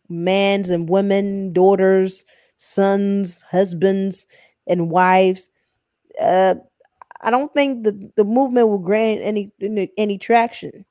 mans 0.10 0.70
and 0.70 0.90
women, 0.90 1.54
daughters, 1.54 2.26
sons, 2.58 3.42
husbands, 3.52 4.26
and 4.68 4.90
wives. 4.90 5.50
Uh, 6.22 6.56
I 7.22 7.32
don't 7.32 7.54
think 7.54 7.84
the, 7.84 8.12
the 8.16 8.26
movement 8.26 8.68
will 8.68 8.80
grant 8.80 9.22
any 9.22 9.52
any, 9.98 10.18
traction. 10.18 10.86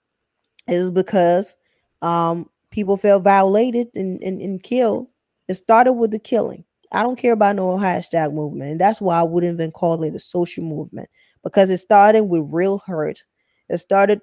Is 0.69 0.91
because 0.91 1.57
um, 2.03 2.49
people 2.71 2.97
felt 2.97 3.25
violated 3.25 3.89
and, 3.95 4.21
and, 4.23 4.41
and 4.41 4.63
killed. 4.63 5.09
It 5.49 5.55
started 5.55 5.95
with 5.95 6.13
the 6.13 6.21
killing. 6.21 6.65
I 6.93 7.03
don't 7.03 7.19
care 7.19 7.33
about 7.33 7.57
no 7.57 7.77
hashtag 7.79 8.33
movement, 8.33 8.73
and 8.73 8.81
that's 8.81 9.01
why 9.01 9.19
I 9.19 9.23
wouldn't 9.23 9.55
even 9.55 9.73
call 9.73 10.03
it 10.05 10.15
a 10.15 10.19
social 10.19 10.63
movement 10.63 11.09
because 11.43 11.71
it 11.71 11.79
started 11.79 12.25
with 12.25 12.53
real 12.53 12.79
hurt. 12.87 13.23
It 13.69 13.79
started 13.79 14.21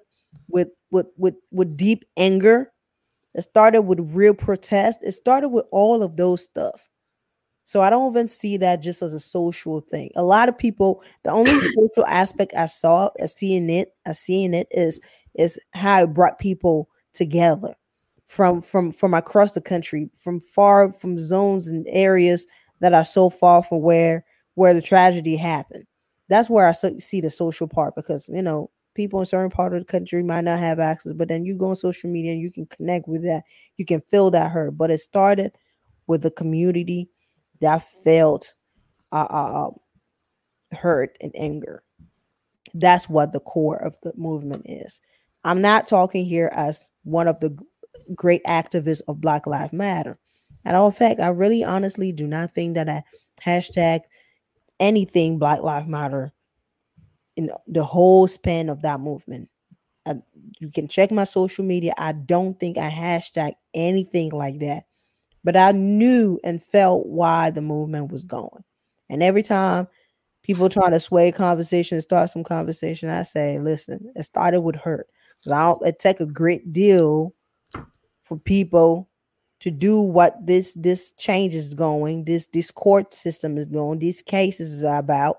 with 0.47 0.69
with 0.91 1.07
with 1.17 1.35
with 1.51 1.75
deep 1.75 2.05
anger. 2.17 2.71
It 3.33 3.41
started 3.41 3.83
with 3.83 3.99
real 4.15 4.33
protest. 4.33 4.99
It 5.03 5.11
started 5.11 5.49
with 5.49 5.65
all 5.71 6.03
of 6.03 6.17
those 6.17 6.43
stuff. 6.43 6.89
So 7.69 7.83
I 7.83 7.91
don't 7.91 8.11
even 8.13 8.27
see 8.27 8.57
that 8.57 8.81
just 8.81 9.03
as 9.03 9.13
a 9.13 9.19
social 9.19 9.79
thing. 9.81 10.09
A 10.15 10.23
lot 10.23 10.49
of 10.49 10.57
people, 10.57 11.03
the 11.23 11.29
only 11.29 11.51
social 11.75 12.03
aspect 12.07 12.51
I 12.57 12.65
saw 12.65 13.11
as 13.19 13.37
seeing 13.37 13.69
it, 13.69 13.93
as 14.07 14.19
seeing 14.19 14.55
it 14.55 14.65
is 14.71 14.99
is 15.35 15.59
how 15.75 16.01
it 16.01 16.07
brought 16.07 16.39
people 16.39 16.89
together 17.13 17.75
from 18.25 18.63
from 18.63 18.91
from 18.91 19.13
across 19.13 19.51
the 19.51 19.61
country, 19.61 20.09
from 20.17 20.39
far 20.39 20.91
from 20.91 21.19
zones 21.19 21.67
and 21.67 21.85
areas 21.89 22.47
that 22.79 22.95
are 22.95 23.05
so 23.05 23.29
far 23.29 23.61
from 23.61 23.83
where 23.83 24.25
where 24.55 24.73
the 24.73 24.81
tragedy 24.81 25.35
happened. 25.35 25.85
That's 26.27 26.49
where 26.49 26.67
I 26.67 26.71
see 26.71 27.21
the 27.21 27.29
social 27.29 27.67
part 27.67 27.93
because 27.93 28.27
you 28.33 28.41
know 28.41 28.71
people 28.95 29.19
in 29.19 29.27
certain 29.27 29.51
part 29.51 29.75
of 29.75 29.81
the 29.81 29.85
country 29.85 30.23
might 30.23 30.43
not 30.43 30.57
have 30.57 30.79
access, 30.79 31.13
but 31.13 31.27
then 31.27 31.45
you 31.45 31.55
go 31.55 31.69
on 31.69 31.75
social 31.75 32.09
media 32.09 32.31
and 32.31 32.41
you 32.41 32.49
can 32.49 32.65
connect 32.65 33.07
with 33.07 33.21
that. 33.25 33.43
You 33.77 33.85
can 33.85 34.01
feel 34.01 34.31
that 34.31 34.49
hurt. 34.49 34.75
But 34.75 34.89
it 34.89 35.01
started 35.01 35.51
with 36.07 36.23
the 36.23 36.31
community 36.31 37.09
that 37.61 37.83
felt 38.03 38.53
uh, 39.11 39.27
uh, 39.29 39.69
hurt 40.75 41.17
and 41.21 41.31
anger. 41.35 41.83
That's 42.73 43.09
what 43.09 43.33
the 43.33 43.39
core 43.39 43.81
of 43.81 43.97
the 44.03 44.13
movement 44.15 44.65
is. 44.67 45.01
I'm 45.43 45.61
not 45.61 45.87
talking 45.87 46.25
here 46.25 46.51
as 46.53 46.91
one 47.03 47.27
of 47.27 47.39
the 47.39 47.57
great 48.15 48.43
activists 48.43 49.01
of 49.07 49.21
Black 49.21 49.47
Lives 49.47 49.73
Matter. 49.73 50.19
At 50.65 50.75
all 50.75 50.91
fact, 50.91 51.19
I 51.19 51.27
really 51.29 51.63
honestly 51.63 52.11
do 52.11 52.27
not 52.27 52.53
think 52.53 52.75
that 52.75 52.89
I 52.89 53.03
hashtag 53.41 54.01
anything 54.79 55.39
Black 55.39 55.61
Lives 55.61 55.87
Matter 55.87 56.31
in 57.35 57.49
the 57.67 57.83
whole 57.83 58.27
span 58.27 58.69
of 58.69 58.81
that 58.81 58.99
movement. 58.99 59.49
Uh, 60.05 60.15
you 60.59 60.69
can 60.69 60.87
check 60.87 61.11
my 61.11 61.23
social 61.23 61.63
media. 61.63 61.93
I 61.97 62.11
don't 62.11 62.59
think 62.59 62.77
I 62.77 62.89
hashtag 62.89 63.53
anything 63.73 64.31
like 64.31 64.59
that, 64.59 64.83
but 65.43 65.55
I 65.57 65.71
knew 65.71 66.39
and 66.43 66.61
felt 66.63 67.07
why 67.07 67.49
the 67.51 67.61
movement 67.61 68.11
was 68.11 68.23
going. 68.23 68.63
And 69.09 69.23
every 69.23 69.43
time 69.43 69.87
people 70.43 70.69
trying 70.69 70.91
to 70.91 70.99
sway 70.99 71.31
conversation, 71.31 72.01
start 72.01 72.29
some 72.29 72.43
conversation, 72.43 73.09
I 73.09 73.23
say, 73.23 73.59
listen, 73.59 74.11
it 74.15 74.23
started 74.23 74.61
with 74.61 74.75
hurt. 74.77 75.07
'Cause 75.43 75.79
it 75.85 75.99
take 75.99 76.19
a 76.19 76.25
great 76.25 76.73
deal 76.73 77.33
for 78.23 78.37
people 78.37 79.09
to 79.61 79.71
do 79.71 80.01
what 80.01 80.45
this 80.45 80.73
this 80.75 81.11
change 81.13 81.55
is 81.55 81.73
going, 81.73 82.25
this 82.25 82.47
this 82.47 82.71
court 82.71 83.13
system 83.13 83.57
is 83.57 83.65
going, 83.67 83.99
these 83.99 84.21
cases 84.21 84.83
are 84.83 84.99
about. 84.99 85.37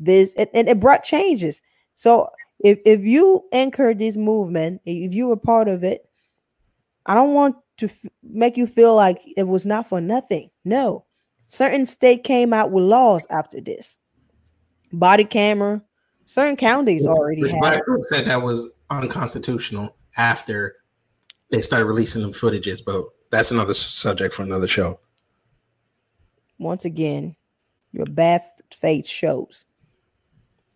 This 0.00 0.34
and, 0.34 0.48
and 0.54 0.68
it 0.68 0.80
brought 0.80 1.04
changes. 1.04 1.62
So 1.94 2.28
if 2.60 2.78
if 2.84 3.00
you 3.02 3.44
anchor 3.52 3.94
this 3.94 4.16
movement, 4.16 4.80
if 4.84 5.14
you 5.14 5.26
were 5.28 5.36
part 5.36 5.68
of 5.68 5.84
it, 5.84 6.08
I 7.06 7.14
don't 7.14 7.34
want 7.34 7.56
to 7.78 7.86
f- 7.86 8.06
make 8.22 8.56
you 8.56 8.66
feel 8.66 8.94
like 8.94 9.20
it 9.36 9.44
was 9.44 9.66
not 9.66 9.88
for 9.88 10.00
nothing. 10.00 10.50
No, 10.64 11.04
certain 11.46 11.86
state 11.86 12.24
came 12.24 12.52
out 12.52 12.70
with 12.70 12.84
laws 12.84 13.26
after 13.30 13.60
this. 13.60 13.98
Body 14.92 15.24
camera, 15.24 15.82
certain 16.24 16.56
counties 16.56 17.06
already 17.06 17.48
had. 17.48 17.80
said 18.04 18.26
that 18.26 18.42
was 18.42 18.66
unconstitutional 18.90 19.96
after 20.16 20.76
they 21.50 21.60
started 21.60 21.86
releasing 21.86 22.22
them 22.22 22.32
footages, 22.32 22.80
but 22.84 23.04
that's 23.30 23.50
another 23.50 23.74
subject 23.74 24.34
for 24.34 24.42
another 24.42 24.68
show. 24.68 25.00
Once 26.58 26.84
again, 26.84 27.34
your 27.92 28.06
bad 28.06 28.42
faith 28.72 29.06
shows. 29.06 29.66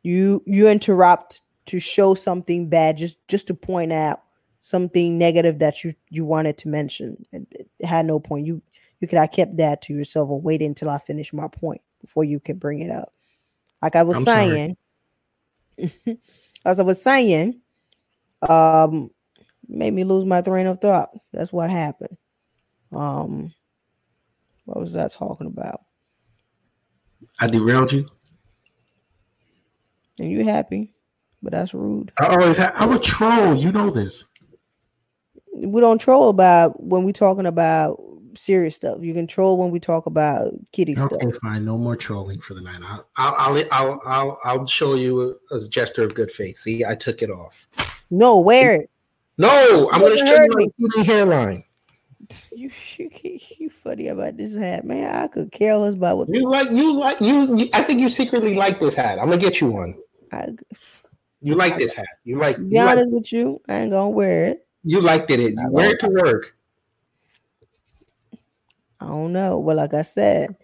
You 0.03 0.43
you 0.47 0.69
interrupt 0.69 1.41
to 1.67 1.79
show 1.79 2.15
something 2.15 2.69
bad 2.69 2.97
just 2.97 3.19
just 3.29 3.47
to 3.49 3.55
point 3.55 3.93
out 3.93 4.23
something 4.69 5.19
negative 5.19 5.59
that 5.61 5.83
you 5.83 5.95
you 6.11 6.25
wanted 6.25 6.59
to 6.59 6.69
mention. 6.69 7.25
It, 7.33 7.69
had 7.83 8.07
no 8.07 8.21
point. 8.21 8.47
You 8.47 8.63
you 9.01 9.09
could 9.09 9.19
have 9.19 9.31
kept 9.31 9.57
that 9.57 9.83
to 9.83 9.95
yourself 9.95 10.29
or 10.29 10.41
waited 10.41 10.67
until 10.67 10.91
I 10.91 10.99
finish 10.99 11.33
my 11.33 11.49
point 11.49 11.81
before 12.01 12.25
you 12.25 12.41
can 12.41 12.59
bring 12.59 12.81
it 12.81 12.91
up. 12.91 13.13
Like 13.81 13.97
I 13.97 14.03
was 14.03 14.19
I'm 14.19 14.25
saying, 14.25 14.77
as 16.65 16.81
I 16.81 16.83
was 16.83 17.01
saying, 17.01 17.61
Um, 18.43 19.11
made 19.69 19.93
me 19.93 20.05
lose 20.05 20.25
my 20.25 20.41
train 20.43 20.67
of 20.67 20.79
thought. 20.79 21.11
That's 21.33 21.53
what 21.53 21.71
happened. 21.71 22.17
Um, 22.93 23.53
what 24.65 24.81
was 24.81 24.93
that 24.95 25.13
talking 25.13 25.47
about? 25.47 25.83
I 27.39 27.47
derailed 27.47 27.93
you. 27.93 28.07
And 30.19 30.31
you 30.31 30.45
happy, 30.45 30.93
but 31.43 31.53
that's 31.53 31.75
rude. 31.75 32.13
I 32.19 32.27
always 32.27 32.57
have, 32.57 32.73
I'm 32.77 32.93
a 32.93 32.99
troll. 32.99 33.55
You 33.55 33.71
know 33.71 33.91
this. 33.91 34.25
We 35.63 35.81
don't 35.81 36.01
troll 36.01 36.29
about 36.29 36.83
when 36.83 37.05
we're 37.05 37.13
talking 37.13 37.47
about 37.47 38.01
serious 38.35 38.77
stuff. 38.77 38.99
You 39.03 39.13
can 39.15 39.27
troll 39.27 39.57
when 39.57 39.71
we 39.71 39.81
talk 39.81 40.07
about 40.07 40.53
kitty 40.73 40.93
Okay, 40.99 41.17
stuff. 41.17 41.35
fine. 41.43 41.65
No 41.65 41.77
more 41.77 41.97
trolling 41.97 42.41
for 42.41 42.55
the 42.55 42.61
night. 42.61 42.81
I'll 42.85 43.07
I'll 43.17 43.35
I'll 43.37 43.69
I'll, 43.73 44.01
I'll, 44.05 44.39
I'll 44.45 44.67
show 44.67 44.95
you 44.95 45.37
a, 45.51 45.57
a 45.57 45.69
gesture 45.69 46.03
of 46.05 46.15
good 46.15 46.31
faith. 46.31 46.59
See, 46.59 46.85
I 46.85 46.95
took 46.95 47.23
it 47.23 47.31
off. 47.31 47.67
No, 48.11 48.41
wear 48.41 48.75
it. 48.75 48.91
No, 49.37 49.89
I'm 49.93 50.01
going 50.01 50.19
to 50.19 50.27
show 50.27 50.43
you 50.43 50.73
my 50.79 51.03
hairline. 51.05 51.65
You, 52.53 52.71
you 52.99 53.11
you 53.59 53.71
funny 53.71 54.09
about 54.09 54.37
this 54.37 54.55
hat, 54.55 54.85
man. 54.85 55.15
I 55.15 55.29
could 55.29 55.51
care 55.51 55.77
less 55.77 55.95
about 55.95 56.19
what 56.19 56.29
You 56.29 56.51
like 56.51 56.71
you 56.71 56.93
like 56.99 57.21
you, 57.23 57.57
you. 57.57 57.71
I 57.73 57.83
think 57.83 58.01
you 58.01 58.11
secretly 58.11 58.55
like 58.55 58.81
this 58.81 58.95
hat. 58.95 59.19
I'm 59.19 59.31
gonna 59.31 59.39
get 59.39 59.63
you 59.63 59.69
one. 59.69 59.95
I 60.31 60.49
You 61.41 61.55
like 61.55 61.79
this 61.79 61.95
hat. 61.95 62.09
You 62.25 62.39
like. 62.39 62.59
be 62.59 62.77
You, 62.77 62.83
like, 62.83 62.99
honest 62.99 63.11
with 63.13 63.33
you. 63.33 63.63
I 63.67 63.77
ain't 63.77 63.93
gonna 63.93 64.11
wear 64.11 64.47
it. 64.47 64.67
You 64.85 65.01
liked 65.01 65.31
it. 65.31 65.41
You 65.41 65.57
wear 65.71 65.91
it 65.91 66.01
to 66.01 66.09
work. 66.09 66.57
I 69.01 69.07
don't 69.07 69.33
know. 69.33 69.63
But 69.63 69.77
like 69.77 69.95
I 69.95 70.03
said, 70.03 70.57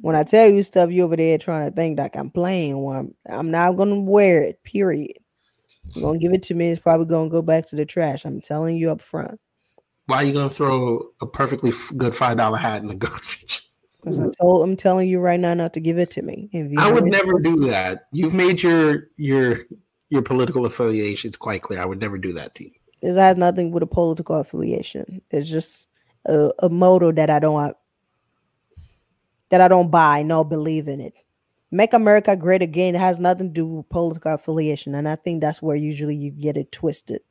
when 0.00 0.16
I 0.16 0.24
tell 0.24 0.48
you 0.48 0.62
stuff, 0.62 0.90
you 0.90 1.04
over 1.04 1.16
there 1.16 1.38
trying 1.38 1.68
to 1.68 1.74
think 1.74 1.98
like 1.98 2.16
I'm 2.16 2.30
playing 2.30 2.78
one. 2.78 3.14
I'm 3.28 3.50
not 3.50 3.76
gonna 3.76 4.00
wear 4.00 4.42
it. 4.42 4.62
Period. 4.64 5.16
You're 5.94 6.04
gonna 6.06 6.18
give 6.18 6.32
it 6.32 6.42
to 6.44 6.54
me. 6.54 6.70
It's 6.70 6.80
probably 6.80 7.06
gonna 7.06 7.30
go 7.30 7.42
back 7.42 7.66
to 7.68 7.76
the 7.76 7.84
trash. 7.86 8.24
I'm 8.24 8.40
telling 8.40 8.76
you 8.76 8.90
up 8.90 9.00
front. 9.00 9.40
Why 10.06 10.16
are 10.18 10.24
you 10.24 10.32
gonna 10.32 10.50
throw 10.50 11.10
a 11.20 11.26
perfectly 11.26 11.72
good 11.96 12.14
five 12.16 12.36
dollar 12.36 12.58
hat 12.58 12.82
in 12.82 12.88
the 12.88 12.94
garbage? 12.96 13.68
Because 14.00 14.18
I 14.18 14.26
told 14.40 14.64
I'm 14.64 14.76
telling 14.76 15.08
you 15.08 15.20
right 15.20 15.38
now 15.38 15.54
not 15.54 15.74
to 15.74 15.80
give 15.80 15.96
it 15.98 16.10
to 16.12 16.22
me. 16.22 16.50
If 16.52 16.72
you 16.72 16.78
I 16.78 16.90
would 16.90 17.06
it- 17.06 17.10
never 17.10 17.38
do 17.38 17.60
that. 17.66 18.06
You've 18.12 18.34
made 18.34 18.62
your 18.62 19.08
your 19.16 19.60
your 20.10 20.22
political 20.22 20.66
affiliations 20.66 21.36
quite 21.36 21.62
clear. 21.62 21.80
I 21.80 21.84
would 21.86 22.00
never 22.00 22.18
do 22.18 22.32
that 22.34 22.54
to 22.56 22.64
you. 22.64 22.72
It 23.02 23.16
has 23.16 23.36
nothing 23.36 23.72
with 23.72 23.82
a 23.82 23.86
political 23.86 24.36
affiliation. 24.36 25.22
It's 25.30 25.48
just 25.48 25.88
a, 26.26 26.50
a 26.60 26.68
motto 26.68 27.12
that 27.12 27.30
I 27.30 27.40
don't 27.40 27.76
that 29.50 29.60
I 29.60 29.68
don't 29.68 29.90
buy 29.90 30.22
nor 30.22 30.44
believe 30.44 30.88
in 30.88 31.00
it. 31.00 31.14
Make 31.70 31.94
America 31.94 32.36
great 32.36 32.62
again 32.62 32.94
has 32.94 33.18
nothing 33.18 33.48
to 33.48 33.52
do 33.54 33.66
with 33.66 33.88
political 33.88 34.34
affiliation, 34.34 34.94
and 34.94 35.08
I 35.08 35.16
think 35.16 35.40
that's 35.40 35.62
where 35.62 35.76
usually 35.76 36.14
you 36.16 36.30
get 36.30 36.56
it 36.56 36.70
twisted. 36.70 37.22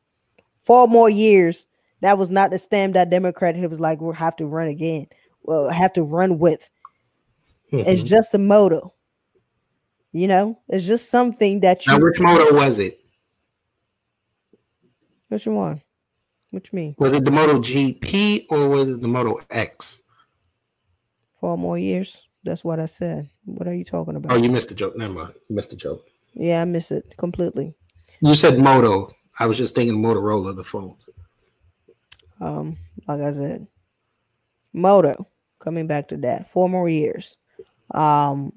Four 0.63 0.87
more 0.87 1.09
years. 1.09 1.65
That 2.01 2.17
was 2.17 2.31
not 2.31 2.49
the 2.51 2.57
stamp 2.57 2.95
that 2.95 3.11
Democrat 3.11 3.55
was 3.69 3.79
like 3.79 4.01
we'll 4.01 4.13
have 4.13 4.35
to 4.37 4.47
run 4.47 4.67
again. 4.67 5.07
Well, 5.43 5.69
have 5.69 5.93
to 5.93 6.03
run 6.03 6.39
with. 6.39 6.69
It's 7.71 8.03
Mhm. 8.03 8.07
just 8.07 8.33
a 8.33 8.37
motto. 8.39 8.93
You 10.11 10.27
know, 10.27 10.59
it's 10.67 10.85
just 10.85 11.09
something 11.09 11.61
that 11.61 11.85
you. 11.87 11.93
Now, 11.93 11.99
which 12.03 12.19
motto 12.19 12.53
was 12.53 12.79
it? 12.79 12.99
Which 15.31 15.47
one? 15.47 15.81
Which 16.49 16.73
me? 16.73 16.93
Was 16.99 17.13
it 17.13 17.23
the 17.23 17.31
Moto 17.31 17.59
GP 17.59 18.47
or 18.49 18.67
was 18.67 18.89
it 18.89 18.99
the 18.99 19.07
Moto 19.07 19.39
X? 19.49 20.03
Four 21.39 21.57
more 21.57 21.79
years. 21.79 22.27
That's 22.43 22.65
what 22.65 22.81
I 22.81 22.85
said. 22.85 23.29
What 23.45 23.65
are 23.65 23.73
you 23.73 23.85
talking 23.85 24.17
about? 24.17 24.33
Oh, 24.33 24.35
you 24.35 24.51
missed 24.51 24.67
the 24.67 24.75
joke. 24.75 24.97
Never 24.97 25.13
mind. 25.13 25.33
You 25.47 25.55
missed 25.55 25.69
the 25.69 25.77
joke. 25.77 26.05
Yeah, 26.33 26.61
I 26.61 26.65
miss 26.65 26.91
it 26.91 27.15
completely. 27.15 27.73
You 28.19 28.35
said 28.35 28.59
Moto. 28.59 29.15
I 29.39 29.45
was 29.45 29.57
just 29.57 29.73
thinking 29.73 30.03
Motorola, 30.03 30.53
the 30.53 30.65
phone. 30.65 30.97
Um, 32.41 32.75
like 33.07 33.21
I 33.21 33.31
said, 33.31 33.67
Moto. 34.73 35.25
Coming 35.59 35.87
back 35.87 36.09
to 36.09 36.17
that, 36.17 36.49
four 36.49 36.67
more 36.67 36.89
years. 36.89 37.37
Um, 37.91 38.51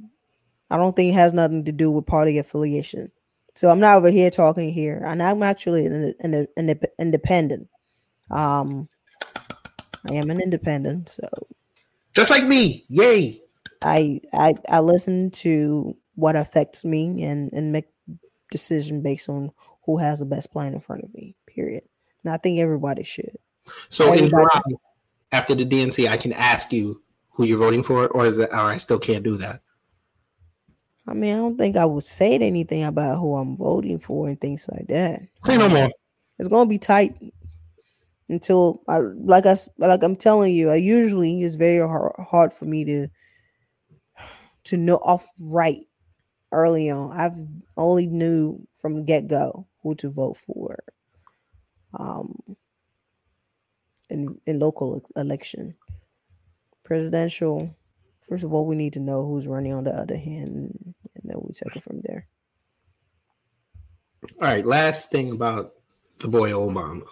I 0.71 0.77
don't 0.77 0.97
think 0.97 1.13
it 1.13 1.17
has 1.17 1.33
nothing 1.33 1.67
to 1.67 1.73
do 1.73 1.93
with 1.93 2.07
party 2.07 2.39
affiliation. 2.39 3.13
So 3.55 3.71
I'm 3.71 3.81
not 3.81 3.97
over 3.97 4.11
here 4.11 4.31
talking 4.31 4.73
here, 4.73 5.01
and 5.05 5.23
I'm 5.23 5.43
actually 5.43 5.87
an, 5.87 6.15
an, 6.21 6.49
an 6.57 6.81
independent. 6.99 7.69
Um, 8.31 8.89
I 10.11 10.15
am 10.15 10.31
an 10.31 10.41
independent, 10.41 11.09
so 11.09 11.29
Just 12.15 12.31
like 12.31 12.45
me. 12.45 12.85
Yay. 12.89 13.41
I 13.83 14.21
I 14.33 14.55
I 14.69 14.81
listen 14.81 15.31
to 15.33 15.97
what 16.15 16.37
affects 16.37 16.85
me 16.85 17.23
and 17.23 17.53
and 17.53 17.71
make 17.73 17.87
decision 18.51 19.03
based 19.03 19.29
on 19.29 19.51
who 19.85 19.99
has 19.99 20.19
the 20.19 20.25
best 20.25 20.53
plan 20.53 20.75
in 20.75 20.81
front 20.81 21.05
of 21.05 21.15
me. 21.15 21.37
Period. 21.47 21.83
And 22.25 22.33
I 22.33 22.39
think 22.39 22.59
everybody 22.59 23.03
should. 23.03 23.37
So 23.89 24.13
in 24.13 24.25
Everybody- 24.25 24.77
after 25.33 25.55
the 25.55 25.65
DNC, 25.65 26.09
I 26.09 26.17
can 26.17 26.33
ask 26.33 26.73
you 26.73 27.03
who 27.31 27.45
you're 27.45 27.59
voting 27.59 27.83
for, 27.83 28.07
or 28.09 28.27
is 28.27 28.39
it 28.39 28.51
or 28.53 28.57
I 28.57 28.79
still 28.79 28.99
can't 29.01 29.25
do 29.25 29.37
that? 29.39 29.63
I 31.07 31.15
mean, 31.15 31.35
I 31.35 31.39
don't 31.39 31.59
think 31.59 31.77
I 31.77 31.85
would 31.85 32.05
say 32.05 32.35
anything 32.35 32.85
about 32.85 33.19
who 33.19 33.35
I'm 33.35 33.57
voting 33.57 33.99
for 33.99 34.29
and 34.29 34.41
things 34.41 34.67
like 34.73 34.87
that. 34.89 35.23
Say 35.45 35.57
no 35.59 35.69
more. 35.69 35.91
It's 36.39 36.49
gonna 36.49 36.69
be 36.69 36.79
tight 36.79 37.15
until 38.29 38.83
I 38.89 38.99
like 38.99 39.47
I 39.47 39.57
like 39.79 40.03
I'm 40.03 40.17
telling 40.17 40.55
you. 40.55 40.71
I 40.71 40.77
usually 40.77 41.43
it's 41.43 41.57
very 41.57 41.87
hard, 41.87 42.13
hard 42.19 42.53
for 42.53 42.65
me 42.65 42.85
to 42.85 43.09
to 44.65 44.77
know 44.77 44.97
off 44.97 45.29
right 45.39 45.87
early 46.53 46.91
on. 46.91 47.13
I've 47.13 47.37
only 47.77 48.07
knew 48.07 48.67
from 48.75 49.05
get 49.05 49.29
go 49.29 49.67
who 49.83 49.95
to 49.97 50.09
vote 50.09 50.39
for. 50.39 50.79
Um, 51.99 52.57
in 54.11 54.41
in 54.47 54.59
local 54.59 55.03
election, 55.17 55.75
presidential. 56.83 57.75
First 58.29 58.45
of 58.45 58.53
all, 58.55 58.65
we 58.67 58.75
need 58.77 58.95
to 58.95 59.01
know 59.01 59.27
who's 59.27 59.47
running 59.47 59.75
on 59.75 59.85
the 59.85 59.91
other 59.93 60.17
hand, 60.17 60.95
and 61.15 61.25
then 61.25 61.37
we 61.43 61.53
take 61.53 61.77
it 61.77 61.83
from 61.83 62.01
there. 62.03 62.27
All 64.41 64.49
right. 64.49 64.65
Last 64.65 65.11
thing 65.11 65.33
about 65.33 65.75
the 66.21 66.29
boy 66.29 66.51
Obama, 66.51 67.03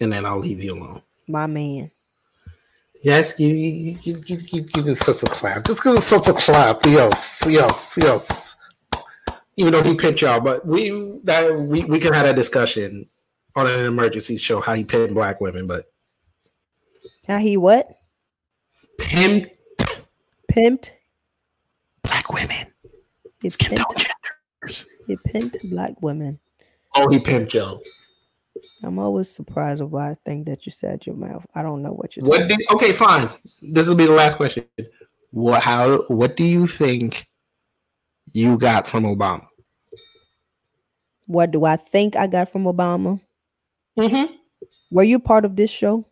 and 0.00 0.12
then 0.12 0.26
I'll 0.26 0.40
leave 0.40 0.62
you 0.62 0.74
alone. 0.74 1.02
My 1.28 1.46
man. 1.46 1.90
Yes, 3.02 3.38
you 3.38 3.48
you 3.54 3.98
you 4.02 4.22
you, 4.26 4.38
you 4.50 4.60
give 4.62 4.86
us 4.86 4.98
such 4.98 5.22
a 5.22 5.26
clap. 5.26 5.64
Just 5.64 5.84
give 5.84 5.94
us 5.94 6.06
such 6.06 6.26
a 6.26 6.32
clap. 6.32 6.80
Yes, 6.86 7.44
yes, 7.48 7.98
yes. 8.00 8.56
Even 9.56 9.72
though 9.72 9.82
he 9.82 9.94
picked 9.94 10.22
y'all, 10.22 10.40
but 10.40 10.66
we 10.66 10.90
that 11.24 11.54
we, 11.54 11.84
we 11.84 12.00
can 12.00 12.12
have 12.14 12.24
that 12.24 12.34
discussion 12.34 13.06
on 13.54 13.66
an 13.68 13.84
emergency 13.84 14.36
show 14.36 14.60
how 14.60 14.74
he 14.74 14.84
pimped 14.84 15.14
black 15.14 15.40
women, 15.40 15.66
but 15.66 15.92
How 17.28 17.38
he 17.38 17.56
what? 17.56 17.88
pimped 18.98 19.50
Pimped. 20.54 20.90
black 22.02 22.32
women. 22.32 22.66
He 23.42 23.50
Skip 23.50 23.72
pimped, 23.72 24.06
genders. 24.62 24.86
he 25.06 25.16
pimped 25.16 25.68
black 25.70 26.00
women. 26.00 26.38
Oh, 26.96 27.08
he 27.10 27.18
pimped 27.18 27.48
Joe. 27.48 27.80
I'm 28.82 28.98
always 28.98 29.28
surprised 29.30 29.90
by 29.90 30.14
things 30.24 30.46
that 30.46 30.64
you 30.64 30.72
said 30.72 31.04
your 31.06 31.16
mouth. 31.16 31.44
I 31.54 31.62
don't 31.62 31.82
know 31.82 31.92
what 31.92 32.16
you're 32.16 32.24
What 32.24 32.48
did 32.48 32.60
okay, 32.72 32.92
fine. 32.92 33.28
This 33.60 33.88
will 33.88 33.96
be 33.96 34.06
the 34.06 34.12
last 34.12 34.36
question. 34.36 34.64
What 35.30 35.62
how 35.62 36.02
what 36.08 36.36
do 36.36 36.44
you 36.44 36.66
think 36.66 37.26
you 38.32 38.56
got 38.56 38.86
from 38.86 39.04
Obama? 39.04 39.46
What 41.26 41.50
do 41.50 41.64
I 41.64 41.76
think 41.76 42.16
I 42.16 42.26
got 42.26 42.48
from 42.50 42.64
Obama? 42.64 43.20
Mm-hmm. 43.98 44.34
Were 44.90 45.02
you 45.02 45.18
part 45.18 45.44
of 45.44 45.56
this 45.56 45.70
show? 45.70 46.06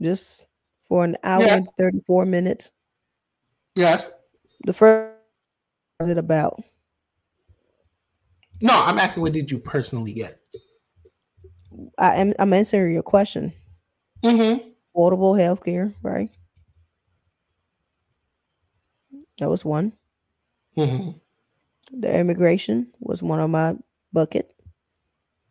Just 0.00 0.46
for 0.88 1.04
an 1.04 1.16
hour 1.24 1.42
Yeah. 1.42 1.56
and 1.56 1.68
34 1.78 2.26
minutes. 2.26 2.70
Yes. 3.76 4.08
The 4.64 4.72
first 4.72 5.14
what 5.98 6.06
is 6.06 6.10
it 6.10 6.18
about? 6.18 6.62
No, 8.60 8.72
I'm 8.72 8.98
asking 8.98 9.22
what 9.22 9.32
did 9.32 9.50
you 9.50 9.58
personally 9.58 10.14
get? 10.14 10.40
I 11.98 12.16
am 12.16 12.34
I'm 12.38 12.52
answering 12.52 12.94
your 12.94 13.02
question. 13.02 13.52
Mm-hmm. 14.24 14.68
Affordable 14.96 15.38
health 15.38 15.62
care, 15.62 15.92
right? 16.02 16.30
That 19.38 19.50
was 19.50 19.64
one. 19.64 19.92
Mm-hmm. 20.76 21.10
The 22.00 22.18
immigration 22.18 22.92
was 23.00 23.22
one 23.22 23.40
of 23.40 23.50
my 23.50 23.76
bucket. 24.12 24.52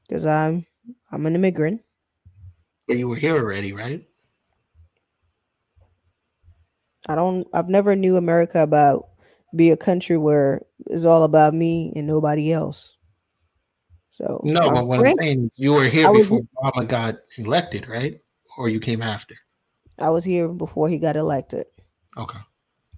Because 0.07 0.25
I'm 0.25 0.65
I'm 1.11 1.25
an 1.27 1.35
immigrant. 1.35 1.81
But 2.87 2.97
you 2.97 3.07
were 3.07 3.15
here 3.15 3.35
already, 3.35 3.73
right? 3.73 4.03
I 7.07 7.15
don't 7.15 7.47
I've 7.53 7.69
never 7.69 7.95
knew 7.95 8.17
America 8.17 8.61
about 8.61 9.09
be 9.55 9.71
a 9.71 9.77
country 9.77 10.17
where 10.17 10.61
it's 10.87 11.05
all 11.05 11.23
about 11.23 11.53
me 11.53 11.93
and 11.95 12.07
nobody 12.07 12.51
else. 12.51 12.97
So 14.11 14.41
No, 14.43 14.69
but 14.71 14.87
what 14.87 15.05
I'm 15.05 15.15
saying, 15.19 15.51
you 15.55 15.73
were 15.73 15.85
here 15.85 16.07
I 16.07 16.09
was- 16.09 16.21
before 16.21 16.41
Obama 16.63 16.87
got 16.87 17.15
elected, 17.37 17.87
right? 17.87 18.19
Or 18.57 18.69
you 18.69 18.79
came 18.79 19.01
after? 19.01 19.35
I 19.99 20.09
was 20.09 20.23
here 20.23 20.47
before 20.49 20.89
he 20.89 20.97
got 20.97 21.15
elected. 21.15 21.65
Okay. 22.17 22.39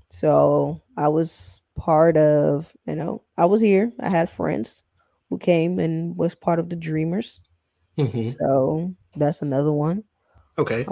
So 0.10 0.82
I 0.96 1.08
was 1.10 1.62
part 1.76 2.18
of, 2.18 2.76
you 2.86 2.96
know, 2.96 3.24
I 3.38 3.46
was 3.46 3.62
here. 3.62 3.92
I 4.00 4.10
had 4.10 4.30
friends 4.30 4.84
who 5.30 5.38
came 5.38 5.80
and 5.80 6.16
was 6.16 6.36
part 6.36 6.60
of 6.60 6.70
the 6.70 6.76
Dreamers. 6.76 7.40
Mhm. 7.98 8.26
So 8.38 8.94
that's 9.16 9.42
another 9.42 9.72
one. 9.74 10.04
Okay. 10.58 10.86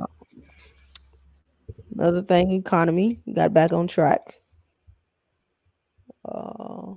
Another 1.96 2.22
thing, 2.22 2.52
economy 2.52 3.22
got 3.34 3.54
back 3.54 3.72
on 3.72 3.88
track. 3.88 4.36
Uh, 6.26 6.96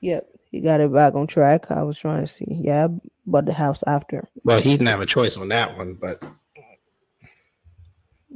yep, 0.00 0.28
he 0.50 0.60
got 0.60 0.80
it 0.80 0.92
back 0.92 1.14
on 1.14 1.26
track. 1.26 1.70
I 1.70 1.82
was 1.82 1.98
trying 1.98 2.20
to 2.20 2.26
see. 2.26 2.46
Yeah, 2.60 2.88
but 3.26 3.46
the 3.46 3.52
house 3.52 3.82
after 3.86 4.28
Well, 4.44 4.60
he 4.60 4.70
didn't 4.70 4.86
have 4.86 5.00
a 5.00 5.06
choice 5.06 5.36
on 5.36 5.48
that 5.48 5.76
one, 5.76 5.94
but 5.94 6.22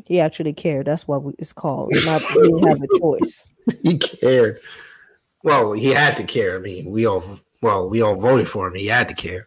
he 0.04 0.18
actually 0.18 0.52
cared. 0.52 0.86
That's 0.86 1.06
what 1.06 1.22
we- 1.22 1.34
it's 1.38 1.52
called. 1.52 1.92
Not 2.04 2.22
he 2.22 2.34
didn't 2.42 2.66
have 2.66 2.82
a 2.82 2.98
choice. 2.98 3.48
he 3.82 3.98
cared. 3.98 4.58
Well, 5.44 5.72
he 5.72 5.90
had 5.90 6.16
to 6.16 6.24
care. 6.24 6.56
I 6.56 6.60
mean, 6.60 6.90
we 6.90 7.06
all 7.06 7.22
well, 7.60 7.88
we 7.88 8.02
all 8.02 8.16
voted 8.16 8.48
for 8.48 8.66
him. 8.66 8.74
He 8.74 8.86
had 8.86 9.08
to 9.08 9.14
care. 9.14 9.46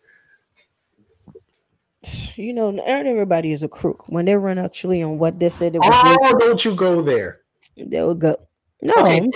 You 2.38 2.54
know, 2.54 2.72
not 2.72 2.86
everybody 2.88 3.52
is 3.52 3.64
a 3.64 3.68
crook. 3.68 4.08
When 4.10 4.26
they 4.26 4.36
run 4.36 4.58
actually 4.58 5.02
on 5.04 5.18
what 5.18 5.40
they 5.40 5.50
said 5.50 5.76
it 5.76 5.80
was, 5.80 6.18
Oh, 6.22 6.38
don't 6.40 6.64
you 6.66 6.76
go 6.76 7.02
there. 7.02 7.42
they 7.78 8.02
will 8.02 8.16
go. 8.16 8.36
No, 8.82 8.94
Okay. 9.00 9.30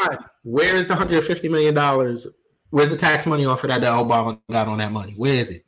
Where's 0.43 0.87
the 0.87 0.95
hundred 0.95 1.23
fifty 1.23 1.49
million 1.49 1.73
dollars? 1.73 2.27
Where's 2.71 2.89
the 2.89 2.95
tax 2.95 3.25
money 3.25 3.45
off 3.45 3.63
of 3.63 3.69
that 3.69 3.81
that 3.81 3.91
Obama 3.93 4.39
got 4.51 4.67
on 4.67 4.77
that 4.79 4.91
money? 4.91 5.13
Where 5.17 5.33
is 5.33 5.49
it? 5.51 5.65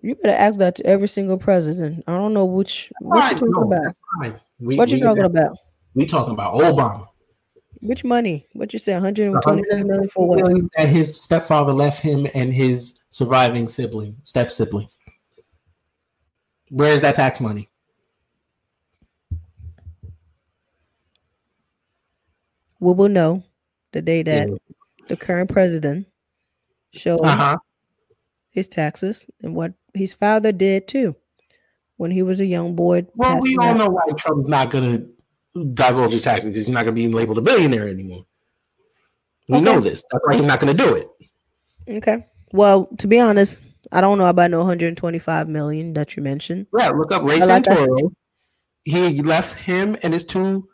you 0.00 0.14
better 0.14 0.36
ask 0.36 0.58
that 0.60 0.76
to 0.76 0.86
every 0.86 1.08
single 1.08 1.36
president. 1.38 2.04
I 2.06 2.12
don't 2.16 2.32
know 2.32 2.46
which 2.46 2.90
what 3.00 3.32
you 3.32 3.38
talking 3.48 3.62
about. 3.72 4.40
We, 4.60 4.76
What 4.76 4.88
you 4.90 4.96
we- 4.98 5.02
talking 5.02 5.24
about? 5.24 5.58
We 5.94 6.06
talking 6.06 6.32
about 6.34 6.54
Obama. 6.54 7.06
Which 7.80 8.04
money? 8.04 8.46
What 8.54 8.72
you 8.72 8.78
say? 8.78 8.92
One 8.94 9.02
hundred 9.02 9.32
and 9.32 9.42
twenty-five 9.42 9.84
million 9.86 10.08
for 10.08 10.28
what? 10.28 10.62
that 10.76 10.88
his 10.88 11.20
stepfather 11.20 11.72
left 11.72 12.00
him 12.02 12.26
and 12.34 12.52
his 12.52 12.94
surviving 13.10 13.68
sibling, 13.68 14.16
step 14.24 14.50
sibling. 14.50 14.88
Where 16.70 16.92
is 16.92 17.02
that 17.02 17.14
tax 17.14 17.40
money? 17.40 17.68
We 22.80 22.92
will 22.92 23.08
know 23.08 23.42
the 23.92 24.02
day 24.02 24.22
that 24.22 24.48
the 25.08 25.16
current 25.16 25.50
president 25.50 26.06
shows 26.92 27.20
Uh 27.22 27.30
huh. 27.36 27.58
his 28.50 28.68
taxes 28.68 29.26
and 29.42 29.54
what 29.54 29.72
his 29.94 30.14
father 30.14 30.52
did 30.52 30.86
too 30.86 31.16
when 31.96 32.10
he 32.10 32.22
was 32.22 32.40
a 32.40 32.46
young 32.46 32.76
boy. 32.76 33.06
Well, 33.14 33.40
we 33.40 33.56
all 33.56 33.64
out. 33.68 33.76
know 33.78 33.88
why 33.88 34.02
Trump's 34.16 34.48
not 34.48 34.70
going 34.70 34.98
to 35.54 35.64
divulge 35.74 36.12
his 36.12 36.22
taxes 36.24 36.50
because 36.50 36.66
he's 36.66 36.72
not 36.74 36.84
going 36.84 36.94
to 36.94 37.00
be 37.02 37.08
labeled 37.08 37.38
a 37.38 37.42
billionaire 37.42 37.88
anymore. 37.88 38.24
We 39.48 39.56
Okay. 39.56 39.64
know 39.64 39.80
this. 39.80 40.04
That's 40.12 40.24
why 40.26 40.36
he's 40.36 40.44
not 40.44 40.60
going 40.60 40.76
to 40.76 40.84
do 40.84 40.94
it. 40.94 41.08
Okay. 41.88 42.24
Well, 42.52 42.86
to 42.98 43.06
be 43.06 43.18
honest, 43.18 43.60
I 43.92 44.00
don't 44.00 44.18
know 44.18 44.26
about 44.26 44.50
no 44.50 44.58
125 44.58 45.48
million 45.48 45.92
that 45.94 46.16
you 46.16 46.22
mentioned. 46.22 46.66
Yeah, 46.76 46.90
look 46.90 47.12
up 47.12 47.22
Ray 47.22 47.40
I 47.40 47.44
like. 47.44 47.64
Santoro. 47.64 48.12
He 48.84 49.22
left 49.22 49.58
him 49.58 49.96
and 50.02 50.14
his 50.14 50.24
two 50.24 50.68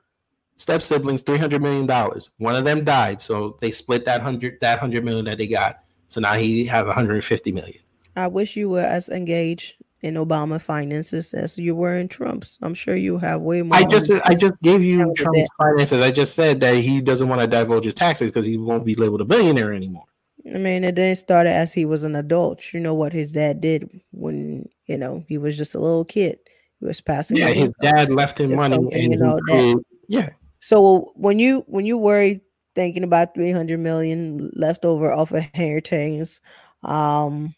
step 0.56 0.82
siblings 0.82 1.22
three 1.22 1.38
hundred 1.38 1.62
million 1.62 1.86
dollars. 1.86 2.30
One 2.38 2.54
of 2.54 2.64
them 2.64 2.84
died, 2.84 3.20
so 3.20 3.58
they 3.60 3.70
split 3.70 4.04
that 4.04 4.20
hundred 4.20 4.58
that 4.60 4.78
hundred 4.78 5.04
million 5.04 5.24
that 5.26 5.38
they 5.38 5.46
got. 5.46 5.80
So 6.08 6.20
now 6.20 6.34
he 6.34 6.66
have 6.66 6.86
one 6.86 6.94
hundred 6.94 7.14
and 7.14 7.24
fifty 7.24 7.52
million. 7.52 7.80
I 8.16 8.28
wish 8.28 8.56
you 8.56 8.68
were 8.68 8.80
as 8.80 9.08
engaged 9.08 9.74
in 10.02 10.14
Obama 10.14 10.60
finances 10.60 11.34
as 11.34 11.58
you 11.58 11.74
were 11.74 11.96
in 11.96 12.08
Trump's. 12.08 12.58
I'm 12.62 12.74
sure 12.74 12.94
you 12.94 13.18
have 13.18 13.40
way 13.40 13.62
more. 13.62 13.76
I 13.76 13.84
just 13.84 14.10
I 14.24 14.34
just 14.34 14.60
gave 14.62 14.82
you 14.82 15.12
Trump's 15.16 15.48
finances. 15.58 16.02
I 16.02 16.10
just 16.10 16.34
said 16.34 16.60
that 16.60 16.76
he 16.76 17.00
doesn't 17.00 17.28
want 17.28 17.40
to 17.40 17.46
divulge 17.46 17.84
his 17.84 17.94
taxes 17.94 18.28
because 18.28 18.46
he 18.46 18.56
won't 18.56 18.84
be 18.84 18.94
labeled 18.94 19.22
a 19.22 19.24
billionaire 19.24 19.72
anymore. 19.72 20.04
I 20.46 20.58
mean, 20.58 20.84
it 20.84 20.94
didn't 20.94 21.16
start 21.16 21.46
as 21.46 21.72
he 21.72 21.84
was 21.86 22.04
an 22.04 22.16
adult. 22.16 22.72
You 22.74 22.80
know 22.80 22.94
what 22.94 23.12
his 23.12 23.32
dad 23.32 23.60
did 23.60 23.88
when 24.12 24.68
you 24.86 24.98
know 24.98 25.24
he 25.28 25.38
was 25.38 25.56
just 25.56 25.74
a 25.74 25.80
little 25.80 26.04
kid. 26.04 26.38
He 26.80 26.86
was 26.86 27.00
passing. 27.00 27.38
Yeah, 27.38 27.48
his 27.48 27.70
dad 27.80 28.10
left 28.10 28.38
him 28.40 28.50
money 28.56 28.76
and 28.92 29.02
you 29.12 29.16
know, 29.18 29.36
that- 29.36 29.82
yeah. 30.08 30.28
So 30.60 31.12
when 31.16 31.38
you 31.38 31.64
when 31.66 31.86
you 31.86 31.96
worry 31.96 32.42
thinking 32.74 33.04
about 33.04 33.34
300 33.34 33.78
million 33.80 34.50
left 34.54 34.84
over 34.84 35.12
off 35.12 35.30
of 35.30 35.38
inheritance, 35.38 36.40
um, 36.82 37.54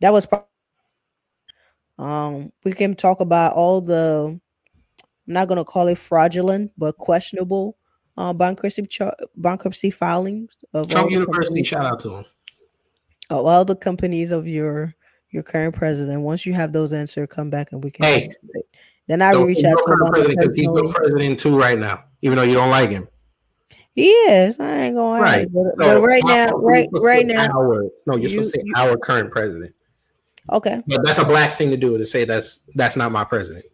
that 0.00 0.12
was. 0.12 0.26
pro- 0.26 0.44
Um, 1.98 2.52
we 2.64 2.72
can 2.72 2.94
talk 2.94 3.20
about 3.20 3.54
all 3.54 3.80
the. 3.80 4.40
I'm 5.26 5.34
not 5.34 5.46
gonna 5.48 5.64
call 5.64 5.86
it 5.88 5.98
fraudulent, 5.98 6.72
but 6.76 6.96
questionable, 6.98 7.76
uh, 8.18 8.32
bankruptcy 8.32 8.86
bankruptcy 9.36 9.90
filings 9.90 10.50
of 10.74 10.88
Trump 10.90 11.10
University, 11.10 11.62
shout 11.62 11.86
out 11.86 12.00
to 12.00 12.16
him. 12.16 12.24
of 13.30 13.46
all 13.46 13.64
the 13.64 13.76
companies 13.76 14.32
of 14.32 14.46
your 14.46 14.94
your 15.30 15.42
current 15.42 15.74
president. 15.74 16.22
Once 16.22 16.44
you 16.44 16.52
have 16.52 16.72
those 16.72 16.92
answers, 16.92 17.28
come 17.30 17.48
back 17.48 17.72
and 17.72 17.82
we 17.84 17.90
can. 17.90 18.04
Hey, 18.04 18.34
then 19.06 19.22
I 19.22 19.32
reach 19.32 19.62
out 19.64 19.76
to 19.78 19.84
Obama 19.92 20.10
president 20.10 20.38
because 20.40 20.54
he's 20.56 20.66
the 20.66 20.92
president 20.94 21.38
too 21.38 21.56
right 21.58 21.78
now, 21.78 22.04
even 22.22 22.36
though 22.36 22.42
you 22.44 22.54
don't 22.54 22.70
like 22.70 22.90
him. 22.90 23.06
He 23.94 24.10
is. 24.10 24.58
I 24.60 24.76
ain't 24.76 24.94
going. 24.96 25.22
Right. 25.22 25.46
But, 25.52 25.62
So, 25.84 26.00
but 26.00 26.00
right 26.02 26.22
now, 26.24 26.46
right, 26.56 26.88
right 27.00 27.26
now. 27.26 27.48
our, 27.50 27.84
no, 28.06 28.16
you're 28.16 28.18
you- 28.18 28.28
supposed 28.44 28.54
to 28.54 28.60
say 28.60 28.64
you- 28.64 28.74
our 28.76 28.96
current 28.96 29.30
president. 29.30 29.72
Okay, 30.50 30.82
But 30.86 31.04
that's 31.04 31.18
a 31.18 31.24
black 31.26 31.52
thing 31.54 31.68
to 31.70 31.76
do 31.76 31.98
to 31.98 32.06
say 32.06 32.24
that's 32.24 32.60
that's 32.74 32.96
not 32.96 33.12
my 33.12 33.22
president. 33.24 33.66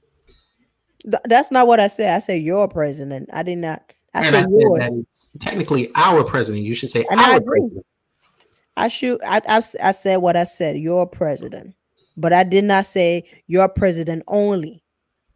Th- 1.03 1.23
that's 1.27 1.51
not 1.53 1.67
what 1.69 1.79
I 1.79 1.87
said. 1.89 2.15
I 2.15 2.19
said 2.19 2.43
your 2.43 2.67
president. 2.69 3.29
I 3.33 3.43
did 3.45 3.59
not. 3.59 3.93
I 4.15 4.27
and 4.27 4.37
I 4.37 4.41
said 4.43 4.51
said 4.51 4.81
that 4.81 4.93
it's 5.11 5.31
technically 5.41 5.91
our 5.95 6.23
president. 6.25 6.65
You 6.65 6.75
should 6.75 6.91
say 6.91 7.05
And 7.11 7.21
I 7.21 7.33
our 7.33 7.37
agree. 7.37 7.61
president. 7.61 7.87
I 8.77 8.89
shoot. 8.89 9.21
I 9.25 9.61
said 9.93 10.17
what 10.17 10.37
I 10.37 10.45
said. 10.45 10.77
Your 10.77 11.07
president, 11.07 11.75
but 12.17 12.33
I 12.33 12.43
did 12.45 12.65
not 12.65 12.87
say 12.87 13.25
your 13.47 13.69
president 13.69 14.23
only. 14.27 14.83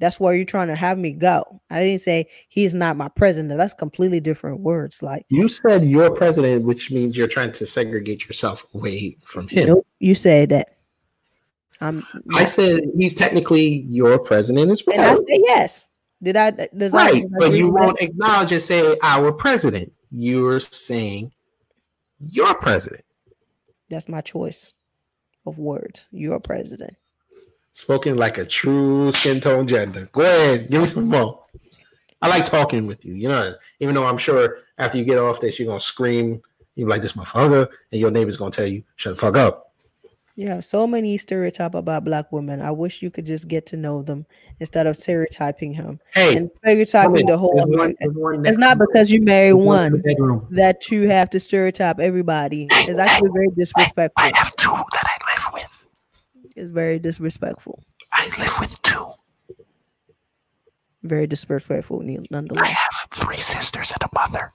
That's 0.00 0.20
where 0.20 0.32
you're 0.32 0.44
trying 0.44 0.68
to 0.68 0.76
have 0.76 0.96
me 0.96 1.10
go. 1.12 1.60
I 1.70 1.80
didn't 1.82 2.02
say 2.02 2.28
he's 2.48 2.72
not 2.72 2.96
my 2.96 3.08
president. 3.08 3.56
That's 3.58 3.74
completely 3.74 4.20
different 4.20 4.60
words. 4.60 5.02
Like 5.02 5.24
You 5.28 5.48
said 5.48 5.84
your 5.84 6.10
president, 6.14 6.64
which 6.64 6.92
means 6.92 7.16
you're 7.16 7.26
trying 7.26 7.50
to 7.52 7.66
segregate 7.66 8.26
yourself 8.28 8.64
away 8.74 9.16
from 9.24 9.48
him. 9.48 9.66
nope, 9.68 9.86
you 9.98 10.14
said 10.14 10.50
that. 10.50 10.68
Um, 11.80 12.04
I 12.34 12.44
said 12.44 12.80
he's 12.96 13.14
technically 13.14 13.82
your 13.88 14.18
president 14.20 14.70
as 14.72 14.82
well. 14.86 14.96
and 14.98 15.04
I 15.06 15.14
said 15.14 15.24
yes. 15.28 15.87
Did 16.22 16.36
I? 16.36 16.50
Does 16.50 16.92
Right, 16.92 17.24
I 17.24 17.28
but 17.38 17.52
you 17.52 17.68
won't 17.70 18.00
acknowledge 18.00 18.52
and 18.52 18.60
say 18.60 18.96
our 19.02 19.32
president. 19.32 19.92
You're 20.10 20.60
saying 20.60 21.32
your 22.18 22.54
president. 22.54 23.04
That's 23.88 24.08
my 24.08 24.20
choice 24.20 24.74
of 25.46 25.58
words. 25.58 26.08
Your 26.10 26.40
president. 26.40 26.96
Spoken 27.72 28.16
like 28.16 28.38
a 28.38 28.44
true 28.44 29.12
skin 29.12 29.40
tone 29.40 29.68
gender. 29.68 30.08
Go 30.12 30.22
ahead, 30.22 30.68
give 30.68 30.80
me 30.80 30.86
some 30.86 31.06
more. 31.08 31.42
I 32.20 32.28
like 32.28 32.44
talking 32.44 32.86
with 32.86 33.04
you, 33.04 33.14
you 33.14 33.28
know. 33.28 33.54
Even 33.78 33.94
though 33.94 34.06
I'm 34.06 34.18
sure 34.18 34.58
after 34.78 34.98
you 34.98 35.04
get 35.04 35.18
off 35.18 35.40
this, 35.40 35.58
you're 35.58 35.68
gonna 35.68 35.80
scream, 35.80 36.42
you're 36.74 36.88
like 36.88 37.02
this 37.02 37.12
motherfucker, 37.12 37.68
and 37.92 38.00
your 38.00 38.10
neighbor's 38.10 38.36
gonna 38.36 38.50
tell 38.50 38.66
you, 38.66 38.82
shut 38.96 39.14
the 39.14 39.20
fuck 39.20 39.36
up. 39.36 39.67
Yeah, 40.38 40.60
so 40.60 40.86
many 40.86 41.18
stereotype 41.18 41.74
about 41.74 42.04
black 42.04 42.30
women. 42.30 42.62
I 42.62 42.70
wish 42.70 43.02
you 43.02 43.10
could 43.10 43.26
just 43.26 43.48
get 43.48 43.66
to 43.66 43.76
know 43.76 44.02
them 44.02 44.24
instead 44.60 44.86
of 44.86 44.96
stereotyping 44.96 45.74
him 45.74 45.98
Hey, 46.14 46.36
and 46.36 46.48
stereotyping 46.58 47.26
the 47.26 47.36
whole. 47.36 47.56
one- 47.56 47.96
one 48.00 48.46
It's 48.46 48.56
not 48.56 48.78
because 48.78 49.10
you 49.10 49.20
marry 49.20 49.52
one 49.52 49.94
one 49.94 50.46
that 50.52 50.92
you 50.92 51.08
have 51.08 51.28
to 51.30 51.40
stereotype 51.40 51.98
everybody. 51.98 52.68
It's 52.70 53.00
actually 53.00 53.30
very 53.34 53.48
disrespectful. 53.56 54.12
I 54.16 54.30
have 54.36 54.54
two 54.54 54.70
that 54.70 55.06
I 55.08 55.34
live 55.34 55.54
with. 55.54 55.86
It's 56.54 56.70
very 56.70 57.00
disrespectful. 57.00 57.82
I 58.12 58.26
live 58.38 58.60
with 58.60 58.80
two. 58.82 59.06
Very 61.02 61.26
disrespectful, 61.26 61.98
Neil, 61.98 62.22
nonetheless. 62.30 62.64
I 62.64 62.68
have 62.68 63.08
three 63.12 63.38
sisters 63.40 63.90
and 63.90 64.08
a 64.08 64.08
mother. 64.14 64.52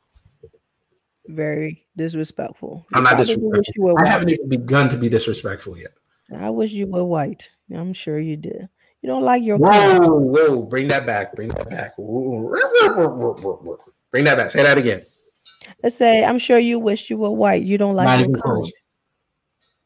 Very 1.28 1.86
disrespectful. 1.96 2.86
I'm 2.94 3.04
not 3.04 3.16
probably 3.16 3.36
wish 3.36 3.38
you 3.38 3.44
were 3.48 3.56
disrespectful. 3.58 3.96
I 4.00 4.08
haven't 4.08 4.30
even 4.30 4.50
begun 4.50 4.90
to 4.90 4.98
be 4.98 5.10
disrespectful 5.10 5.78
yet. 5.78 5.92
I 6.36 6.50
wish 6.50 6.72
you 6.72 6.88
were 6.88 7.06
white. 7.06 7.56
I'm 7.74 7.94
sure 7.94 8.20
you 8.20 8.38
did. 8.38 8.68
You 9.02 9.08
don't 9.08 9.24
like 9.24 9.44
your 9.44 9.60
color. 9.60 10.00
Whoa, 10.00 10.20
whoa, 10.20 10.62
bring 10.64 10.88
that 10.90 11.06
back. 11.06 11.34
Bring 11.36 11.50
that 11.50 11.70
back. 11.70 11.96
Bring 11.98 12.50
that 14.26 14.38
back. 14.38 14.52
Say 14.52 14.64
that 14.64 14.78
again. 14.78 15.02
Let's 15.82 15.96
say, 15.96 16.24
I'm 16.24 16.38
sure 16.40 16.60
you 16.60 16.80
wish 16.80 17.10
you 17.10 17.18
were 17.18 17.32
white. 17.32 17.64
You 17.64 17.78
don't 17.78 17.96
like 17.96 18.06
Not 18.06 18.20
your 18.20 18.30
even 18.30 18.42
color. 18.42 18.56
close. 18.56 18.72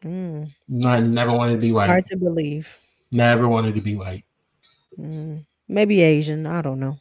Mm, 0.03 0.49
No, 0.67 0.89
I 0.89 0.99
never 1.01 1.31
wanted 1.31 1.55
to 1.55 1.61
be 1.61 1.71
white. 1.71 1.87
hard 1.87 2.05
to 2.07 2.17
believe. 2.17 2.77
Never 3.11 3.47
wanted 3.47 3.75
to 3.75 3.81
be 3.81 3.95
white. 3.95 4.25
Mm, 4.97 5.45
maybe 5.67 6.01
Asian. 6.01 6.45
I 6.45 6.61
don't 6.61 6.79
know. 6.79 6.97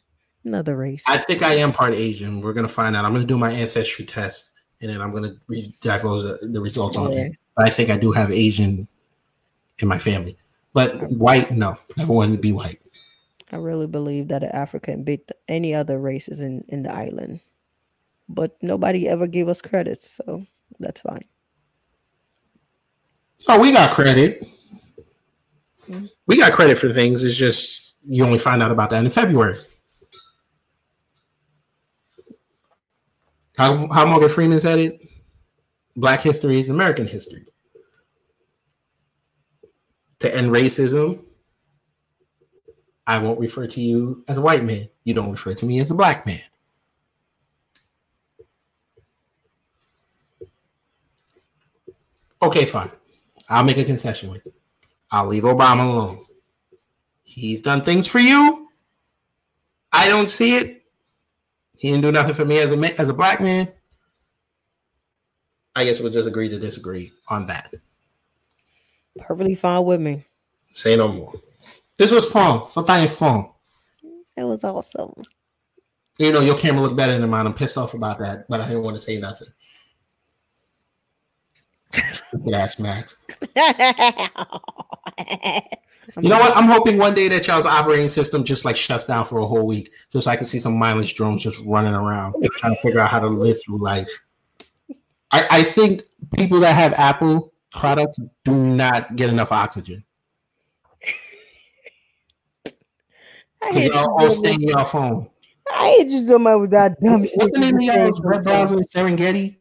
Another 0.47 0.77
race. 0.77 1.03
I 1.07 1.17
think 1.17 1.43
I 1.43 1.55
am 1.55 1.73
part 1.73 1.93
Asian. 1.93 2.39
We're 2.39 2.53
gonna 2.53 2.69
find 2.69 2.95
out. 2.95 3.03
I'm 3.03 3.11
gonna 3.11 3.25
do 3.25 3.37
my 3.37 3.51
ancestry 3.51 4.05
test, 4.05 4.51
and 4.79 4.89
then 4.89 5.01
I'm 5.01 5.11
gonna 5.11 5.35
re- 5.47 5.75
divulge 5.81 6.23
the, 6.23 6.39
the 6.41 6.61
results 6.61 6.95
on 6.95 7.11
it. 7.11 7.33
But 7.57 7.67
I 7.67 7.69
think 7.69 7.89
I 7.89 7.97
do 7.97 8.13
have 8.13 8.31
Asian 8.31 8.87
in 9.79 9.87
my 9.89 9.97
family. 9.99 10.37
But 10.71 11.11
white, 11.11 11.51
no, 11.51 11.75
never 11.97 12.13
wanted 12.13 12.37
to 12.37 12.41
be 12.41 12.53
white. 12.53 12.79
I 13.51 13.57
really 13.57 13.87
believe 13.87 14.29
that 14.29 14.41
an 14.41 14.51
African 14.51 15.03
beat 15.03 15.29
any 15.49 15.75
other 15.75 15.99
races 15.99 16.39
in, 16.39 16.63
in 16.69 16.83
the 16.83 16.93
island. 16.93 17.41
But 18.29 18.55
nobody 18.61 19.05
ever 19.09 19.27
gave 19.27 19.49
us 19.49 19.61
credits, 19.61 20.09
so 20.09 20.45
that's 20.79 21.01
fine. 21.01 21.25
Oh, 23.49 23.59
we 23.59 23.73
got 23.73 23.91
credit. 23.91 24.47
Mm-hmm. 25.89 26.05
We 26.25 26.37
got 26.37 26.53
credit 26.53 26.77
for 26.77 26.93
things. 26.93 27.25
It's 27.25 27.35
just 27.35 27.95
you 28.07 28.23
only 28.23 28.39
find 28.39 28.63
out 28.63 28.71
about 28.71 28.91
that 28.91 29.03
in 29.03 29.11
February. 29.11 29.55
How, 33.57 33.87
how 33.87 34.05
Morgan 34.05 34.29
Freeman 34.29 34.59
said 34.59 34.79
it 34.79 35.07
Black 35.97 36.21
history 36.21 36.59
is 36.61 36.69
American 36.69 37.07
history. 37.07 37.47
To 40.19 40.33
end 40.33 40.51
racism, 40.51 41.23
I 43.07 43.17
won't 43.17 43.39
refer 43.39 43.65
to 43.65 43.81
you 43.81 44.23
as 44.27 44.37
a 44.37 44.41
white 44.41 44.63
man. 44.63 44.89
You 45.03 45.15
don't 45.15 45.31
refer 45.31 45.55
to 45.55 45.65
me 45.65 45.79
as 45.79 45.89
a 45.89 45.95
black 45.95 46.25
man. 46.27 46.41
Okay, 52.43 52.65
fine. 52.65 52.91
I'll 53.49 53.63
make 53.63 53.77
a 53.77 53.83
concession 53.83 54.29
with 54.29 54.45
you. 54.45 54.53
I'll 55.09 55.27
leave 55.27 55.43
Obama 55.43 55.91
alone. 55.91 56.25
He's 57.23 57.61
done 57.61 57.81
things 57.81 58.05
for 58.05 58.19
you. 58.19 58.69
I 59.91 60.09
don't 60.09 60.29
see 60.29 60.57
it. 60.57 60.76
He 61.77 61.91
didn't 61.91 62.03
do 62.03 62.11
nothing 62.11 62.33
for 62.33 62.45
me 62.45 62.59
as 62.59 62.71
a 62.71 62.99
as 62.99 63.09
a 63.09 63.13
black 63.13 63.39
man. 63.39 63.71
I 65.75 65.85
guess 65.85 65.99
we'll 65.99 66.11
just 66.11 66.27
agree 66.27 66.49
to 66.49 66.57
disagree 66.57 67.11
on 67.27 67.45
that. 67.47 67.71
Perfectly 69.19 69.55
fine 69.55 69.83
with 69.83 70.01
me. 70.01 70.25
Say 70.73 70.95
no 70.95 71.07
more. 71.07 71.33
This 71.97 72.11
was 72.11 72.31
fun. 72.31 72.67
Sometimes 72.67 73.15
fun. 73.15 73.49
It 74.35 74.43
was 74.43 74.63
awesome. 74.63 75.13
You 76.17 76.31
know, 76.31 76.39
your 76.39 76.57
camera 76.57 76.81
looked 76.81 76.95
better 76.95 77.17
than 77.17 77.29
mine. 77.29 77.45
I'm 77.45 77.53
pissed 77.53 77.77
off 77.77 77.93
about 77.93 78.17
that, 78.19 78.47
but 78.47 78.59
I 78.59 78.67
didn't 78.67 78.83
want 78.83 78.95
to 78.95 78.99
say 78.99 79.19
nothing. 79.19 79.49
Stupid 81.93 82.53
ass 82.53 82.79
Macs. 82.79 83.17
You 86.19 86.29
know 86.29 86.39
what? 86.39 86.57
I'm 86.57 86.65
hoping 86.65 86.97
one 86.97 87.13
day 87.13 87.27
that 87.27 87.45
y'all's 87.45 87.67
operating 87.67 88.07
system 88.07 88.43
just 88.43 88.65
like 88.65 88.75
shuts 88.75 89.05
down 89.05 89.25
for 89.25 89.37
a 89.39 89.45
whole 89.45 89.67
week, 89.67 89.91
just 90.11 90.25
so 90.25 90.31
I 90.31 90.35
can 90.35 90.45
see 90.45 90.57
some 90.57 90.77
mindless 90.77 91.13
drones 91.13 91.43
just 91.43 91.59
running 91.63 91.93
around 91.93 92.33
trying 92.53 92.75
to 92.75 92.81
figure 92.81 92.99
out 93.01 93.11
how 93.11 93.19
to 93.19 93.27
live 93.27 93.57
through 93.63 93.77
life. 93.77 94.09
I, 95.31 95.47
I 95.49 95.63
think 95.63 96.03
people 96.35 96.59
that 96.61 96.73
have 96.73 96.93
Apple 96.93 97.53
products 97.71 98.19
do 98.43 98.53
not 98.53 99.15
get 99.15 99.29
enough 99.29 99.51
oxygen. 99.51 100.03
I 103.61 103.69
y'all 103.69 104.19
all 104.19 104.31
stay 104.31 104.53
in 104.53 104.61
your 104.61 104.85
phone. 104.85 105.29
I 105.69 105.97
hate 105.97 106.07
you 106.07 106.25
so 106.25 106.39
much 106.39 106.59
with 106.61 106.71
that 106.71 106.99
dumb 106.99 107.25
shit. 107.25 107.33
What's 107.35 107.51
the 107.51 107.59
name 107.59 107.75
of 107.75 107.81
y'all's 107.83 108.21
web 108.23 108.43
browser? 108.43 108.77
Serengeti? 108.77 109.57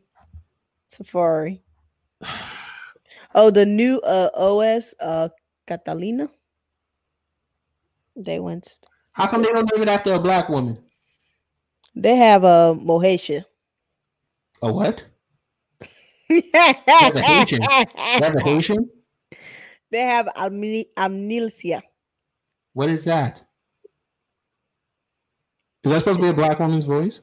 Safari. 0.88 1.62
Oh, 3.34 3.50
the 3.50 3.66
new 3.66 4.00
uh 4.00 4.30
OS, 4.34 4.94
uh 4.98 5.28
Catalina. 5.66 6.30
They 8.16 8.38
went. 8.40 8.78
How 9.12 9.26
come 9.26 9.42
they 9.42 9.48
don't 9.48 9.70
name 9.72 9.82
it 9.82 9.88
after 9.88 10.12
a 10.14 10.18
black 10.18 10.48
woman? 10.48 10.78
They 11.94 12.16
have 12.16 12.44
a 12.44 12.74
Mohetia. 12.78 13.44
A 14.62 14.72
what? 14.72 15.04
a 16.30 16.42
Haitian. 17.20 17.60
That's 17.60 18.36
a 18.36 18.42
Haitian? 18.44 18.90
They 19.90 20.00
have 20.00 20.26
amne- 20.36 20.88
amnesia. 20.96 21.82
What 22.72 22.88
is 22.90 23.04
that? 23.04 23.42
Is 25.84 25.92
that 25.92 26.00
supposed 26.00 26.18
to 26.18 26.22
be 26.24 26.28
a 26.28 26.34
black 26.34 26.58
woman's 26.58 26.84
voice? 26.84 27.20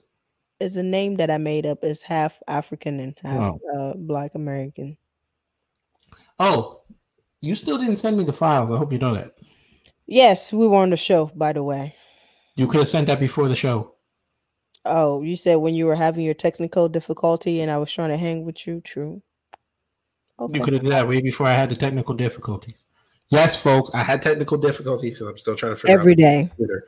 It's 0.59 0.77
a 0.77 0.83
name 0.83 1.17
that 1.17 1.29
I 1.29 1.37
made 1.37 1.65
up. 1.65 1.79
It's 1.83 2.01
half 2.01 2.39
African 2.47 2.99
and 3.01 3.17
half 3.21 3.55
Oh. 3.75 3.77
uh, 3.91 3.93
Black 3.97 4.35
American. 4.35 4.97
Oh, 6.39 6.81
you 7.41 7.55
still 7.55 7.77
didn't 7.77 7.97
send 7.97 8.17
me 8.17 8.23
the 8.23 8.31
files. 8.33 8.71
I 8.71 8.77
hope 8.77 8.93
you 8.93 8.99
know 8.99 9.13
that. 9.15 9.33
Yes, 10.05 10.51
we 10.51 10.67
were 10.67 10.77
on 10.77 10.89
the 10.89 10.97
show, 10.97 11.31
by 11.35 11.53
the 11.53 11.63
way. 11.63 11.95
You 12.55 12.67
could 12.67 12.79
have 12.79 12.89
sent 12.89 13.07
that 13.07 13.19
before 13.19 13.47
the 13.47 13.55
show. 13.55 13.95
Oh, 14.85 15.21
you 15.21 15.35
said 15.35 15.55
when 15.55 15.75
you 15.75 15.85
were 15.85 15.95
having 15.95 16.25
your 16.25 16.33
technical 16.33 16.89
difficulty 16.89 17.61
and 17.61 17.71
I 17.71 17.77
was 17.77 17.91
trying 17.91 18.09
to 18.09 18.17
hang 18.17 18.43
with 18.43 18.67
you. 18.67 18.81
True. 18.81 19.21
Okay. 20.39 20.57
You 20.57 20.63
could 20.63 20.73
have 20.73 20.83
did 20.83 20.91
that 20.91 21.07
way 21.07 21.21
before 21.21 21.47
I 21.47 21.53
had 21.53 21.69
the 21.69 21.75
technical 21.75 22.13
difficulties. 22.15 22.75
Yes, 23.29 23.61
folks, 23.61 23.89
I 23.93 24.03
had 24.03 24.21
technical 24.21 24.57
difficulties, 24.57 25.19
so 25.19 25.27
I'm 25.27 25.37
still 25.37 25.55
trying 25.55 25.71
to 25.71 25.75
figure 25.75 25.97
Every 25.97 26.13
out 26.13 26.17
day. 26.17 26.49
Twitter. 26.55 26.87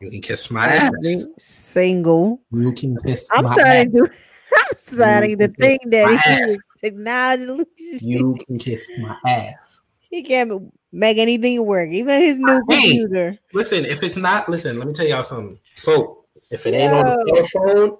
You 0.00 0.10
can 0.10 0.20
kiss 0.22 0.50
my 0.50 0.66
ass. 0.66 0.90
Single. 1.38 2.40
You 2.52 2.72
can 2.72 2.96
kiss 2.98 3.28
I'm 3.32 3.44
my 3.44 3.54
starting 3.54 3.92
to. 3.92 4.10
I'm 4.56 4.76
starting 4.78 5.38
to 5.38 5.48
think 5.48 5.82
that 5.90 6.08
he 6.08 6.14
ass. 6.14 6.50
is 6.50 6.58
technology. 6.80 7.64
You 8.00 8.36
can 8.46 8.58
kiss 8.58 8.88
my 8.98 9.16
ass. 9.26 9.82
He 10.08 10.22
can't 10.22 10.72
make 10.96 11.18
anything 11.18 11.64
work, 11.64 11.90
even 11.90 12.20
his 12.20 12.38
new 12.38 12.64
Hey. 12.68 12.80
computer. 12.80 13.38
Listen, 13.52 13.84
if 13.84 14.02
it's 14.02 14.16
not, 14.16 14.48
listen, 14.48 14.78
let 14.78 14.88
me 14.88 14.94
tell 14.94 15.06
y'all 15.06 15.22
something. 15.22 15.58
Folk, 15.76 16.26
if 16.50 16.66
it 16.66 16.74
ain't 16.74 16.92
on 16.92 17.04
the 17.04 17.44
cell 17.50 17.62
phone, 17.62 17.96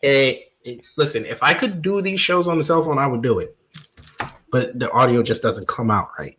it, 0.00 0.40
it- 0.64 0.86
listen, 0.96 1.24
if 1.24 1.42
I 1.42 1.54
could 1.54 1.82
do 1.82 2.00
these 2.00 2.20
shows 2.20 2.46
on 2.48 2.56
the 2.56 2.64
cell 2.64 2.82
phone, 2.82 2.98
I 2.98 3.06
would 3.06 3.22
do 3.22 3.40
it. 3.40 3.56
But 4.52 4.78
the 4.78 4.90
audio 4.92 5.22
just 5.22 5.42
doesn't 5.42 5.68
come 5.68 5.90
out 5.90 6.08
right. 6.18 6.36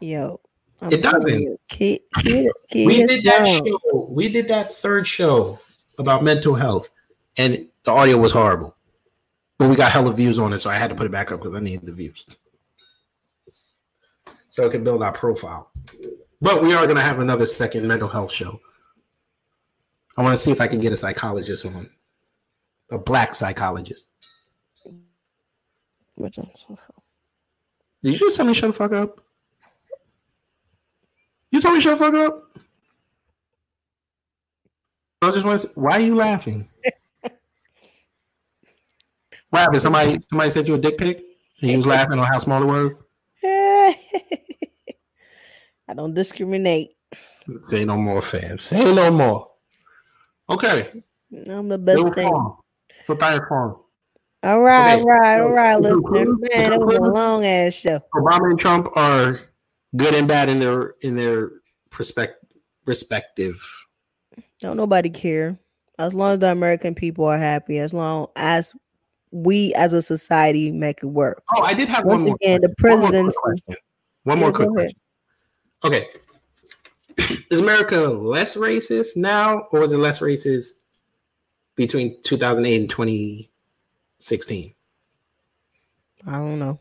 Yo, 0.00 0.40
I'm 0.80 0.92
It 0.92 1.00
doesn't. 1.02 1.60
Kid, 1.68 2.00
kid, 2.18 2.50
kid 2.70 2.86
we 2.86 3.06
did 3.06 3.24
that 3.24 3.46
show. 3.46 4.06
We 4.08 4.28
did 4.28 4.48
that 4.48 4.72
third 4.72 5.06
show 5.06 5.60
about 5.98 6.24
mental 6.24 6.54
health, 6.54 6.90
and 7.36 7.68
the 7.84 7.92
audio 7.92 8.16
was 8.16 8.32
horrible. 8.32 8.74
But 9.58 9.68
we 9.68 9.76
got 9.76 9.92
hella 9.92 10.12
views 10.12 10.40
on 10.40 10.52
it, 10.52 10.58
so 10.58 10.70
I 10.70 10.74
had 10.74 10.90
to 10.90 10.96
put 10.96 11.06
it 11.06 11.12
back 11.12 11.30
up 11.30 11.40
because 11.40 11.54
I 11.54 11.60
needed 11.60 11.86
the 11.86 11.92
views. 11.92 12.24
So 14.52 14.66
it 14.66 14.70
can 14.70 14.84
build 14.84 15.02
our 15.02 15.12
profile. 15.12 15.70
But 16.42 16.62
we 16.62 16.74
are 16.74 16.86
gonna 16.86 17.00
have 17.00 17.20
another 17.20 17.46
second 17.46 17.88
mental 17.88 18.06
health 18.06 18.30
show. 18.30 18.60
I 20.18 20.22
want 20.22 20.36
to 20.36 20.42
see 20.42 20.50
if 20.50 20.60
I 20.60 20.66
can 20.66 20.78
get 20.78 20.92
a 20.92 20.96
psychologist 20.96 21.64
on, 21.64 21.88
a 22.90 22.98
black 22.98 23.34
psychologist. 23.34 24.10
Did 26.18 26.28
you 28.02 28.18
just 28.18 28.36
tell 28.36 28.44
me 28.44 28.52
shut 28.52 28.68
the 28.68 28.74
fuck 28.74 28.92
up? 28.92 29.22
You 31.50 31.62
told 31.62 31.76
me 31.76 31.80
shut 31.80 31.98
the 31.98 32.04
fuck 32.04 32.14
up. 32.14 32.52
I 35.22 35.30
just 35.30 35.46
want 35.46 35.62
to. 35.62 35.68
Why 35.76 35.92
are 35.92 36.00
you 36.00 36.14
laughing? 36.14 36.68
what 39.48 39.60
happened? 39.60 39.80
Somebody 39.80 40.18
somebody 40.28 40.50
sent 40.50 40.68
you 40.68 40.74
a 40.74 40.78
dick 40.78 40.98
pic, 40.98 41.24
and 41.62 41.70
you 41.70 41.78
was 41.78 41.86
laughing 41.86 42.18
on 42.18 42.26
how 42.26 42.38
small 42.38 42.62
it 42.62 42.66
was. 42.66 43.02
I 45.88 45.94
don't 45.94 46.14
discriminate. 46.14 46.90
Say 47.62 47.84
no 47.84 47.96
more, 47.96 48.22
fam. 48.22 48.58
Say 48.58 48.92
no 48.94 49.10
more. 49.10 49.50
Okay. 50.48 51.02
I'm 51.48 51.68
the 51.68 51.78
best 51.78 51.98
Little 51.98 52.12
thing. 52.12 52.30
farm. 52.30 52.56
So 53.04 53.14
tired 53.14 53.48
farm. 53.48 53.76
All 54.44 54.60
right, 54.60 54.94
okay. 54.94 55.02
all 55.02 55.06
right, 55.08 55.40
all 55.40 55.48
right, 55.50 55.74
to 55.76 55.80
listener. 55.82 56.00
conclude- 56.24 56.40
Man, 56.52 56.72
it 56.72 56.80
was 56.80 56.96
a 56.96 57.00
long 57.02 57.44
ass 57.44 57.74
show. 57.74 58.00
Obama 58.14 58.50
and 58.50 58.58
Trump 58.58 58.88
are 58.96 59.40
good 59.96 60.14
and 60.14 60.26
bad 60.26 60.48
in 60.48 60.58
their 60.58 60.94
in 61.02 61.14
their 61.16 61.50
perspective 61.90 62.38
respective. 62.86 63.64
Don't 64.60 64.76
nobody 64.76 65.10
care. 65.10 65.56
As 65.98 66.12
long 66.14 66.32
as 66.34 66.38
the 66.40 66.50
American 66.50 66.94
people 66.94 67.24
are 67.26 67.38
happy, 67.38 67.78
as 67.78 67.92
long 67.92 68.26
as 68.34 68.74
we 69.30 69.72
as 69.74 69.92
a 69.92 70.02
society 70.02 70.72
make 70.72 70.98
it 71.02 71.06
work. 71.06 71.42
Oh, 71.54 71.62
I 71.62 71.74
did 71.74 71.88
have 71.88 72.04
one 72.04 72.22
more. 72.22 72.34
again, 72.40 72.60
the 72.62 72.74
question. 72.80 73.00
One 73.00 73.00
more 73.00 73.10
quick 73.10 73.12
presidency. 73.12 73.36
question. 73.42 73.76
One 74.24 74.38
more 74.40 74.48
Yeah, 74.48 74.52
quick 74.54 74.68
question. 74.70 74.98
Okay. 75.84 76.08
Is 77.50 77.58
America 77.58 77.98
less 78.00 78.54
racist 78.56 79.16
now, 79.16 79.66
or 79.72 79.80
was 79.80 79.92
it 79.92 79.98
less 79.98 80.20
racist 80.20 80.70
between 81.76 82.16
2008 82.22 82.80
and 82.80 82.88
2016? 82.90 84.74
I 86.26 86.32
don't 86.32 86.58
know. 86.58 86.80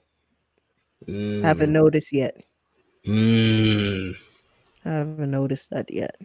Mm, 1.07 1.43
I 1.43 1.47
haven't 1.47 1.73
noticed 1.73 2.13
yet. 2.13 2.37
mm, 3.05 4.13
I 4.85 4.89
haven't 4.89 5.31
noticed 5.31 5.71
that 5.71 5.91
yet. 5.91 6.15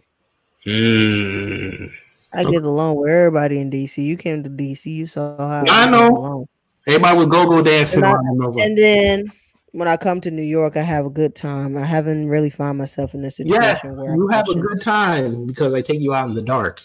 mm. 0.65 1.89
I 2.33 2.43
get 2.43 2.63
along 2.63 2.97
with 2.97 3.09
everybody 3.09 3.59
in 3.59 3.71
DC. 3.71 4.03
You 4.03 4.17
came 4.17 4.43
to 4.43 4.49
DC, 4.49 4.85
you 4.85 5.05
saw 5.07 5.35
how 5.37 5.61
I 5.67 5.85
get 5.85 5.89
know. 5.91 6.09
along. 6.09 6.47
Everybody 6.85 7.17
was 7.17 7.27
go-go 7.27 7.61
dancing 7.63 8.03
And 8.03 8.13
I- 8.15 8.63
And 8.63 8.77
then 8.77 9.31
when 9.71 9.87
I 9.87 9.97
come 9.97 10.21
to 10.21 10.31
New 10.31 10.43
York, 10.43 10.77
I 10.77 10.81
have 10.81 11.05
a 11.05 11.09
good 11.09 11.35
time. 11.35 11.77
I 11.77 11.85
haven't 11.85 12.27
really 12.27 12.49
found 12.49 12.77
myself 12.77 13.13
in 13.13 13.21
this 13.21 13.37
situation 13.37 13.61
Yes, 13.61 13.83
where 13.83 14.15
you 14.15 14.29
I 14.31 14.35
have 14.35 14.49
a 14.49 14.55
good 14.55 14.81
time 14.81 15.45
because 15.45 15.73
I 15.73 15.81
take 15.81 15.99
you 15.99 16.13
out 16.13 16.29
in 16.29 16.35
the 16.35 16.41
dark 16.41 16.81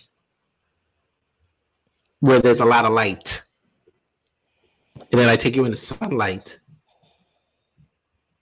where 2.20 2.40
there's 2.40 2.60
a 2.60 2.64
lot 2.64 2.84
of 2.84 2.92
light. 2.92 3.42
And 5.10 5.20
then 5.20 5.28
I 5.28 5.36
take 5.36 5.56
you 5.56 5.64
in 5.64 5.70
the 5.70 5.76
sunlight 5.76 6.60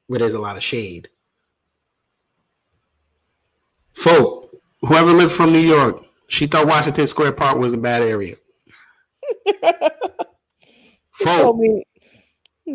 where 0.07 0.19
there's 0.19 0.35
a 0.35 0.39
lot 0.39 0.57
of 0.57 0.63
shade. 0.63 1.09
Folk, 3.95 4.51
whoever 4.83 5.13
lived 5.13 5.33
from 5.33 5.53
New 5.53 5.61
York, 5.61 6.03
she 6.29 6.47
thought 6.47 6.67
Washington 6.67 7.07
Square 7.07 7.33
Park 7.33 7.59
was 7.59 7.73
a 7.73 7.79
bad 7.79 8.03
area. 8.03 8.37
Folk, 11.13 11.61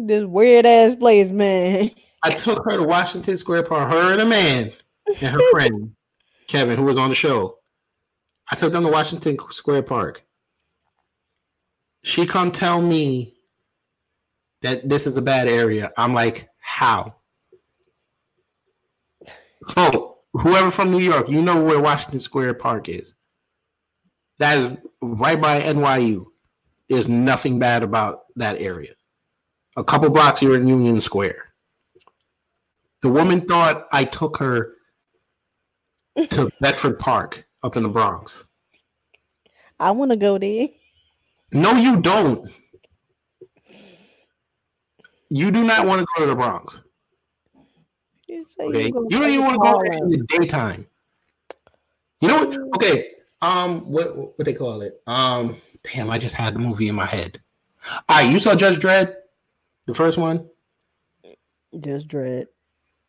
this 0.03 0.25
weird 0.25 0.65
ass 0.65 0.95
place, 0.95 1.31
man. 1.31 1.91
I 2.23 2.31
took 2.31 2.65
her 2.65 2.77
to 2.77 2.83
Washington 2.83 3.37
Square 3.37 3.63
Park, 3.63 3.91
her 3.91 4.13
and 4.13 4.21
a 4.21 4.25
man 4.25 4.71
and 5.07 5.35
her 5.35 5.51
friend 5.51 5.95
Kevin, 6.47 6.77
who 6.77 6.83
was 6.83 6.97
on 6.97 7.09
the 7.09 7.15
show. 7.15 7.57
I 8.51 8.55
took 8.55 8.73
them 8.73 8.83
to 8.83 8.89
Washington 8.89 9.37
Square 9.51 9.83
Park. 9.83 10.23
She 12.03 12.25
come 12.25 12.51
tell 12.51 12.81
me 12.81 13.35
that 14.61 14.87
this 14.87 15.07
is 15.07 15.17
a 15.17 15.21
bad 15.21 15.47
area. 15.47 15.91
I'm 15.97 16.13
like, 16.13 16.49
how? 16.59 17.15
So 19.67 20.17
whoever 20.33 20.71
from 20.71 20.91
New 20.91 20.99
York, 20.99 21.29
you 21.29 21.41
know 21.41 21.63
where 21.63 21.79
Washington 21.79 22.19
Square 22.19 22.55
Park 22.55 22.89
is. 22.89 23.15
That 24.39 24.57
is 24.57 24.77
right 25.01 25.39
by 25.39 25.61
NYU. 25.61 26.25
There's 26.89 27.07
nothing 27.07 27.59
bad 27.59 27.83
about 27.83 28.23
that 28.35 28.59
area. 28.59 28.94
A 29.76 29.84
couple 29.84 30.09
blocks, 30.09 30.41
you're 30.41 30.55
in 30.55 30.67
Union 30.67 31.01
Square. 31.01 31.53
The 33.01 33.09
woman 33.09 33.41
thought 33.41 33.88
I 33.91 34.05
took 34.05 34.38
her 34.38 34.73
to 36.30 36.49
Bedford 36.61 36.97
Park 36.97 37.45
up 37.61 37.76
in 37.76 37.84
the 37.84 37.89
Bronx. 37.89 38.43
I 39.80 39.91
want 39.91 40.11
to 40.11 40.17
go 40.17 40.38
there. 40.38 40.69
No, 41.51 41.73
you 41.73 41.97
don't. 41.97 42.49
You 45.30 45.51
do 45.51 45.63
not 45.63 45.86
want 45.86 46.01
to 46.01 46.07
go 46.15 46.23
to 46.23 46.30
the 46.30 46.36
Bronx. 46.36 46.82
You, 48.28 48.45
say 48.47 48.65
Okay, 48.65 48.91
gonna 48.91 49.07
you 49.09 49.19
don't 49.19 49.30
even 49.30 49.45
want 49.45 49.53
to 49.55 49.59
go 49.59 49.84
there 49.84 50.03
in 50.03 50.09
the 50.09 50.26
daytime. 50.28 50.88
You 52.21 52.28
know 52.30 52.45
what? 52.45 52.57
Okay, 52.76 53.11
um, 53.41 53.82
what 53.91 54.15
what 54.15 54.45
they 54.45 54.53
call 54.53 54.82
it? 54.82 55.01
Um, 55.05 55.55
damn, 55.84 56.09
I 56.09 56.17
just 56.17 56.36
had 56.36 56.55
the 56.55 56.59
movie 56.59 56.88
in 56.88 56.95
my 56.95 57.05
head. 57.05 57.41
All 58.09 58.17
right, 58.17 58.32
you 58.32 58.39
saw 58.39 58.55
Judge 58.55 58.80
Dredd, 58.80 59.15
the 59.86 59.93
first 59.93 60.17
one. 60.17 60.47
Just 61.79 62.07
dread. 62.07 62.47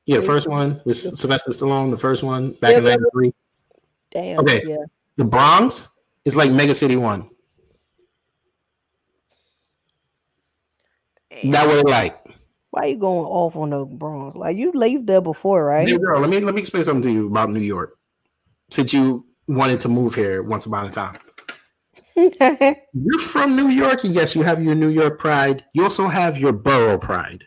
Yeah, 0.07 0.19
the 0.19 0.23
first 0.23 0.47
one 0.49 0.81
was 0.85 1.03
Sylvester 1.19 1.51
Stallone. 1.51 1.91
The 1.91 1.97
first 1.97 2.23
one 2.23 2.53
back 2.53 2.75
in 2.75 2.85
Yeah, 2.85 2.91
yeah. 2.91 2.97
'93. 2.97 3.35
Damn. 4.13 4.39
Okay. 4.41 4.63
Yeah. 4.67 4.85
The 5.17 5.25
Bronx 5.25 5.89
is 6.25 6.37
like 6.37 6.53
Mega 6.53 6.75
City 6.75 6.97
One. 6.97 7.29
That 11.45 11.67
what 11.67 11.79
it 11.79 11.87
like. 11.87 12.19
Why 12.71 12.87
you 12.87 12.99
going 12.99 13.27
off 13.27 13.57
on 13.57 13.71
the 13.71 13.85
Bronx? 13.85 14.37
Like 14.37 14.57
you 14.57 14.73
lived 14.73 15.07
there 15.07 15.21
before, 15.21 15.65
right? 15.65 15.89
Hey, 15.89 15.97
girl, 15.99 16.21
let 16.21 16.31
me 16.31 16.41
let 16.41 16.55
me 16.55 16.61
explain 16.61 16.85
something 16.85 17.03
to 17.03 17.13
you 17.13 17.27
about 17.27 17.51
New 17.51 17.61
York. 17.61 17.99
Since 18.71 18.93
you 18.93 19.27
wanted 19.49 19.81
to 19.81 19.89
move 19.89 20.15
here 20.15 20.43
once 20.43 20.67
upon 20.67 20.87
a 20.87 20.91
time. 20.91 21.19
You're 22.17 23.19
from 23.21 23.57
New 23.57 23.69
York, 23.69 24.05
and 24.05 24.15
yes, 24.15 24.35
you 24.35 24.43
have 24.43 24.63
your 24.63 24.75
New 24.75 24.89
York 24.89 25.19
pride. 25.19 25.65
You 25.75 25.85
also 25.85 26.09
have 26.09 26.39
your 26.39 26.53
borough 26.53 26.99
pride. 26.99 27.45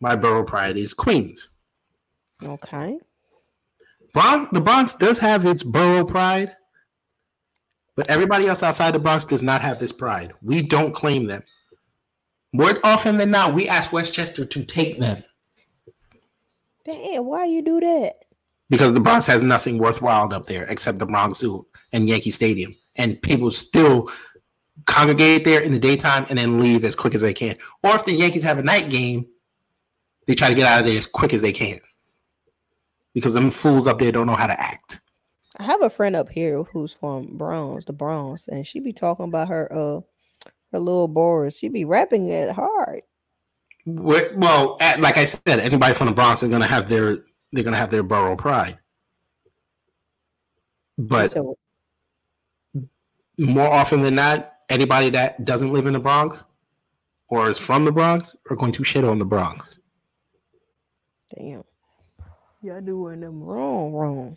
My 0.00 0.16
borough 0.16 0.44
pride 0.44 0.76
is 0.76 0.92
Queens. 0.94 1.48
okay. 2.42 2.98
Bronx, 4.12 4.50
the 4.52 4.60
Bronx 4.60 4.94
does 4.94 5.18
have 5.18 5.46
its 5.46 5.62
borough 5.62 6.04
pride, 6.04 6.56
but 7.96 8.10
everybody 8.10 8.46
else 8.46 8.62
outside 8.62 8.92
the 8.92 8.98
Bronx 8.98 9.24
does 9.24 9.42
not 9.42 9.62
have 9.62 9.78
this 9.78 9.92
pride. 9.92 10.32
We 10.42 10.62
don't 10.62 10.92
claim 10.92 11.26
them. 11.26 11.44
More 12.52 12.78
often 12.82 13.16
than 13.18 13.30
not, 13.30 13.54
we 13.54 13.68
ask 13.68 13.92
Westchester 13.92 14.44
to 14.44 14.64
take 14.64 14.98
them 14.98 15.22
Damn, 16.84 17.24
why 17.24 17.44
you 17.44 17.62
do 17.62 17.78
that? 17.80 18.14
because 18.68 18.94
the 18.94 19.00
Bronx 19.00 19.26
has 19.28 19.42
nothing 19.42 19.78
worthwhile 19.78 20.32
up 20.34 20.46
there 20.46 20.64
except 20.64 20.98
the 20.98 21.06
Bronx 21.06 21.38
Zoo 21.38 21.66
and 21.92 22.08
Yankee 22.08 22.30
Stadium, 22.32 22.74
and 23.00 23.20
people 23.22 23.50
still 23.50 24.10
congregate 24.86 25.44
there 25.44 25.60
in 25.60 25.72
the 25.72 25.78
daytime 25.78 26.26
and 26.28 26.38
then 26.38 26.60
leave 26.60 26.84
as 26.84 26.96
quick 26.96 27.14
as 27.14 27.20
they 27.20 27.34
can. 27.34 27.56
Or 27.82 27.94
if 27.94 28.04
the 28.04 28.12
Yankees 28.12 28.42
have 28.42 28.58
a 28.58 28.62
night 28.62 28.90
game, 28.90 29.26
they 30.26 30.34
try 30.34 30.48
to 30.48 30.54
get 30.54 30.66
out 30.66 30.80
of 30.80 30.86
there 30.86 30.98
as 30.98 31.06
quick 31.06 31.32
as 31.32 31.42
they 31.42 31.52
can 31.52 31.80
because 33.14 33.34
them 33.34 33.50
fools 33.50 33.86
up 33.86 33.98
there 33.98 34.12
don't 34.12 34.26
know 34.26 34.36
how 34.36 34.46
to 34.46 34.60
act. 34.60 35.00
I 35.56 35.64
have 35.64 35.82
a 35.82 35.90
friend 35.90 36.14
up 36.16 36.28
here 36.28 36.62
who's 36.62 36.92
from 36.92 37.36
Bronx, 37.36 37.84
the 37.84 37.92
Bronx, 37.92 38.48
and 38.48 38.66
she 38.66 38.80
be 38.80 38.92
talking 38.92 39.26
about 39.26 39.48
her 39.48 39.70
uh 39.72 40.00
her 40.72 40.78
little 40.78 41.08
boys. 41.08 41.58
She 41.58 41.68
be 41.68 41.84
rapping 41.84 42.28
it 42.28 42.52
hard. 42.52 43.02
Well, 43.86 44.24
well, 44.36 44.76
at- 44.80 45.00
like 45.00 45.16
I 45.16 45.24
said, 45.24 45.40
anybody 45.46 45.94
from 45.94 46.06
the 46.06 46.12
Bronx 46.12 46.42
is 46.42 46.50
gonna 46.50 46.66
have 46.66 46.88
their 46.88 47.24
they're 47.52 47.64
gonna 47.64 47.76
have 47.76 47.90
their 47.90 48.02
borough 48.02 48.36
pride. 48.36 48.78
But 50.96 51.32
So 51.32 51.58
more 53.40 53.72
often 53.72 54.02
than 54.02 54.14
not, 54.16 54.52
anybody 54.68 55.10
that 55.10 55.44
doesn't 55.44 55.72
live 55.72 55.86
in 55.86 55.94
the 55.94 55.98
Bronx 55.98 56.44
or 57.28 57.48
is 57.50 57.58
from 57.58 57.84
the 57.84 57.92
Bronx 57.92 58.36
are 58.50 58.56
going 58.56 58.72
to 58.72 58.84
shit 58.84 59.04
on 59.04 59.18
the 59.18 59.24
Bronx. 59.24 59.78
damn. 61.34 61.64
Y'all 62.62 62.80
doing 62.82 63.20
them 63.20 63.42
wrong, 63.42 63.92
wrong. 63.92 64.36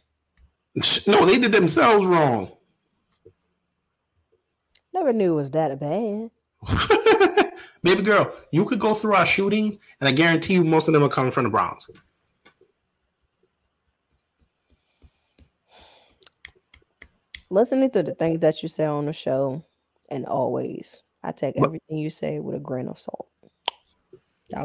No, 1.05 1.25
they 1.25 1.37
did 1.37 1.51
themselves 1.51 2.05
wrong. 2.05 2.49
Never 4.93 5.11
knew 5.11 5.33
it 5.33 5.35
was 5.35 5.51
that 5.51 5.77
bad. 5.77 6.31
Baby 7.83 8.01
girl, 8.01 8.33
you 8.51 8.63
could 8.63 8.79
go 8.79 8.93
through 8.93 9.15
our 9.15 9.25
shootings, 9.25 9.77
and 9.99 10.07
I 10.07 10.13
guarantee 10.13 10.53
you 10.53 10.63
most 10.63 10.87
of 10.87 10.93
them 10.93 11.03
are 11.03 11.09
coming 11.09 11.31
from 11.31 11.43
the 11.43 11.49
Bronx. 11.49 11.89
Listening 17.53 17.91
to 17.91 18.01
the 18.01 18.15
things 18.15 18.39
that 18.39 18.63
you 18.63 18.67
say 18.67 18.83
on 18.83 19.05
the 19.05 19.13
show, 19.13 19.63
and 20.09 20.25
always, 20.25 21.03
I 21.21 21.31
take 21.31 21.55
everything 21.55 21.99
you 21.99 22.09
say 22.09 22.39
with 22.39 22.55
a 22.55 22.59
grain 22.59 22.87
of 22.87 22.97
salt. 22.97 23.27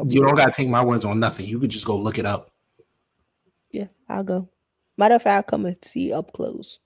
You 0.07 0.23
don't 0.23 0.33
gotta 0.33 0.51
take 0.51 0.69
my 0.69 0.83
words 0.83 1.05
on 1.05 1.19
nothing. 1.19 1.45
You 1.45 1.59
could 1.59 1.69
just 1.69 1.85
go 1.85 1.95
look 1.95 2.17
it 2.17 2.25
up. 2.25 2.51
yeah, 3.71 3.89
I'll 4.09 4.23
go. 4.23 4.49
Matter 4.97 5.13
of 5.13 5.21
fact, 5.21 5.35
I'll 5.35 5.43
come 5.59 5.67
and 5.67 5.77
see 5.83 6.11
up 6.11 6.33
close. 6.33 6.79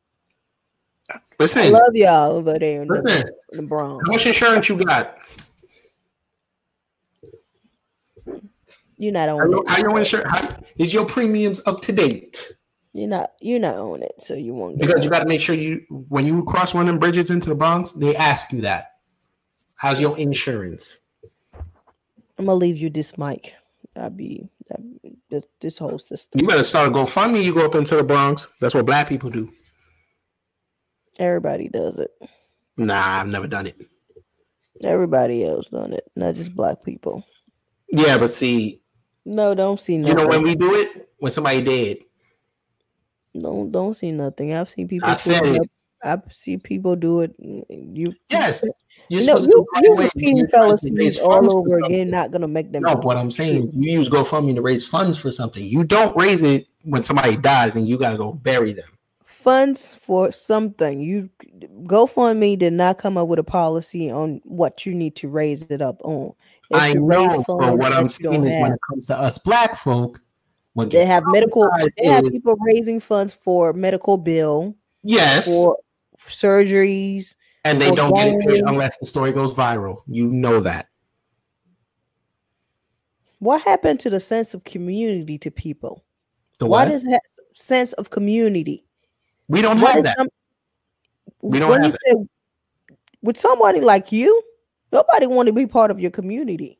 Listen, 1.39 1.64
I 1.64 1.70
love 1.70 1.95
y'all 1.95 2.34
over 2.34 2.60
there 2.60 2.82
in 2.82 2.89
the, 2.89 3.01
listen. 3.01 3.24
in 3.54 3.58
the 3.62 3.64
Bronx. 3.64 4.04
How 4.06 4.12
much 4.12 4.26
insurance 4.26 4.68
you 4.68 4.84
got? 4.84 5.18
You're 8.97 9.14
not 9.14 9.30
How 9.30 9.39
on 9.39 9.54
it. 9.54 9.70
how 9.70 9.78
your 9.78 9.97
insurance? 9.97 10.30
How, 10.30 10.49
is 10.78 10.93
your 10.93 11.06
premiums 11.06 11.62
up 11.66 11.82
to 11.84 11.93
date? 11.93 12.58
You're 12.94 13.08
not. 13.08 13.32
You're 13.41 13.60
not 13.60 13.76
on 13.76 14.04
it, 14.04 14.14
so 14.20 14.36
you 14.36 14.54
won't 14.54 14.78
get. 14.78 14.88
Because 14.88 15.04
you 15.04 15.10
got 15.10 15.20
to 15.20 15.26
make 15.26 15.41
sure 15.41 15.56
you, 15.56 15.84
when 15.89 16.26
you 16.26 16.44
cross 16.44 16.74
one 16.74 16.82
of 16.82 16.88
them 16.88 17.00
bridges 17.00 17.32
into 17.32 17.50
the 17.50 17.56
Bronx, 17.56 17.91
they 17.91 18.16
ask 18.16 18.52
you 18.52 18.62
that. 18.62 18.91
How's 19.76 20.00
your 20.00 20.18
insurance? 20.18 21.00
I'm 22.38 22.46
gonna 22.46 22.54
leave 22.56 22.78
you 22.78 22.89
this 22.89 23.18
mic. 23.18 23.56
I'll 23.96 24.10
be 24.10 24.48
that, 24.70 24.80
this, 25.30 25.44
this 25.60 25.78
whole 25.78 26.00
system. 26.00 26.41
You 26.41 26.48
better 26.48 26.64
start 26.64 26.89
a 26.89 26.91
GoFundMe. 26.91 27.44
You 27.44 27.54
go 27.54 27.66
up 27.66 27.76
into 27.76 27.96
the 27.96 28.04
Bronx. 28.04 28.48
That's 28.60 28.74
what 28.74 28.86
black 28.86 29.10
people 29.10 29.30
do. 29.30 29.52
Everybody 31.20 31.70
does 31.70 32.00
it. 32.00 32.12
Nah, 32.78 33.20
I've 33.20 33.28
never 33.28 33.48
done 33.48 33.68
it. 33.68 33.80
Everybody 34.84 35.46
else 35.46 35.68
done 35.68 35.94
it, 35.94 36.10
not 36.16 36.36
just 36.36 36.56
black 36.56 36.84
people. 36.84 37.24
Yeah, 37.89 38.18
but 38.18 38.34
see, 38.34 38.82
No, 39.26 39.54
don't 39.54 39.80
see 39.80 39.96
you 39.96 40.14
know 40.14 40.28
when 40.28 40.41
we 40.41 40.56
do 40.56 40.74
it, 40.76 41.10
when 41.18 41.32
somebody 41.32 41.62
dead. 41.62 41.98
Don't 43.38 43.72
don't 43.72 43.94
see 43.94 44.12
nothing. 44.12 44.54
I've 44.54 44.70
seen 44.70 44.88
people. 44.88 45.10
I 45.10 45.16
said 45.16 45.46
it 45.46 45.56
it. 45.56 45.62
up. 45.62 45.68
I 46.04 46.32
see 46.32 46.58
people 46.58 46.96
do 46.96 47.22
it. 47.22 47.34
You 47.40 48.14
Yes, 48.30 48.64
you're 49.10 49.24
No, 49.24 49.38
you 49.40 49.68
you 49.82 49.96
repeating 49.98 50.38
You're 50.38 50.48
to 50.48 50.52
fellas 50.52 51.20
all 51.20 51.58
over 51.58 51.80
again. 51.80 52.10
Not 52.10 52.32
gonna 52.32 52.48
make 52.48 52.72
them. 52.72 52.84
No, 52.84 52.96
what 52.96 53.18
I'm 53.18 53.32
saying, 53.32 53.72
you 53.74 53.92
use 53.92 54.10
GoFundMe 54.10 54.56
to 54.56 54.62
raise 54.62 54.86
funds 54.86 55.18
for 55.18 55.32
something. 55.32 55.64
You 55.64 55.84
don't 55.84 56.16
raise 56.18 56.44
it 56.44 56.68
when 56.84 57.04
somebody 57.04 57.38
dies 57.38 57.76
and 57.76 57.88
you 57.88 57.98
gotta 57.98 58.18
go 58.18 58.34
bury 58.34 58.74
them. 58.74 58.90
funds 59.24 59.96
for 59.96 60.32
something. 60.32 61.00
You 61.00 61.30
GoFundMe 61.84 62.58
did 62.58 62.74
not 62.74 62.98
come 62.98 63.18
up 63.18 63.28
with 63.28 63.40
a 63.40 63.44
policy 63.44 64.10
on 64.12 64.42
what 64.44 64.86
you 64.86 64.94
need 64.94 65.16
to 65.18 65.28
raise 65.28 65.64
it 65.64 65.82
up 65.82 66.02
on. 66.04 66.34
It's 66.70 66.80
I 66.80 66.94
know, 66.94 67.44
but 67.48 67.78
what 67.78 67.94
I'm 67.94 68.10
saying 68.10 68.46
is 68.46 68.62
when 68.62 68.74
it 68.74 68.80
comes 68.90 69.08
to 69.08 69.18
us 69.18 69.38
black 69.38 69.76
folk, 69.76 70.22
what 70.74 70.90
They 70.92 71.06
have 71.06 71.24
medical. 71.28 71.68
They 71.98 72.06
have 72.08 72.26
people 72.32 72.56
raising 72.60 73.00
funds 73.00 73.34
for 73.34 73.74
medical 73.74 74.18
bill, 74.18 74.76
yes, 75.04 75.46
for 75.46 75.78
surgeries. 76.20 77.36
and 77.66 77.82
they 77.82 77.92
don't 77.92 78.14
get 78.14 78.28
it 78.28 78.48
paid 78.48 78.64
unless 78.66 78.98
the 78.98 79.06
story 79.06 79.32
goes 79.32 79.54
viral. 79.54 80.02
You 80.08 80.28
know 80.28 80.60
that. 80.62 80.88
What 83.40 83.62
happened 83.62 84.00
to 84.02 84.10
the 84.10 84.20
sense 84.20 84.54
of 84.54 84.64
community 84.64 85.38
to 85.40 85.52
people? 85.52 86.04
The 86.60 86.66
Why 86.66 86.84
what? 86.86 86.92
does 86.92 87.04
that 87.04 87.22
sense 87.56 87.94
of 87.94 88.10
community? 88.10 88.86
we 89.50 89.62
don't 89.62 89.82
What 89.82 89.96
have 89.96 90.04
that. 90.06 90.18
some- 90.18 90.30
We 91.42 91.60
don't 91.60 91.82
have 91.82 91.92
you 92.08 92.14
say- 92.16 92.96
with 93.22 93.38
somebody 93.38 93.82
like 93.82 94.12
you, 94.14 94.42
nobody 94.94 95.28
want 95.28 95.48
to 95.48 95.54
be 95.54 95.68
part 95.68 95.92
of 95.92 96.00
your 96.00 96.12
community. 96.12 96.80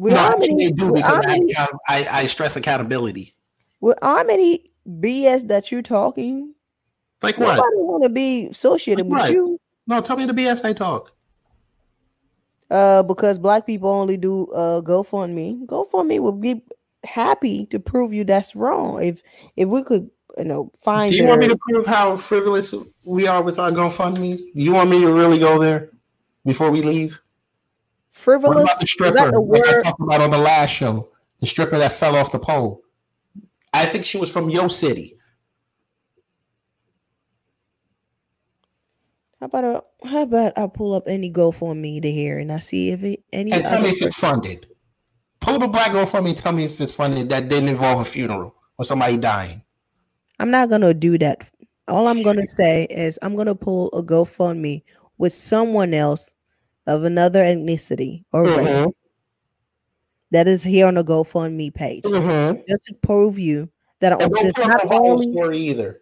With 0.00 0.14
No, 0.14 0.34
they 0.40 0.70
do 0.70 0.92
because 0.94 1.20
I, 1.26 1.68
I, 1.86 2.06
I 2.10 2.26
stress 2.26 2.56
accountability. 2.56 3.34
with 3.82 3.98
how 4.00 4.24
many 4.24 4.70
BS 4.88 5.46
that 5.48 5.70
you're 5.70 5.82
talking, 5.82 6.54
Like 7.22 7.36
what? 7.36 7.56
nobody 7.56 7.76
want 7.76 8.04
to 8.04 8.08
be 8.08 8.46
associated 8.46 9.06
Like 9.06 9.12
with 9.12 9.20
what? 9.20 9.30
you. 9.32 9.60
No, 9.86 10.00
tell 10.00 10.16
me 10.16 10.24
the 10.24 10.32
BS 10.32 10.64
I 10.64 10.72
talk. 10.72 11.12
Uh, 12.70 13.02
because 13.02 13.38
black 13.38 13.66
people 13.66 13.90
only 13.90 14.16
do 14.16 14.46
uh 14.54 14.80
GoFundMe. 14.80 15.66
GoFundMe 15.66 16.18
will 16.18 16.32
be 16.32 16.62
happy 17.04 17.66
to 17.66 17.78
prove 17.78 18.14
you 18.14 18.24
that's 18.24 18.56
wrong. 18.56 19.02
If 19.02 19.22
if 19.56 19.68
we 19.68 19.82
could, 19.82 20.10
you 20.38 20.44
know, 20.44 20.72
find. 20.82 21.12
Do 21.12 21.18
you 21.18 21.26
want 21.26 21.40
me 21.42 21.48
to 21.48 21.58
prove 21.68 21.86
how 21.86 22.16
frivolous 22.16 22.72
we 23.04 23.26
are 23.26 23.42
with 23.42 23.58
our 23.58 23.70
GoFundmes? 23.70 24.38
Do 24.38 24.62
you 24.62 24.72
want 24.72 24.88
me 24.88 25.00
to 25.02 25.12
really 25.12 25.38
go 25.38 25.58
there 25.58 25.90
before 26.46 26.70
we 26.70 26.80
leave? 26.80 27.20
What 28.20 28.40
frivolous? 28.40 28.64
about 28.64 28.80
the 28.80 28.86
stripper? 28.86 29.14
that 29.14 29.32
the 29.32 29.40
Like 29.40 29.66
I 29.66 29.82
talked 29.82 30.00
about 30.00 30.20
on 30.20 30.30
the 30.30 30.38
last 30.38 30.70
show, 30.70 31.08
the 31.40 31.46
stripper 31.46 31.78
that 31.78 31.92
fell 31.92 32.16
off 32.16 32.32
the 32.32 32.38
pole. 32.38 32.82
I 33.72 33.86
think 33.86 34.04
she 34.04 34.18
was 34.18 34.30
from 34.30 34.50
Yo 34.50 34.68
City. 34.68 35.16
How 39.40 39.46
about 39.46 39.64
a, 39.64 40.06
how 40.06 40.22
about 40.22 40.58
I 40.58 40.66
pull 40.66 40.92
up 40.92 41.04
any 41.06 41.32
GoFundMe 41.32 42.02
to 42.02 42.12
hear 42.12 42.38
and 42.38 42.52
I 42.52 42.58
see 42.58 42.90
if 42.90 43.02
it, 43.02 43.24
any 43.32 43.52
And 43.52 43.64
tell 43.64 43.80
me 43.80 43.88
if 43.88 44.02
it's 44.02 44.16
funded. 44.16 44.66
Pull 45.40 45.58
the 45.58 45.68
black 45.68 45.92
girl 45.92 46.04
for 46.04 46.20
me. 46.20 46.34
Tell 46.34 46.52
me 46.52 46.64
if 46.64 46.78
it's 46.78 46.92
funded 46.92 47.30
that 47.30 47.48
didn't 47.48 47.70
involve 47.70 48.00
a 48.00 48.04
funeral 48.04 48.54
or 48.76 48.84
somebody 48.84 49.16
dying. 49.16 49.64
I'm 50.38 50.50
not 50.50 50.68
gonna 50.68 50.92
do 50.92 51.16
that. 51.18 51.48
All 51.88 52.06
I'm 52.06 52.22
gonna 52.22 52.46
say 52.46 52.84
is 52.90 53.18
I'm 53.22 53.34
gonna 53.34 53.54
pull 53.54 53.88
a 53.94 54.02
GoFundMe 54.02 54.82
with 55.16 55.32
someone 55.32 55.94
else 55.94 56.34
of 56.90 57.04
another 57.04 57.42
ethnicity 57.42 58.24
or 58.32 58.44
race 58.44 58.68
Mhm. 58.68 58.92
that 60.30 60.46
is 60.48 60.62
here 60.62 60.86
on 60.86 60.94
the 60.94 61.04
GoFundMe 61.04 61.72
page, 61.72 62.04
Mhm. 62.04 62.62
just 62.68 62.84
to 62.84 62.94
prove 63.02 63.38
you 63.38 63.68
that 64.00 64.12
I'm 64.12 64.18
don't 64.18 64.32
it's 64.46 64.52
put 64.52 64.64
up 64.64 64.68
not 64.70 64.84
a 64.84 64.88
viral 64.88 65.10
only 65.10 65.32
story 65.32 65.58
either. 65.58 66.00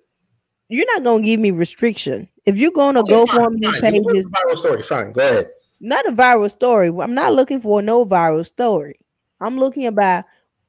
you're 0.68 0.86
not 0.86 1.02
gonna 1.04 1.22
give 1.24 1.40
me 1.40 1.50
restriction. 1.50 2.28
If 2.44 2.56
you're 2.58 2.70
going 2.72 2.94
to 2.94 3.00
Okay, 3.00 3.12
fine, 3.26 3.26
GoFundMe 3.26 3.64
fine. 3.64 3.74
You 3.74 3.80
page, 3.80 3.94
can 3.94 4.04
put 4.04 4.16
is 4.16 4.24
the 4.26 4.30
viral 4.30 4.58
story. 4.58 4.82
Fine, 4.82 5.12
go 5.12 5.20
ahead. 5.20 5.50
not 5.80 6.06
a 6.08 6.12
viral 6.12 6.50
story. 6.50 6.88
I'm 6.88 7.14
not 7.14 7.34
looking 7.34 7.60
for 7.60 7.80
no 7.82 8.04
viral 8.04 8.44
story. 8.44 8.98
I'm 9.40 9.58
looking 9.58 9.86
about 9.86 10.24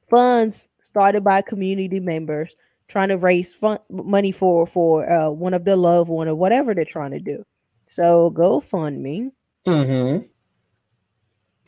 funds 0.10 0.68
started 0.80 1.24
by 1.24 1.42
community 1.42 2.00
members 2.00 2.56
trying 2.88 3.10
to 3.10 3.18
raise 3.18 3.54
fun- 3.54 3.80
money 3.90 4.32
for 4.32 4.66
for 4.66 5.08
uh, 5.10 5.30
one 5.32 5.54
of 5.54 5.64
their 5.66 5.76
loved 5.76 6.10
one 6.10 6.28
or 6.28 6.36
whatever 6.36 6.74
they're 6.74 6.86
trying 6.86 7.12
to 7.12 7.20
do. 7.20 7.44
So 7.86 8.32
GoFundMe. 8.32 9.32
Mm-hmm. 9.68 10.26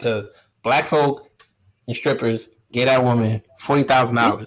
The 0.04 0.32
black 0.64 0.88
folk 0.88 1.28
and 1.88 1.96
strippers 1.96 2.48
get 2.72 2.86
that 2.86 3.04
woman 3.04 3.42
forty 3.60 3.84
thousand 3.84 4.16
dollars. 4.16 4.46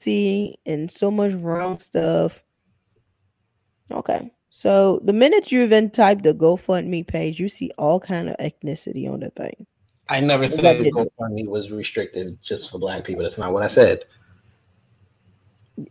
See, 0.00 0.56
and 0.64 0.90
so 0.90 1.10
much 1.10 1.32
wrong 1.32 1.78
stuff. 1.78 2.42
Okay. 3.90 4.30
So 4.50 5.00
the 5.04 5.12
minute 5.12 5.52
you 5.52 5.62
even 5.62 5.90
type 5.90 6.22
the 6.22 6.34
GoFundMe 6.34 7.06
page, 7.06 7.38
you 7.38 7.48
see 7.48 7.70
all 7.78 8.00
kind 8.00 8.28
of 8.28 8.36
ethnicity 8.38 9.10
on 9.10 9.20
the 9.20 9.30
thing. 9.30 9.66
I 10.08 10.20
never 10.20 10.44
What 10.44 10.52
said 10.52 10.64
I 10.66 10.82
did- 10.82 10.92
GoFundMe 10.94 11.46
was 11.46 11.70
restricted 11.70 12.38
just 12.42 12.70
for 12.70 12.78
black 12.78 13.04
people. 13.04 13.22
That's 13.22 13.38
not 13.38 13.52
what 13.52 13.62
I 13.62 13.66
said. 13.66 14.04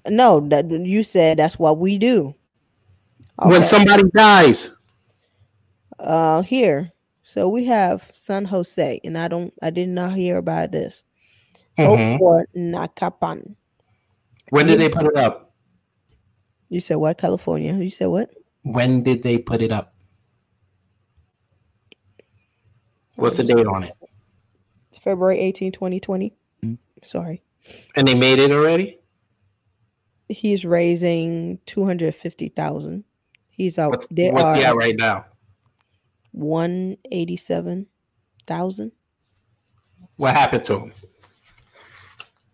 No, 0.10 0.42
that 0.50 0.70
you 0.70 1.04
said 1.04 1.38
that's 1.40 1.58
what 1.60 1.78
we 1.78 1.98
do. 1.98 2.34
When 3.44 3.64
somebody 3.64 4.04
dies, 4.16 4.72
uh 6.00 6.42
here 6.42 6.92
so 7.24 7.50
we 7.50 7.66
have 7.66 8.10
san 8.14 8.46
jose 8.46 9.00
and 9.04 9.18
i 9.18 9.28
don't 9.28 9.54
i 9.62 9.70
did 9.70 9.90
not 9.90 10.14
hear 10.14 10.38
about 10.38 10.72
this 10.72 11.04
Mhm. 11.78 12.18
for 12.20 12.46
nakapan 12.56 13.56
when 14.50 14.68
did 14.68 14.80
they 14.80 14.90
put 14.90 15.06
it 15.06 15.16
up? 15.18 15.54
you 16.70 16.80
said 16.80 16.96
what 16.96 17.18
california 17.18 17.74
you 17.76 17.90
said 17.90 18.08
what 18.08 18.30
When 18.64 19.02
did 19.04 19.24
they 19.24 19.38
put 19.38 19.62
it 19.62 19.72
up? 19.72 19.94
What's 23.16 23.38
the 23.38 23.44
date 23.44 23.66
on 23.66 23.84
it? 23.84 23.94
february 25.02 25.40
18 25.40 25.72
2020 25.72 26.34
sorry 27.04 27.42
And 27.96 28.08
they 28.08 28.14
made 28.16 28.40
it 28.40 28.52
already. 28.52 29.00
he's 30.30 30.66
raising 30.66 31.60
250000 31.66 33.04
he's 33.50 33.80
out 33.80 33.92
What's, 33.92 34.08
there 34.12 34.34
what's 34.34 34.46
are 34.46 34.56
he 34.56 34.64
at 34.66 34.76
right 34.76 34.96
now? 34.98 35.26
187000 36.34 38.92
What 40.18 40.34
happened 40.34 40.66
to 40.66 40.80
him? 40.80 40.94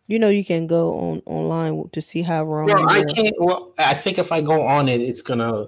you 0.08 0.20
know 0.20 0.30
you 0.30 0.44
can 0.46 0.68
go 0.68 0.94
on 1.00 1.22
online 1.26 1.90
to 1.92 2.02
see 2.02 2.22
how 2.22 2.44
wrong 2.44 2.68
Well, 2.68 2.90
I 2.90 3.04
can't. 3.04 3.34
Well, 3.40 3.74
I 3.78 3.94
think 3.94 4.18
if 4.20 4.32
I 4.32 4.42
go 4.42 4.62
on 4.62 4.88
it, 4.90 5.02
it's 5.02 5.22
gonna. 5.22 5.68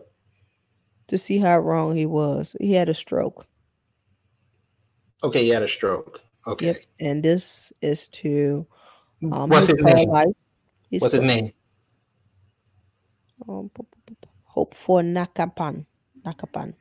to 1.08 1.18
see 1.18 1.38
how 1.40 1.58
wrong 1.60 1.96
he 1.96 2.06
was 2.06 2.56
he 2.60 2.74
had 2.74 2.90
a 2.90 2.94
stroke 2.94 3.48
Okay, 5.24 5.44
he 5.44 5.50
had 5.50 5.64
a 5.64 5.68
stroke. 5.68 6.22
Okay. 6.46 6.66
Yep. 6.68 6.82
And 7.00 7.24
this 7.24 7.74
is 7.82 8.08
to 8.22 8.68
um 9.24 9.50
What's 9.50 9.66
his 9.68 9.82
name? 9.82 10.10
What's 10.10 11.14
his 11.14 11.22
name? 11.24 11.52
um, 13.50 13.72
Hope 14.44 14.76
for 14.76 15.02
Nakapan. 15.02 15.86
Nakapan. 16.24 16.76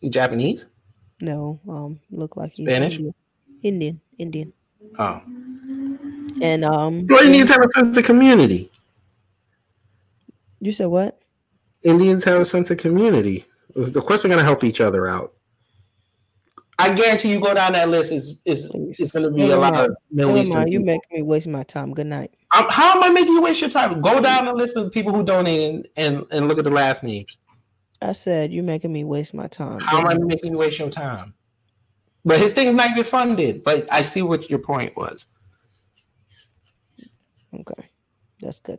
He 0.00 0.08
Japanese? 0.08 0.66
No, 1.20 1.60
um, 1.68 2.00
look 2.10 2.36
like 2.36 2.52
he's 2.52 2.66
Spanish? 2.66 2.94
Indian. 2.94 3.14
Indian. 3.62 4.00
Indian. 4.18 4.52
Oh. 4.98 5.20
And 6.40 6.64
um 6.64 7.06
Well, 7.08 7.24
Indians 7.24 7.50
have 7.50 7.62
a 7.62 7.68
sense 7.78 7.96
of 7.96 8.04
community. 8.04 8.70
you 10.60 10.72
said 10.72 10.86
what? 10.86 11.20
Indians 11.82 12.24
have 12.24 12.40
a 12.40 12.44
sense 12.44 12.70
of 12.70 12.78
community. 12.78 13.44
The 13.74 14.00
course, 14.02 14.22
they're 14.22 14.30
gonna 14.30 14.42
help 14.42 14.64
each 14.64 14.80
other 14.80 15.06
out. 15.06 15.34
I 16.78 16.94
guarantee 16.94 17.30
you 17.30 17.40
go 17.40 17.52
down 17.52 17.72
that 17.74 17.90
list 17.90 18.10
is 18.10 18.38
is 18.46 18.66
it's 18.98 19.12
gonna 19.12 19.30
be 19.30 19.50
a 19.50 19.56
lot 19.56 19.74
mind. 19.74 19.90
of 19.90 19.96
Middle 20.10 20.38
Eastern. 20.38 20.68
you 20.68 20.80
make 20.80 21.00
me 21.12 21.20
waste 21.20 21.46
my 21.46 21.62
time. 21.62 21.92
Good 21.92 22.06
night. 22.06 22.32
I'm- 22.52 22.66
how 22.70 22.96
am 22.96 23.04
I 23.04 23.10
making 23.10 23.34
you 23.34 23.42
waste 23.42 23.60
your 23.60 23.68
time? 23.70 24.00
Go 24.00 24.20
down 24.20 24.46
the 24.46 24.54
list 24.54 24.76
of 24.76 24.90
people 24.90 25.12
who 25.12 25.22
donated 25.22 25.88
and, 25.96 26.24
and 26.30 26.48
look 26.48 26.58
at 26.58 26.64
the 26.64 26.70
last 26.70 27.02
names. 27.02 27.36
I 28.02 28.12
said 28.12 28.52
You're 28.52 28.64
making 28.64 28.92
me 28.92 29.04
waste 29.04 29.34
my 29.34 29.46
time. 29.46 29.80
How 29.80 29.98
am 29.98 30.08
I 30.08 30.14
making 30.14 30.52
you 30.52 30.58
waste 30.58 30.78
your 30.78 30.90
time? 30.90 31.34
But 32.24 32.38
his 32.38 32.52
thing's 32.52 32.74
not 32.74 32.90
even 32.90 33.04
funded. 33.04 33.64
But 33.64 33.86
I 33.90 34.02
see 34.02 34.22
what 34.22 34.50
your 34.50 34.58
point 34.58 34.96
was. 34.96 35.26
Okay. 37.54 37.90
That's 38.40 38.60
good. 38.60 38.78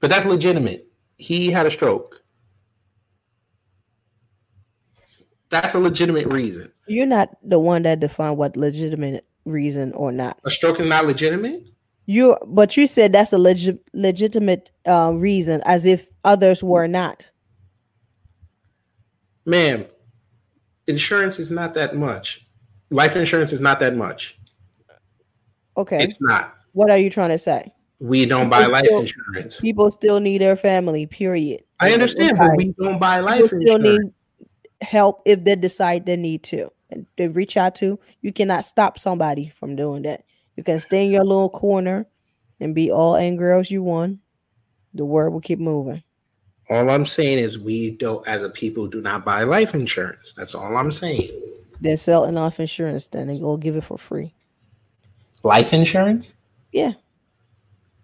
But 0.00 0.10
that's 0.10 0.26
legitimate. 0.26 0.86
He 1.16 1.50
had 1.50 1.66
a 1.66 1.70
stroke. 1.70 2.22
That's 5.50 5.74
a 5.74 5.78
legitimate 5.78 6.26
reason. 6.26 6.70
You're 6.86 7.06
not 7.06 7.30
the 7.42 7.58
one 7.58 7.82
that 7.82 8.00
defined 8.00 8.36
what 8.36 8.56
legitimate 8.56 9.26
reason 9.44 9.92
or 9.92 10.12
not. 10.12 10.38
A 10.44 10.50
stroke 10.50 10.78
is 10.78 10.86
not 10.86 11.06
legitimate. 11.06 11.64
You 12.10 12.38
but 12.46 12.74
you 12.74 12.86
said 12.86 13.12
that's 13.12 13.34
a 13.34 13.38
legit 13.38 13.80
legitimate 13.92 14.70
uh, 14.86 15.12
reason 15.14 15.60
as 15.66 15.84
if 15.84 16.08
others 16.24 16.64
were 16.64 16.88
not. 16.88 17.26
Ma'am, 19.44 19.84
insurance 20.86 21.38
is 21.38 21.50
not 21.50 21.74
that 21.74 21.94
much. 21.96 22.46
Life 22.90 23.14
insurance 23.14 23.52
is 23.52 23.60
not 23.60 23.78
that 23.80 23.94
much. 23.94 24.38
Okay. 25.76 26.02
It's 26.02 26.18
not. 26.18 26.54
what 26.72 26.90
are 26.90 26.96
you 26.96 27.10
trying 27.10 27.28
to 27.28 27.38
say? 27.38 27.70
We 28.00 28.24
don't 28.24 28.48
buy 28.48 28.60
People 28.60 28.72
life 28.72 28.84
still- 28.86 29.00
insurance. 29.00 29.60
People 29.60 29.90
still 29.90 30.18
need 30.18 30.40
their 30.40 30.56
family, 30.56 31.04
period. 31.04 31.60
I 31.78 31.92
understand, 31.92 32.38
but 32.38 32.56
we 32.56 32.72
don't 32.80 32.98
buy 32.98 33.20
life 33.20 33.52
insurance. 33.52 33.64
People 33.64 33.66
still 33.66 33.78
need 33.78 34.00
help 34.80 35.20
if 35.26 35.44
they 35.44 35.56
decide 35.56 36.06
they 36.06 36.16
need 36.16 36.42
to. 36.44 36.70
And 36.88 37.04
they 37.18 37.28
reach 37.28 37.58
out 37.58 37.74
to 37.76 38.00
you 38.22 38.32
cannot 38.32 38.64
stop 38.64 38.98
somebody 38.98 39.52
from 39.54 39.76
doing 39.76 40.04
that. 40.04 40.24
You 40.58 40.64
can 40.64 40.80
stay 40.80 41.04
in 41.04 41.12
your 41.12 41.22
little 41.22 41.48
corner 41.48 42.04
and 42.58 42.74
be 42.74 42.90
all 42.90 43.14
angry 43.14 43.56
as 43.56 43.70
you 43.70 43.80
want. 43.80 44.18
The 44.92 45.04
word 45.04 45.30
will 45.30 45.40
keep 45.40 45.60
moving. 45.60 46.02
All 46.68 46.90
I'm 46.90 47.04
saying 47.04 47.38
is 47.38 47.56
we 47.56 47.92
don't, 47.92 48.26
as 48.26 48.42
a 48.42 48.50
people, 48.50 48.88
do 48.88 49.00
not 49.00 49.24
buy 49.24 49.44
life 49.44 49.72
insurance. 49.72 50.32
That's 50.36 50.56
all 50.56 50.76
I'm 50.76 50.90
saying. 50.90 51.28
They're 51.80 51.96
selling 51.96 52.36
off 52.36 52.58
insurance, 52.58 53.06
then 53.06 53.28
they 53.28 53.38
go 53.38 53.56
give 53.56 53.76
it 53.76 53.84
for 53.84 53.98
free. 53.98 54.34
Life 55.44 55.72
insurance? 55.72 56.32
Yeah. 56.72 56.94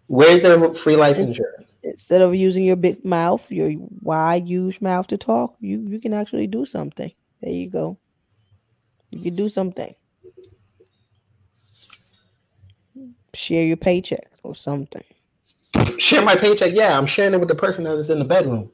Where's 0.07 0.43
there 0.43 0.75
free 0.75 0.95
life 0.95 1.19
insurance? 1.19 1.73
instead 1.83 2.23
of 2.23 2.37
using 2.37 2.65
your 2.65 2.77
big 2.77 3.05
mouth, 3.05 3.51
your 3.51 3.73
wide, 4.01 4.47
huge 4.47 4.81
mouth 4.81 5.09
to 5.09 5.17
talk, 5.19 5.57
you 5.59 5.81
you 5.89 5.99
can 5.99 6.15
actually 6.15 6.47
do 6.47 6.65
something. 6.65 7.11
There 7.43 7.53
you 7.53 7.69
go. 7.69 7.99
You 9.11 9.19
can 9.19 9.35
do 9.35 9.49
something. 9.49 9.93
Share 13.35 13.65
your 13.65 13.77
paycheck 13.77 14.31
or 14.43 14.55
something. 14.55 15.05
Share 15.99 16.23
my 16.23 16.37
paycheck. 16.37 16.73
Yeah, 16.73 16.97
I'm 16.97 17.07
sharing 17.07 17.35
it 17.35 17.41
with 17.41 17.49
the 17.49 17.55
person 17.55 17.85
that 17.85 17.99
is 17.99 18.11
in 18.11 18.19
the 18.19 18.25
bedroom. 18.25 18.71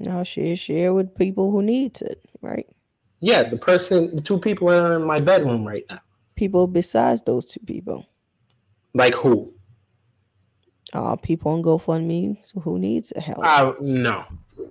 Now 0.00 0.22
share 0.22 0.56
share 0.56 0.92
with 0.92 1.14
people 1.14 1.50
who 1.50 1.62
needs 1.62 2.02
it, 2.02 2.20
right? 2.40 2.66
Yeah, 3.20 3.42
the 3.44 3.56
person, 3.56 4.14
the 4.14 4.20
two 4.20 4.38
people 4.38 4.68
are 4.68 4.96
in 4.96 5.06
my 5.06 5.20
bedroom 5.20 5.66
right 5.66 5.84
now. 5.88 6.00
People 6.34 6.66
besides 6.66 7.22
those 7.22 7.46
two 7.46 7.60
people. 7.60 8.06
Like 8.92 9.14
who? 9.14 9.54
Uh 10.92 11.16
people 11.16 11.52
on 11.52 11.62
GoFundMe 11.62 12.38
who 12.62 12.78
needs 12.78 13.12
help. 13.16 13.44
Uh, 13.44 13.72
no. 13.80 14.24
Uh 14.58 14.62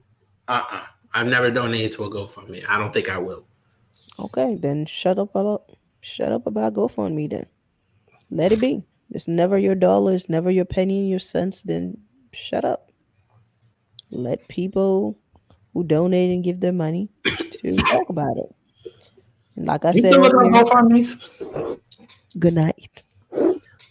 uh-uh. 0.47 0.75
uh. 0.75 0.81
i 1.13 1.19
have 1.19 1.27
never 1.27 1.51
donated 1.51 1.91
to 1.93 2.03
a 2.03 2.09
GoFundMe. 2.09 2.63
I 2.69 2.77
don't 2.77 2.93
think 2.93 3.09
I 3.09 3.17
will. 3.17 3.45
Okay, 4.19 4.55
then 4.55 4.85
shut 4.85 5.17
up 5.17 5.35
about 5.35 5.71
shut 6.01 6.31
up 6.31 6.45
about 6.45 6.73
GoFundMe 6.73 7.29
then. 7.29 7.47
Let 8.29 8.51
it 8.51 8.59
be. 8.59 8.83
It's 9.13 9.27
never 9.27 9.57
your 9.57 9.75
dollars, 9.75 10.27
never 10.27 10.49
your 10.49 10.65
penny 10.65 10.99
and 10.99 11.09
your 11.09 11.19
cents, 11.19 11.61
then 11.61 11.97
shut 12.33 12.65
up. 12.65 12.91
Let 14.09 14.47
people 14.47 15.17
who 15.73 15.83
donate 15.83 16.31
and 16.31 16.43
give 16.43 16.59
their 16.59 16.73
money 16.73 17.09
to 17.25 17.75
talk 17.91 18.09
about 18.09 18.37
it. 18.37 18.55
And 19.55 19.65
like 19.67 19.85
I 19.85 19.91
You 19.91 20.01
said, 20.01 20.13
still 20.13 20.21
looking 20.23 20.55
earlier, 20.55 21.77
good 22.39 22.55
night. 22.55 23.03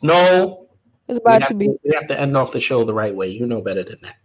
No. 0.03 0.67
It's 1.09 1.15
We 1.15 1.17
about 1.17 1.43
have, 1.43 1.49
to 1.49 1.55
be 1.55 1.69
we 1.85 1.95
have 1.95 2.09
to 2.09 2.19
end 2.21 2.37
off 2.37 2.53
the 2.53 2.61
show 2.61 2.85
the 2.85 2.95
right 2.95 3.15
way. 3.15 3.29
You 3.29 3.47
know 3.47 3.61
better 3.61 3.83
than 3.83 3.99
that. 4.03 4.17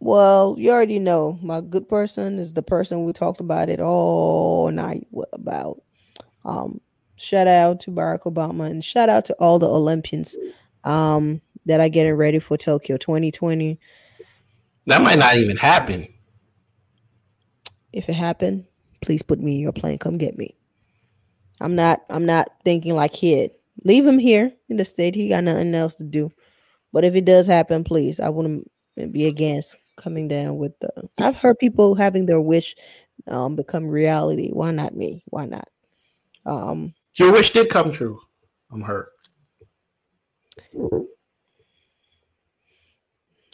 well, 0.00 0.56
you 0.58 0.70
already 0.70 0.98
know 0.98 1.38
my 1.42 1.60
good 1.60 1.88
person 1.88 2.38
is 2.38 2.52
the 2.52 2.62
person 2.62 3.04
we 3.04 3.12
talked 3.12 3.40
about 3.40 3.68
it 3.68 3.80
all 3.80 4.70
night 4.70 5.06
about. 5.32 5.80
Um, 6.44 6.80
shout 7.22 7.46
out 7.46 7.80
to 7.80 7.90
Barack 7.90 8.22
Obama 8.22 8.70
and 8.70 8.84
shout 8.84 9.08
out 9.08 9.24
to 9.26 9.34
all 9.34 9.58
the 9.58 9.68
Olympians 9.68 10.36
um, 10.84 11.40
that 11.66 11.80
are 11.80 11.88
getting 11.88 12.14
ready 12.14 12.38
for 12.38 12.56
Tokyo 12.56 12.96
2020. 12.96 13.78
That 14.86 15.02
might 15.02 15.18
not 15.18 15.36
even 15.36 15.56
happen. 15.56 16.08
If 17.92 18.08
it 18.08 18.14
happened, 18.14 18.64
please 19.00 19.22
put 19.22 19.38
me 19.38 19.56
in 19.56 19.60
your 19.60 19.72
plane. 19.72 19.98
Come 19.98 20.18
get 20.18 20.36
me. 20.36 20.56
I'm 21.60 21.76
not. 21.76 22.00
I'm 22.10 22.26
not 22.26 22.48
thinking 22.64 22.94
like 22.94 23.12
kid. 23.12 23.52
Leave 23.84 24.06
him 24.06 24.18
here 24.18 24.52
in 24.68 24.76
the 24.76 24.84
state. 24.84 25.14
He 25.14 25.28
got 25.28 25.44
nothing 25.44 25.74
else 25.74 25.94
to 25.96 26.04
do. 26.04 26.32
But 26.92 27.04
if 27.04 27.14
it 27.14 27.24
does 27.24 27.46
happen, 27.46 27.84
please, 27.84 28.18
I 28.20 28.28
wouldn't 28.28 28.70
be 29.12 29.26
against 29.26 29.76
coming 29.96 30.28
down 30.28 30.56
with 30.56 30.78
the. 30.80 30.90
I've 31.18 31.36
heard 31.36 31.58
people 31.58 31.94
having 31.94 32.26
their 32.26 32.40
wish 32.40 32.74
um, 33.28 33.54
become 33.54 33.86
reality. 33.86 34.50
Why 34.50 34.72
not 34.72 34.96
me? 34.96 35.22
Why 35.26 35.46
not? 35.46 35.68
Um, 36.44 36.94
Your 37.18 37.32
wish 37.32 37.52
did 37.52 37.68
come 37.68 37.92
true. 37.92 38.20
I'm 38.70 38.82
hurt. 38.82 39.10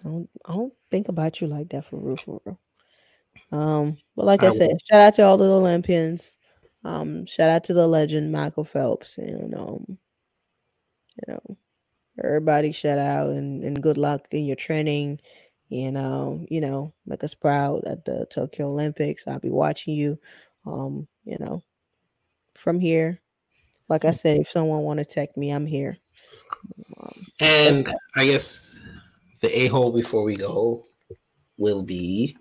I 0.05 0.09
don't, 0.09 0.31
I 0.45 0.53
don't 0.53 0.73
think 0.91 1.09
about 1.09 1.41
you 1.41 1.49
like 1.49 1.71
that 1.71 1.87
for 1.87 1.97
real, 1.97 2.17
for 2.17 2.41
real. 2.45 2.61
Um, 3.51 3.99
but 4.15 4.27
like 4.27 4.43
I 4.43 4.49
I 4.49 4.51
said, 4.51 4.71
shout 4.89 5.01
out 5.01 5.15
to 5.15 5.23
all 5.23 5.37
the 5.37 5.51
Olympians. 5.51 6.35
Um, 6.85 7.27
shout 7.27 7.51
out 7.51 7.65
to 7.65 7.75
the 7.75 7.87
legend 7.87 8.31
Michael 8.31 8.65
Phelps, 8.65 9.19
and 9.19 9.55
um, 9.55 9.99
you 11.17 11.35
know, 11.35 11.57
everybody 12.23 12.73
shout 12.73 12.99
out 12.99 13.31
and, 13.31 13.65
and 13.65 13.83
good 13.83 13.97
luck 13.97 14.29
in 14.31 14.45
your 14.45 14.57
training. 14.57 15.21
You 15.69 15.93
know, 15.93 16.47
you 16.49 16.61
know, 16.61 16.95
make 17.07 17.25
us 17.25 17.35
proud 17.35 17.85
at 17.85 18.05
the 18.05 18.27
Tokyo 18.31 18.69
Olympics. 18.69 19.25
I'll 19.27 19.41
be 19.41 19.51
watching 19.51 19.95
you. 19.95 20.19
Um, 20.65 21.09
you 21.25 21.37
know, 21.41 21.63
from 22.55 22.79
here. 22.81 23.21
Like 23.89 24.05
I 24.05 24.13
said, 24.13 24.39
if 24.41 24.51
someone 24.51 24.83
want 24.83 24.99
to 24.99 25.05
tech 25.05 25.37
me, 25.37 25.51
I'm 25.51 25.67
here. 25.67 25.99
Um, 27.01 27.27
And 27.41 27.95
I 28.17 28.27
guess 28.27 28.79
the 29.41 29.49
a 29.63 29.67
hole 29.69 29.93
before 29.93 30.23
we 30.25 30.37
go 30.37 30.87
will 31.57 31.83
be 31.83 32.37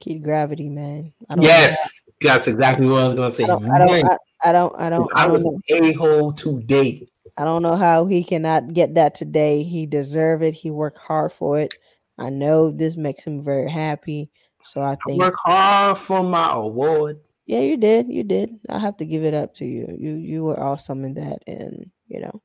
Kid 0.00 0.22
Gravity, 0.22 0.68
man. 0.68 1.12
I 1.28 1.34
don't 1.34 1.44
know 1.44 1.50
yes. 1.50 1.90
That's 2.20 2.48
exactly 2.48 2.86
what 2.86 3.02
I 3.02 3.04
was 3.04 3.14
gonna 3.14 3.30
say. 3.30 3.44
I 3.44 3.46
don't, 3.46 3.70
I 3.70 3.78
don't, 3.78 4.04
I, 4.10 4.16
I 4.44 4.52
don't, 4.52 4.80
I 4.80 4.90
don't, 4.90 5.16
I 5.16 5.22
I 5.22 5.26
don't 5.26 5.32
was 5.32 5.60
a 5.70 5.92
hole 5.92 6.32
today. 6.32 7.06
I 7.36 7.44
don't 7.44 7.62
know 7.62 7.76
how 7.76 8.06
he 8.06 8.24
cannot 8.24 8.72
get 8.74 8.94
that 8.94 9.14
today. 9.14 9.62
He 9.62 9.86
deserve 9.86 10.42
it. 10.42 10.54
He 10.54 10.70
worked 10.70 10.98
hard 10.98 11.32
for 11.32 11.60
it. 11.60 11.74
I 12.18 12.30
know 12.30 12.72
this 12.72 12.96
makes 12.96 13.22
him 13.22 13.44
very 13.44 13.70
happy. 13.70 14.30
So 14.64 14.80
I 14.80 14.92
I 14.92 14.96
think, 15.06 15.20
work 15.20 15.36
hard 15.44 15.98
for 15.98 16.24
my 16.24 16.52
award. 16.52 17.20
Yeah, 17.48 17.60
you 17.60 17.78
did, 17.78 18.12
you 18.12 18.24
did. 18.24 18.60
I 18.68 18.78
have 18.78 18.98
to 18.98 19.06
give 19.06 19.24
it 19.24 19.32
up 19.32 19.54
to 19.54 19.64
you. 19.64 19.88
You, 19.98 20.14
you 20.16 20.44
were 20.44 20.60
awesome 20.62 21.02
in 21.06 21.14
that, 21.14 21.38
and 21.46 21.90
you 22.06 22.20
know, 22.20 22.42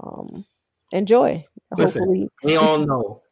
um, 0.00 0.44
enjoy. 0.90 1.46
Listen, 1.78 2.02
Hopefully, 2.02 2.28
We 2.42 2.56
all 2.56 2.78
know. 2.84 3.22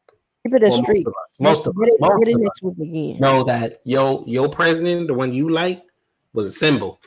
keep 0.47 0.55
it 0.55 0.63
a 0.63 0.71
well, 0.71 0.83
most 0.83 1.07
of 1.07 1.13
us, 1.25 1.37
most 1.41 1.67
of 1.67 1.77
us, 1.83 1.91
most 1.99 2.19
get 2.21 2.29
it 2.29 2.35
of 2.37 2.41
us 2.41 2.45
next 2.45 2.63
week 2.63 2.79
again. 2.89 3.21
know 3.21 3.43
that 3.45 3.79
yo, 3.85 4.25
your 4.27 4.49
president, 4.49 5.09
the 5.09 5.15
one 5.15 5.33
you 5.33 5.51
like, 5.51 5.83
was 6.33 6.47
a 6.47 6.53
symbol. 6.53 7.01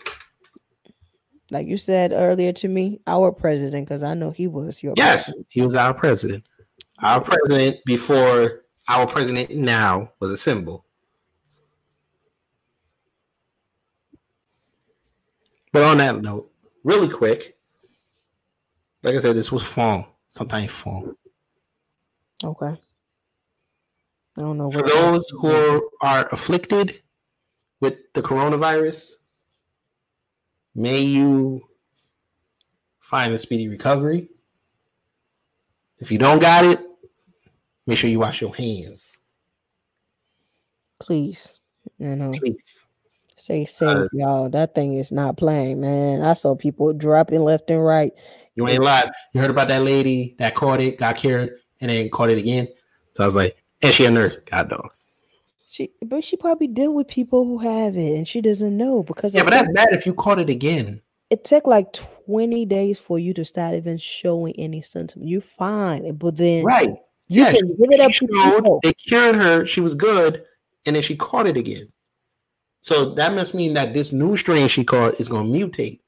Like 1.49 1.67
you 1.67 1.77
said 1.77 2.11
earlier 2.11 2.51
to 2.53 2.67
me, 2.67 2.99
our 3.07 3.31
president, 3.31 3.87
because 3.87 4.03
I 4.03 4.15
know 4.15 4.31
he 4.31 4.47
was 4.47 4.83
your 4.83 4.95
Yes, 4.97 5.25
president. 5.25 5.47
he 5.49 5.61
was 5.61 5.75
our 5.75 5.93
president. 5.93 6.45
Our 6.99 7.21
president 7.21 7.77
before 7.85 8.63
our 8.89 9.07
president 9.07 9.51
now 9.51 10.11
was 10.19 10.31
a 10.31 10.37
symbol. 10.37 10.85
But 15.73 15.83
on 15.83 15.97
that 15.97 16.21
note, 16.21 16.49
really 16.83 17.09
quick, 17.09 17.57
like 19.01 19.15
I 19.15 19.19
said, 19.19 19.35
this 19.35 19.51
was 19.51 19.63
fun. 19.63 20.05
Sometimes 20.29 20.71
fun. 20.71 21.15
Okay. 22.43 22.79
I 24.37 24.41
don't 24.41 24.57
know 24.57 24.71
For 24.71 24.83
those 24.83 25.27
who 25.29 25.89
are 26.01 26.27
afflicted 26.31 27.01
with 27.79 28.13
the 28.13 28.21
coronavirus, 28.21 29.13
may 30.75 31.01
you 31.01 31.67
find 32.99 33.33
a 33.33 33.37
speedy 33.37 33.67
recovery. 33.67 34.29
If 35.97 36.11
you 36.11 36.17
don't 36.17 36.39
got 36.39 36.65
it, 36.65 36.79
make 37.85 37.97
sure 37.97 38.09
you 38.09 38.19
wash 38.19 38.41
your 38.41 38.55
hands, 38.55 39.17
please. 40.99 41.59
You 41.99 42.15
know, 42.15 42.31
please. 42.31 42.87
Stay 43.43 43.65
safe, 43.65 43.87
Uh, 43.87 44.07
y'all. 44.13 44.49
That 44.49 44.73
thing 44.73 44.95
is 44.95 45.11
not 45.11 45.35
playing, 45.37 45.81
man. 45.81 46.21
I 46.21 46.33
saw 46.33 46.55
people 46.55 46.93
dropping 46.93 47.43
left 47.43 47.69
and 47.69 47.83
right. 47.83 48.11
You 48.55 48.67
ain't 48.67 48.83
lied. 48.83 49.11
You 49.33 49.41
heard 49.41 49.49
about 49.49 49.67
that 49.67 49.81
lady 49.83 50.35
that 50.39 50.55
caught 50.55 50.79
it, 50.79 50.97
got 50.97 51.17
cured, 51.17 51.59
and 51.81 51.89
then 51.89 52.09
caught 52.09 52.29
it 52.29 52.37
again. 52.37 52.69
So 53.15 53.23
I 53.23 53.27
was 53.27 53.35
like, 53.35 53.57
and 53.81 53.93
she 53.93 54.05
a 54.05 54.11
nurse. 54.11 54.37
God 54.45 54.69
dog. 54.69 54.89
She, 55.69 55.89
but 56.05 56.23
she 56.23 56.37
probably 56.37 56.67
deal 56.67 56.93
with 56.93 57.07
people 57.07 57.45
who 57.45 57.57
have 57.57 57.97
it, 57.97 58.15
and 58.15 58.27
she 58.27 58.41
doesn't 58.41 58.77
know 58.77 59.03
because 59.03 59.35
Yeah, 59.35 59.43
but 59.43 59.49
that's 59.49 59.71
bad 59.73 59.89
if 59.91 60.05
you 60.05 60.13
caught 60.13 60.39
it 60.39 60.49
again. 60.49 61.01
it 61.29 61.43
took 61.43 61.65
like 61.65 61.91
twenty 61.91 62.63
days 62.65 62.99
for 62.99 63.17
you 63.17 63.33
to 63.33 63.43
start 63.43 63.73
even 63.73 63.97
showing 63.97 64.53
any 64.57 64.81
symptoms. 64.83 65.25
You 65.25 65.41
fine, 65.41 66.13
but 66.15 66.37
then 66.37 66.63
Right. 66.63 66.89
you 67.27 67.41
Yeah, 67.43 67.51
can 67.51 67.67
give 67.67 67.91
it 67.91 67.99
up 67.99 68.11
to 68.11 68.27
showed, 68.31 68.79
they 68.83 68.93
cured 68.93 69.35
her, 69.35 69.65
she 69.65 69.81
was 69.81 69.95
good, 69.95 70.43
and 70.85 70.95
then 70.95 71.01
she 71.03 71.15
caught 71.15 71.47
it 71.47 71.57
again. 71.57 71.87
So 72.83 73.13
that 73.13 73.33
must 73.33 73.55
mean 73.55 73.75
that 73.75 73.93
this 73.93 74.11
new 74.11 74.35
strain 74.35 74.67
she 74.67 74.83
caught 74.83 75.13
is 75.13 75.29
gonna 75.29 75.47
mutate. 75.47 76.01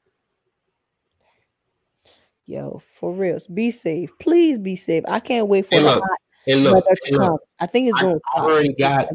Yo, 2.45 2.83
for 2.91 3.13
real, 3.13 3.39
be 3.53 3.71
safe. 3.71 4.11
Please 4.19 4.59
be 4.59 4.75
safe. 4.75 5.05
I 5.07 5.21
can't 5.21 5.47
wait 5.47 5.65
for 5.65 5.75
Hey, 5.75 5.79
the 5.79 5.85
look, 5.85 6.03
hot 6.03 6.19
And 6.47 6.63
look, 6.65 6.85
hey, 7.05 7.15
look. 7.15 7.41
I 7.61 7.65
think 7.65 7.87
it's 7.87 8.01
going 8.01 8.15
to 8.15 8.21
stop. 8.33 8.43
already 8.43 8.73
got 8.73 9.07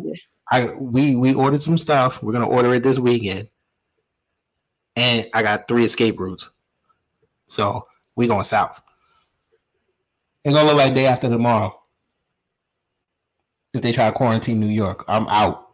I 0.50 0.64
we 0.72 1.14
we 1.14 1.34
ordered 1.34 1.62
some 1.62 1.76
stuff. 1.76 2.22
We're 2.22 2.32
gonna 2.32 2.48
order 2.48 2.72
it 2.72 2.82
this 2.82 2.98
weekend. 2.98 3.50
And 4.96 5.28
I 5.34 5.42
got 5.42 5.68
three 5.68 5.84
escape 5.84 6.18
routes. 6.18 6.48
So 7.48 7.86
we 8.16 8.26
going 8.26 8.42
south. 8.44 8.80
It's 10.44 10.54
gonna 10.54 10.66
look 10.66 10.78
like 10.78 10.94
day 10.94 11.06
after 11.06 11.28
tomorrow. 11.28 11.78
If 13.74 13.82
they 13.82 13.92
try 13.92 14.06
to 14.06 14.12
quarantine 14.12 14.60
New 14.60 14.66
York, 14.66 15.04
I'm 15.06 15.28
out. 15.28 15.68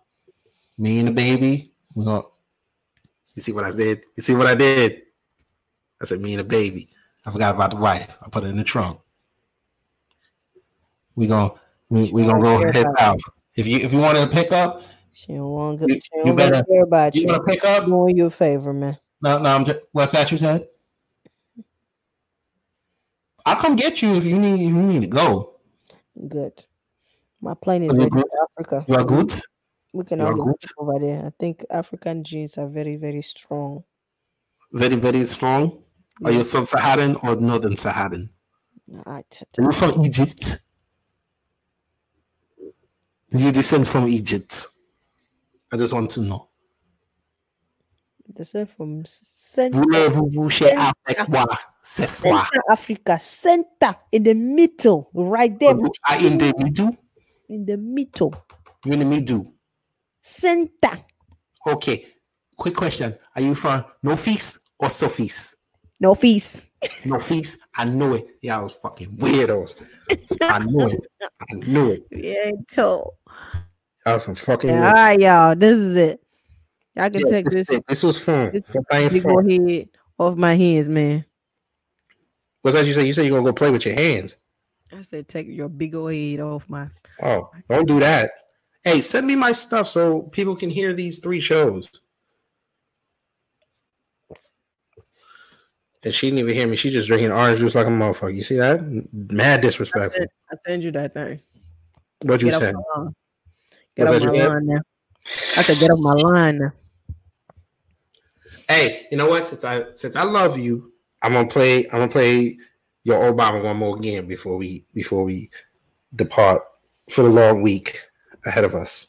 Me 0.79 0.99
and 0.99 1.09
the 1.09 1.13
baby, 1.13 1.73
we 1.97 2.05
gonna 2.05 2.23
You 3.35 3.43
see 3.43 3.53
what 3.53 3.65
I 3.65 3.71
said? 3.71 4.03
You 4.17 4.23
see 4.23 4.35
what 4.37 4.47
I 4.47 4.55
did? 4.55 5.03
I 6.01 6.05
said 6.05 6.21
me 6.21 6.35
and 6.35 6.41
the 6.41 6.45
baby. 6.45 6.89
I 7.25 7.33
forgot 7.33 7.55
about 7.57 7.71
the 7.71 7.77
wife. 7.77 8.17
I 8.23 8.29
put 8.29 8.45
it 8.45 8.49
in 8.49 8.57
the 8.59 8.65
trunk. 8.65 9.01
We 11.17 11.27
gonna 11.27 11.53
we, 11.89 12.13
we 12.13 12.25
gonna 12.25 12.41
go 12.43 12.59
head 12.71 12.87
south. 12.99 13.21
If 13.57 13.67
you 13.67 13.79
if 13.81 13.93
you 13.93 13.99
want 13.99 14.19
to 14.19 14.27
pick 14.29 14.53
up, 14.53 14.83
She 15.13 15.33
don't 15.33 15.51
want 15.51 15.81
to. 15.81 15.87
You- 15.89 16.01
She 16.01 16.11
you 16.19 16.25
don't 16.27 16.37
better- 16.37 16.53
better, 16.53 16.65
care 16.71 16.83
about 16.85 17.15
you 17.15 17.23
you. 17.23 17.27
want 17.29 17.47
to 17.47 17.53
pick 17.53 17.65
up? 17.65 17.87
doing 17.87 18.17
you 18.17 18.27
a 18.27 18.31
favor, 18.31 18.73
man. 18.73 18.99
No, 19.23 19.39
no, 19.39 19.49
I'm 19.49 19.65
just, 19.65 19.79
what's 19.93 20.13
that 20.13 20.31
you 20.31 20.37
said? 20.37 20.69
I'll 23.47 23.57
come 23.57 23.77
get 23.77 24.03
you 24.03 24.15
if 24.17 24.25
you 24.25 24.37
need 24.39 24.55
if 24.55 24.61
you 24.61 24.73
need 24.83 25.01
to 25.03 25.07
go. 25.07 25.55
Good. 26.29 26.65
My 27.41 27.55
plane 27.55 27.85
is 27.85 27.91
Are 27.91 27.95
you 27.95 28.01
ready 28.01 28.11
good? 28.11 28.25
for 28.31 28.49
Africa. 28.61 28.85
You 28.89 28.95
are 28.97 29.05
good. 29.05 29.33
We 29.97 30.05
can 30.05 30.21
all 30.21 30.35
get 30.35 30.71
over 30.77 30.99
there. 31.01 31.25
I 31.27 31.31
think 31.41 31.65
African 31.71 32.23
genes 32.23 32.59
are 32.59 32.69
very, 32.69 32.97
very 32.97 33.23
strong. 33.23 33.83
Very 34.71 34.97
very 34.97 35.25
strong. 35.25 35.83
Are 36.23 36.33
you 36.33 36.43
sub-Saharan 36.43 37.17
or 37.23 37.37
northern 37.37 37.77
Saharan? 37.77 38.29
I 39.07 39.23
t- 39.31 39.47
Are 39.59 39.65
you 39.65 39.73
from 39.73 40.05
Egypt? 40.05 40.63
You 43.31 43.51
descend 43.53 43.89
from 43.89 44.07
Egypt? 44.09 44.67
I 45.73 45.79
just 45.79 45.93
want 45.95 46.11
to 46.11 46.21
know. 46.21 46.49
Is 48.39 48.55
from 48.77 49.03
Central, 49.07 49.83
Voulez-vous 49.85 50.51
chez 50.51 50.73
avec 50.73 51.27
moi 51.29 51.47
ce 51.81 52.05
soir? 52.05 52.51
Central 52.53 52.63
Africa, 52.71 53.19
center 53.19 53.97
in 54.13 54.25
the 54.25 54.35
middle, 54.35 55.09
right 55.15 55.59
there, 55.59 55.75
are 56.09 56.19
in 56.23 56.37
the 56.37 56.53
middle. 56.59 56.97
in 57.49 57.65
the 57.65 57.79
middle, 57.79 58.35
You 58.85 58.93
in 58.93 58.99
the 58.99 59.05
middle. 59.07 59.56
Center. 60.27 60.97
Okay. 61.67 62.07
quick 62.57 62.75
question: 62.75 63.17
Are 63.35 63.43
you 63.43 63.55
from 63.55 63.85
Northeast 64.03 64.59
or 64.79 64.89
Sophies? 64.89 65.55
No 65.99 66.15
feast. 66.15 66.71
Northeast. 67.05 67.59
I 67.75 67.85
knew 67.85 68.15
it. 68.15 68.27
Y'all 68.43 68.65
was 68.65 68.75
fucking 68.75 69.17
weirdos. 69.17 69.75
I 70.43 70.59
knew 70.65 70.89
it. 70.89 71.07
I 71.23 71.55
knew 71.55 71.91
it. 71.93 72.07
Yeah, 72.11 72.51
told. 72.69 73.15
Y'all 74.05 74.15
was 74.15 74.25
some 74.25 74.35
fucking. 74.35 74.71
Yeah, 74.71 74.89
all 74.89 74.93
right, 74.93 75.19
y'all. 75.19 75.57
This 75.57 75.79
is 75.79 75.97
it. 75.97 76.21
Y'all 76.95 77.11
can 77.11 77.21
Yeah, 77.21 77.27
take 77.31 77.47
this, 77.47 77.67
this, 77.69 77.81
this 77.89 78.03
was 78.03 78.23
fun. 78.23 78.53
this 78.53 78.71
fun. 79.23 79.49
head 79.49 79.89
off 80.19 80.37
my 80.37 80.55
hands, 80.55 80.89
man. 80.89 81.25
What's 82.63 82.77
that 82.77 82.87
you 82.87 82.93
say? 82.93 83.07
You 83.07 83.13
said 83.13 83.27
you're 83.27 83.39
gonna 83.39 83.49
go 83.51 83.53
play 83.53 83.71
with 83.71 83.87
your 83.87 83.95
hands. 83.95 84.37
I 84.93 85.03
said, 85.03 85.29
take 85.29 85.49
your 85.49 85.69
big 85.69 85.95
old 85.95 86.13
head 86.13 86.41
off 86.41 86.69
my. 86.69 86.89
Oh, 87.23 87.51
don't 87.69 87.89
do 87.89 88.01
that. 88.01 88.31
Hey, 88.87 89.01
send 89.01 89.27
me 89.27 89.35
my 89.35 89.51
stuff 89.51 89.89
so 89.89 90.23
people 90.23 90.55
can 90.55 90.71
hear 90.71 90.93
these 90.93 91.19
three 91.19 91.41
shows. 91.41 91.91
And 96.05 96.15
she 96.15 96.29
didn't 96.29 96.39
even 96.39 96.55
hear 96.55 96.69
me. 96.69 96.77
She 96.77 96.91
just 96.91 97.09
drinking 97.09 97.33
orange 97.33 97.59
juice 97.59 97.75
like 97.75 97.89
a 97.89 97.91
motherfucker. 97.91 98.37
You 98.37 98.45
see 98.45 98.55
that? 98.55 98.81
Mad 99.13 99.63
disrespectful. 99.63 100.27
I 100.53 100.57
send 100.65 100.85
you 100.85 100.93
that 100.93 101.15
thing. 101.15 101.41
What'd 102.23 102.43
you 102.43 102.51
Get 102.51 102.61
say? 102.61 102.73
line. 102.73 103.13
Get 103.97 104.07
off 104.09 104.23
my 104.23 104.39
said? 104.39 104.49
line 104.49 104.67
now. 104.67 104.81
I 105.57 105.63
said, 105.63 105.79
get 105.81 105.91
off 105.91 105.99
my 105.99 106.13
line 106.13 106.59
now. 106.59 106.73
Hey, 108.69 109.09
you 109.11 109.17
know 109.17 109.29
what? 109.29 109.47
Since 109.47 109.65
I 109.65 109.95
since 109.95 110.15
I 110.15 110.23
love 110.23 110.61
you, 110.61 110.93
I'm 111.23 111.33
gonna 111.33 111.49
play. 111.49 111.87
I'm 111.87 111.99
gonna 111.99 112.09
play 112.09 112.57
your 113.03 113.33
Obama 113.33 113.65
one 113.65 113.79
more 113.79 113.97
game 113.97 114.29
before 114.29 114.57
we 114.57 114.85
before 114.95 115.25
we 115.25 115.51
depart 116.15 116.63
for 117.11 117.23
the 117.23 117.31
long 117.31 117.63
week 117.63 118.01
ahead 118.47 118.65
of 118.65 118.75
us. 118.75 119.09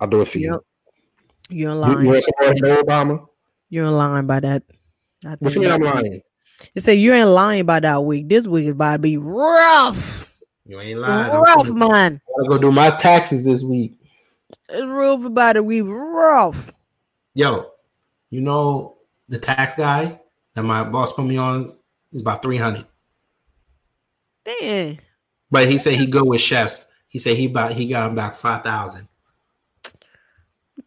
I'll 0.00 0.08
do 0.08 0.20
it 0.22 0.28
for 0.28 0.38
you. 0.38 0.52
Yep. 0.52 0.60
You're 1.50 1.70
in 1.70 1.76
You, 1.76 1.80
line. 1.80 2.04
you 2.04 2.08
want 2.10 2.24
some 2.24 2.68
more 2.68 2.82
Obama? 2.82 3.26
You're 3.70 3.86
in 3.86 3.96
line 3.96 4.26
by 4.26 4.40
that. 4.40 4.62
I 5.26 5.36
What 5.38 5.54
you 5.54 5.60
mean 5.60 5.70
I'm 5.70 5.80
lying? 5.80 6.20
You 6.74 6.80
say 6.80 6.94
you 6.94 7.12
ain't 7.12 7.28
lying 7.28 7.64
by 7.66 7.80
that 7.80 8.02
week. 8.02 8.28
This 8.28 8.46
week 8.46 8.64
is 8.64 8.72
about 8.72 8.92
to 8.94 8.98
be 8.98 9.16
rough. 9.16 10.38
You 10.66 10.80
ain't 10.80 11.00
lying. 11.00 11.30
I'm 11.32 11.40
rough, 11.42 11.66
gonna- 11.68 11.74
man. 11.74 12.20
I 12.28 12.42
gotta 12.42 12.48
go 12.50 12.58
do 12.58 12.72
my 12.72 12.90
taxes 12.90 13.44
this 13.44 13.62
week. 13.62 13.98
It's 14.68 14.86
rough 14.86 15.24
about 15.24 15.54
to 15.54 15.62
be 15.62 15.82
rough. 15.82 16.72
Yo, 17.34 17.70
you 18.30 18.40
know 18.40 18.98
the 19.28 19.38
tax 19.38 19.74
guy 19.74 20.20
that 20.54 20.62
my 20.62 20.84
boss 20.84 21.12
put 21.12 21.26
me 21.26 21.36
on 21.36 21.70
is 22.12 22.20
about 22.20 22.42
three 22.42 22.56
hundred. 22.56 22.86
Damn. 24.44 24.98
But 25.50 25.68
he 25.68 25.78
said 25.78 25.94
he 25.94 26.06
go 26.10 26.24
with 26.24 26.40
chefs. 26.40 26.86
He 27.08 27.18
said 27.18 27.36
he 27.36 27.46
about 27.46 27.72
he 27.72 27.88
got 27.88 28.08
him 28.08 28.14
back 28.14 28.36
five 28.36 28.62
thousand. 28.62 29.08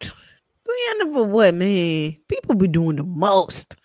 300 0.00 1.12
for 1.12 1.24
what, 1.24 1.54
man? 1.54 2.16
People 2.28 2.54
be 2.54 2.68
doing 2.68 2.96
the 2.96 3.04
most. 3.04 3.76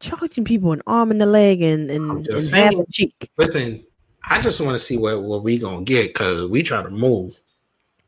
Charging 0.00 0.44
people 0.44 0.72
an 0.72 0.82
arm 0.86 1.10
and 1.10 1.22
a 1.22 1.26
leg 1.26 1.62
and, 1.62 1.90
and, 1.90 2.26
and 2.26 2.48
half 2.50 2.74
a 2.74 2.84
cheek. 2.90 3.30
Listen, 3.36 3.84
I 4.22 4.40
just 4.40 4.60
want 4.60 4.74
to 4.74 4.78
see 4.78 4.96
what, 4.96 5.22
what 5.22 5.42
we 5.42 5.58
gonna 5.58 5.84
get 5.84 6.08
because 6.08 6.48
we 6.48 6.62
try 6.62 6.82
to 6.82 6.90
move. 6.90 7.36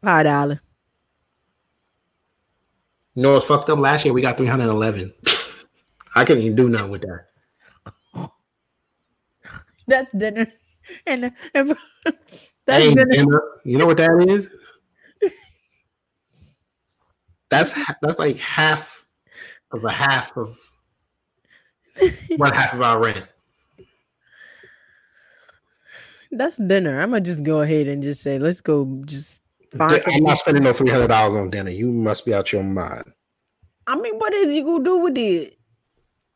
Five 0.02 0.24
dollar. 0.24 0.60
You 3.14 3.22
know 3.22 3.34
what's 3.34 3.46
fucked 3.46 3.68
up 3.70 3.78
last 3.78 4.04
year? 4.04 4.14
We 4.14 4.22
got 4.22 4.36
311. 4.36 5.12
I 6.14 6.24
couldn't 6.24 6.44
even 6.44 6.56
do 6.56 6.68
nothing 6.68 6.90
with 6.90 7.02
that. 7.02 7.26
That's 9.86 10.12
dinner. 10.12 10.46
And, 11.06 11.32
and 11.54 11.76
that's 12.70 12.84
ain't 12.84 13.10
dinner. 13.10 13.42
You 13.64 13.78
know 13.78 13.86
what 13.86 13.96
that 13.98 14.24
is? 14.28 14.50
That's 17.50 17.74
that's 18.00 18.18
like 18.18 18.36
half 18.38 19.04
of 19.72 19.84
a 19.84 19.90
half 19.90 20.36
of 20.36 20.56
one 22.36 22.52
half 22.52 22.74
of 22.74 22.80
our 22.80 23.02
rent. 23.02 23.26
That's 26.32 26.56
dinner. 26.56 27.00
I'm 27.00 27.10
gonna 27.10 27.20
just 27.20 27.42
go 27.42 27.60
ahead 27.60 27.88
and 27.88 28.02
just 28.02 28.22
say, 28.22 28.38
let's 28.38 28.60
go 28.60 29.02
just 29.04 29.40
find 29.76 29.92
I'm 29.92 30.00
something. 30.00 30.24
not 30.24 30.38
spending 30.38 30.62
no 30.62 30.72
three 30.72 30.90
hundred 30.90 31.08
dollars 31.08 31.34
on 31.34 31.50
dinner. 31.50 31.70
You 31.70 31.90
must 31.90 32.24
be 32.24 32.32
out 32.32 32.52
your 32.52 32.62
mind. 32.62 33.12
I 33.86 33.96
mean, 33.96 34.16
what 34.18 34.32
is 34.32 34.54
you 34.54 34.64
gonna 34.64 34.84
do 34.84 34.98
with 34.98 35.18
it? 35.18 35.58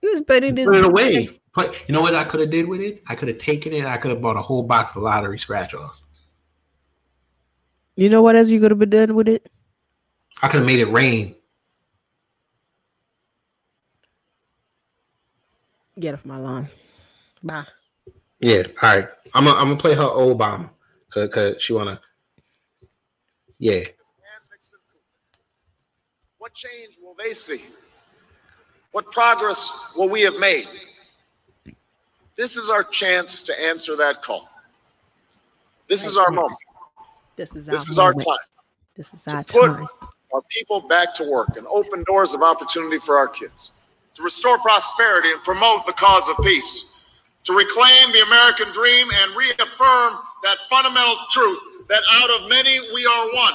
You 0.02 0.18
spending 0.18 0.54
this 0.56 0.66
Put 0.66 0.76
it 0.76 0.84
away. 0.84 1.30
Put, 1.54 1.74
you 1.88 1.94
know 1.94 2.02
what 2.02 2.14
I 2.14 2.24
could 2.24 2.40
have 2.40 2.50
did 2.50 2.68
with 2.68 2.80
it? 2.80 3.02
I 3.06 3.14
could 3.14 3.28
have 3.28 3.38
taken 3.38 3.72
it. 3.72 3.86
I 3.86 3.96
could 3.96 4.10
have 4.10 4.20
bought 4.20 4.36
a 4.36 4.42
whole 4.42 4.64
box 4.64 4.96
of 4.96 5.02
lottery 5.02 5.38
scratch 5.38 5.72
offs. 5.72 6.03
You 7.96 8.08
know 8.08 8.22
what 8.22 8.36
else 8.36 8.48
you 8.48 8.60
could 8.60 8.70
have 8.70 8.78
been 8.78 8.90
done 8.90 9.14
with 9.14 9.28
it? 9.28 9.50
I 10.42 10.48
could 10.48 10.58
have 10.58 10.66
made 10.66 10.80
it 10.80 10.86
rain. 10.86 11.34
Get 15.98 16.14
off 16.14 16.24
my 16.24 16.38
lawn. 16.38 16.68
Bye. 17.42 17.64
Yeah. 18.40 18.64
All 18.82 18.96
right. 18.96 19.08
I'm 19.32 19.44
gonna 19.44 19.58
I'm 19.58 19.68
gonna 19.68 19.76
play 19.76 19.94
her 19.94 20.02
Obama 20.02 20.72
cause, 21.10 21.30
cause 21.30 21.56
she 21.60 21.72
wanna. 21.72 22.00
Yeah. 23.58 23.84
What 26.38 26.52
change 26.52 26.98
will 27.00 27.14
they 27.14 27.32
see? 27.32 27.74
What 28.92 29.10
progress 29.10 29.92
will 29.96 30.08
we 30.08 30.22
have 30.22 30.38
made? 30.38 30.68
This 32.36 32.56
is 32.56 32.68
our 32.68 32.82
chance 32.82 33.42
to 33.44 33.62
answer 33.64 33.96
that 33.96 34.22
call. 34.22 34.48
This 35.88 36.04
is 36.04 36.16
our 36.16 36.30
moment. 36.30 36.58
This 37.36 37.56
is 37.56 37.66
This 37.66 37.86
our 37.86 37.90
is 37.90 37.98
our 37.98 38.14
time. 38.14 38.36
This 38.96 39.12
is 39.12 39.22
to 39.24 39.36
our 39.36 39.44
put 39.44 39.66
time. 39.66 39.86
our 40.32 40.42
people 40.50 40.80
back 40.88 41.14
to 41.14 41.28
work 41.30 41.56
and 41.56 41.66
open 41.66 42.04
doors 42.06 42.34
of 42.34 42.42
opportunity 42.42 42.98
for 42.98 43.16
our 43.16 43.28
kids, 43.28 43.72
to 44.14 44.22
restore 44.22 44.58
prosperity 44.58 45.30
and 45.32 45.42
promote 45.42 45.86
the 45.86 45.92
cause 45.92 46.28
of 46.28 46.36
peace, 46.44 47.04
to 47.44 47.52
reclaim 47.52 48.12
the 48.12 48.22
American 48.26 48.70
dream 48.72 49.08
and 49.22 49.36
reaffirm 49.36 50.12
that 50.42 50.58
fundamental 50.70 51.16
truth 51.30 51.58
that 51.88 52.02
out 52.12 52.30
of 52.30 52.48
many 52.48 52.78
we 52.94 53.04
are 53.04 53.26
one, 53.34 53.54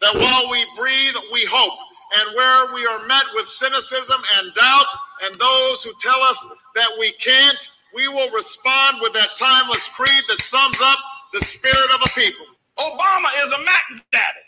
that 0.00 0.14
while 0.14 0.50
we 0.50 0.64
breathe, 0.76 1.14
we 1.32 1.44
hope, 1.44 1.78
and 2.18 2.34
where 2.34 2.74
we 2.74 2.86
are 2.86 3.06
met 3.06 3.24
with 3.34 3.46
cynicism 3.46 4.20
and 4.38 4.54
doubt, 4.54 4.90
and 5.24 5.38
those 5.38 5.84
who 5.84 5.92
tell 6.00 6.20
us 6.22 6.38
that 6.74 6.90
we 6.98 7.12
can't, 7.12 7.68
we 7.94 8.08
will 8.08 8.30
respond 8.30 8.98
with 9.00 9.12
that 9.12 9.28
timeless 9.38 9.88
creed 9.94 10.22
that 10.28 10.38
sums 10.38 10.78
up 10.82 10.98
the 11.32 11.40
spirit 11.40 11.90
of 11.94 12.02
a 12.02 12.20
people. 12.20 12.46
Obama 12.80 13.28
is 13.44 13.52
a 13.52 13.64
Mac 13.64 13.84
daddy. 14.12 14.44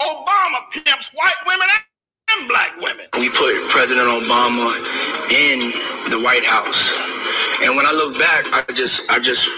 Obama 0.00 0.70
pimps 0.72 1.10
white 1.14 1.34
women 1.46 1.68
and 2.38 2.48
black 2.48 2.72
women. 2.80 3.06
we 3.18 3.28
put 3.30 3.52
President 3.70 4.06
Obama 4.08 4.72
in 5.32 5.58
the 6.10 6.20
White 6.24 6.44
House. 6.44 6.96
And 7.62 7.76
when 7.76 7.86
I 7.86 7.92
look 7.92 8.18
back, 8.18 8.46
I 8.52 8.72
just, 8.72 9.10
I 9.10 9.18
just, 9.18 9.48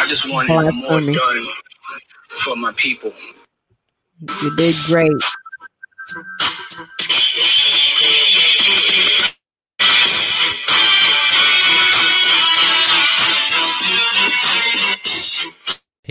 I 0.00 0.06
just 0.08 0.28
wanted 0.30 0.52
Oh, 0.52 0.62
that's 0.62 0.74
more 0.76 0.88
funny. 1.00 1.14
done 1.14 1.44
for 2.28 2.56
my 2.56 2.72
people. 2.72 3.12
You 4.42 4.56
did 4.56 4.74
great. 4.86 5.12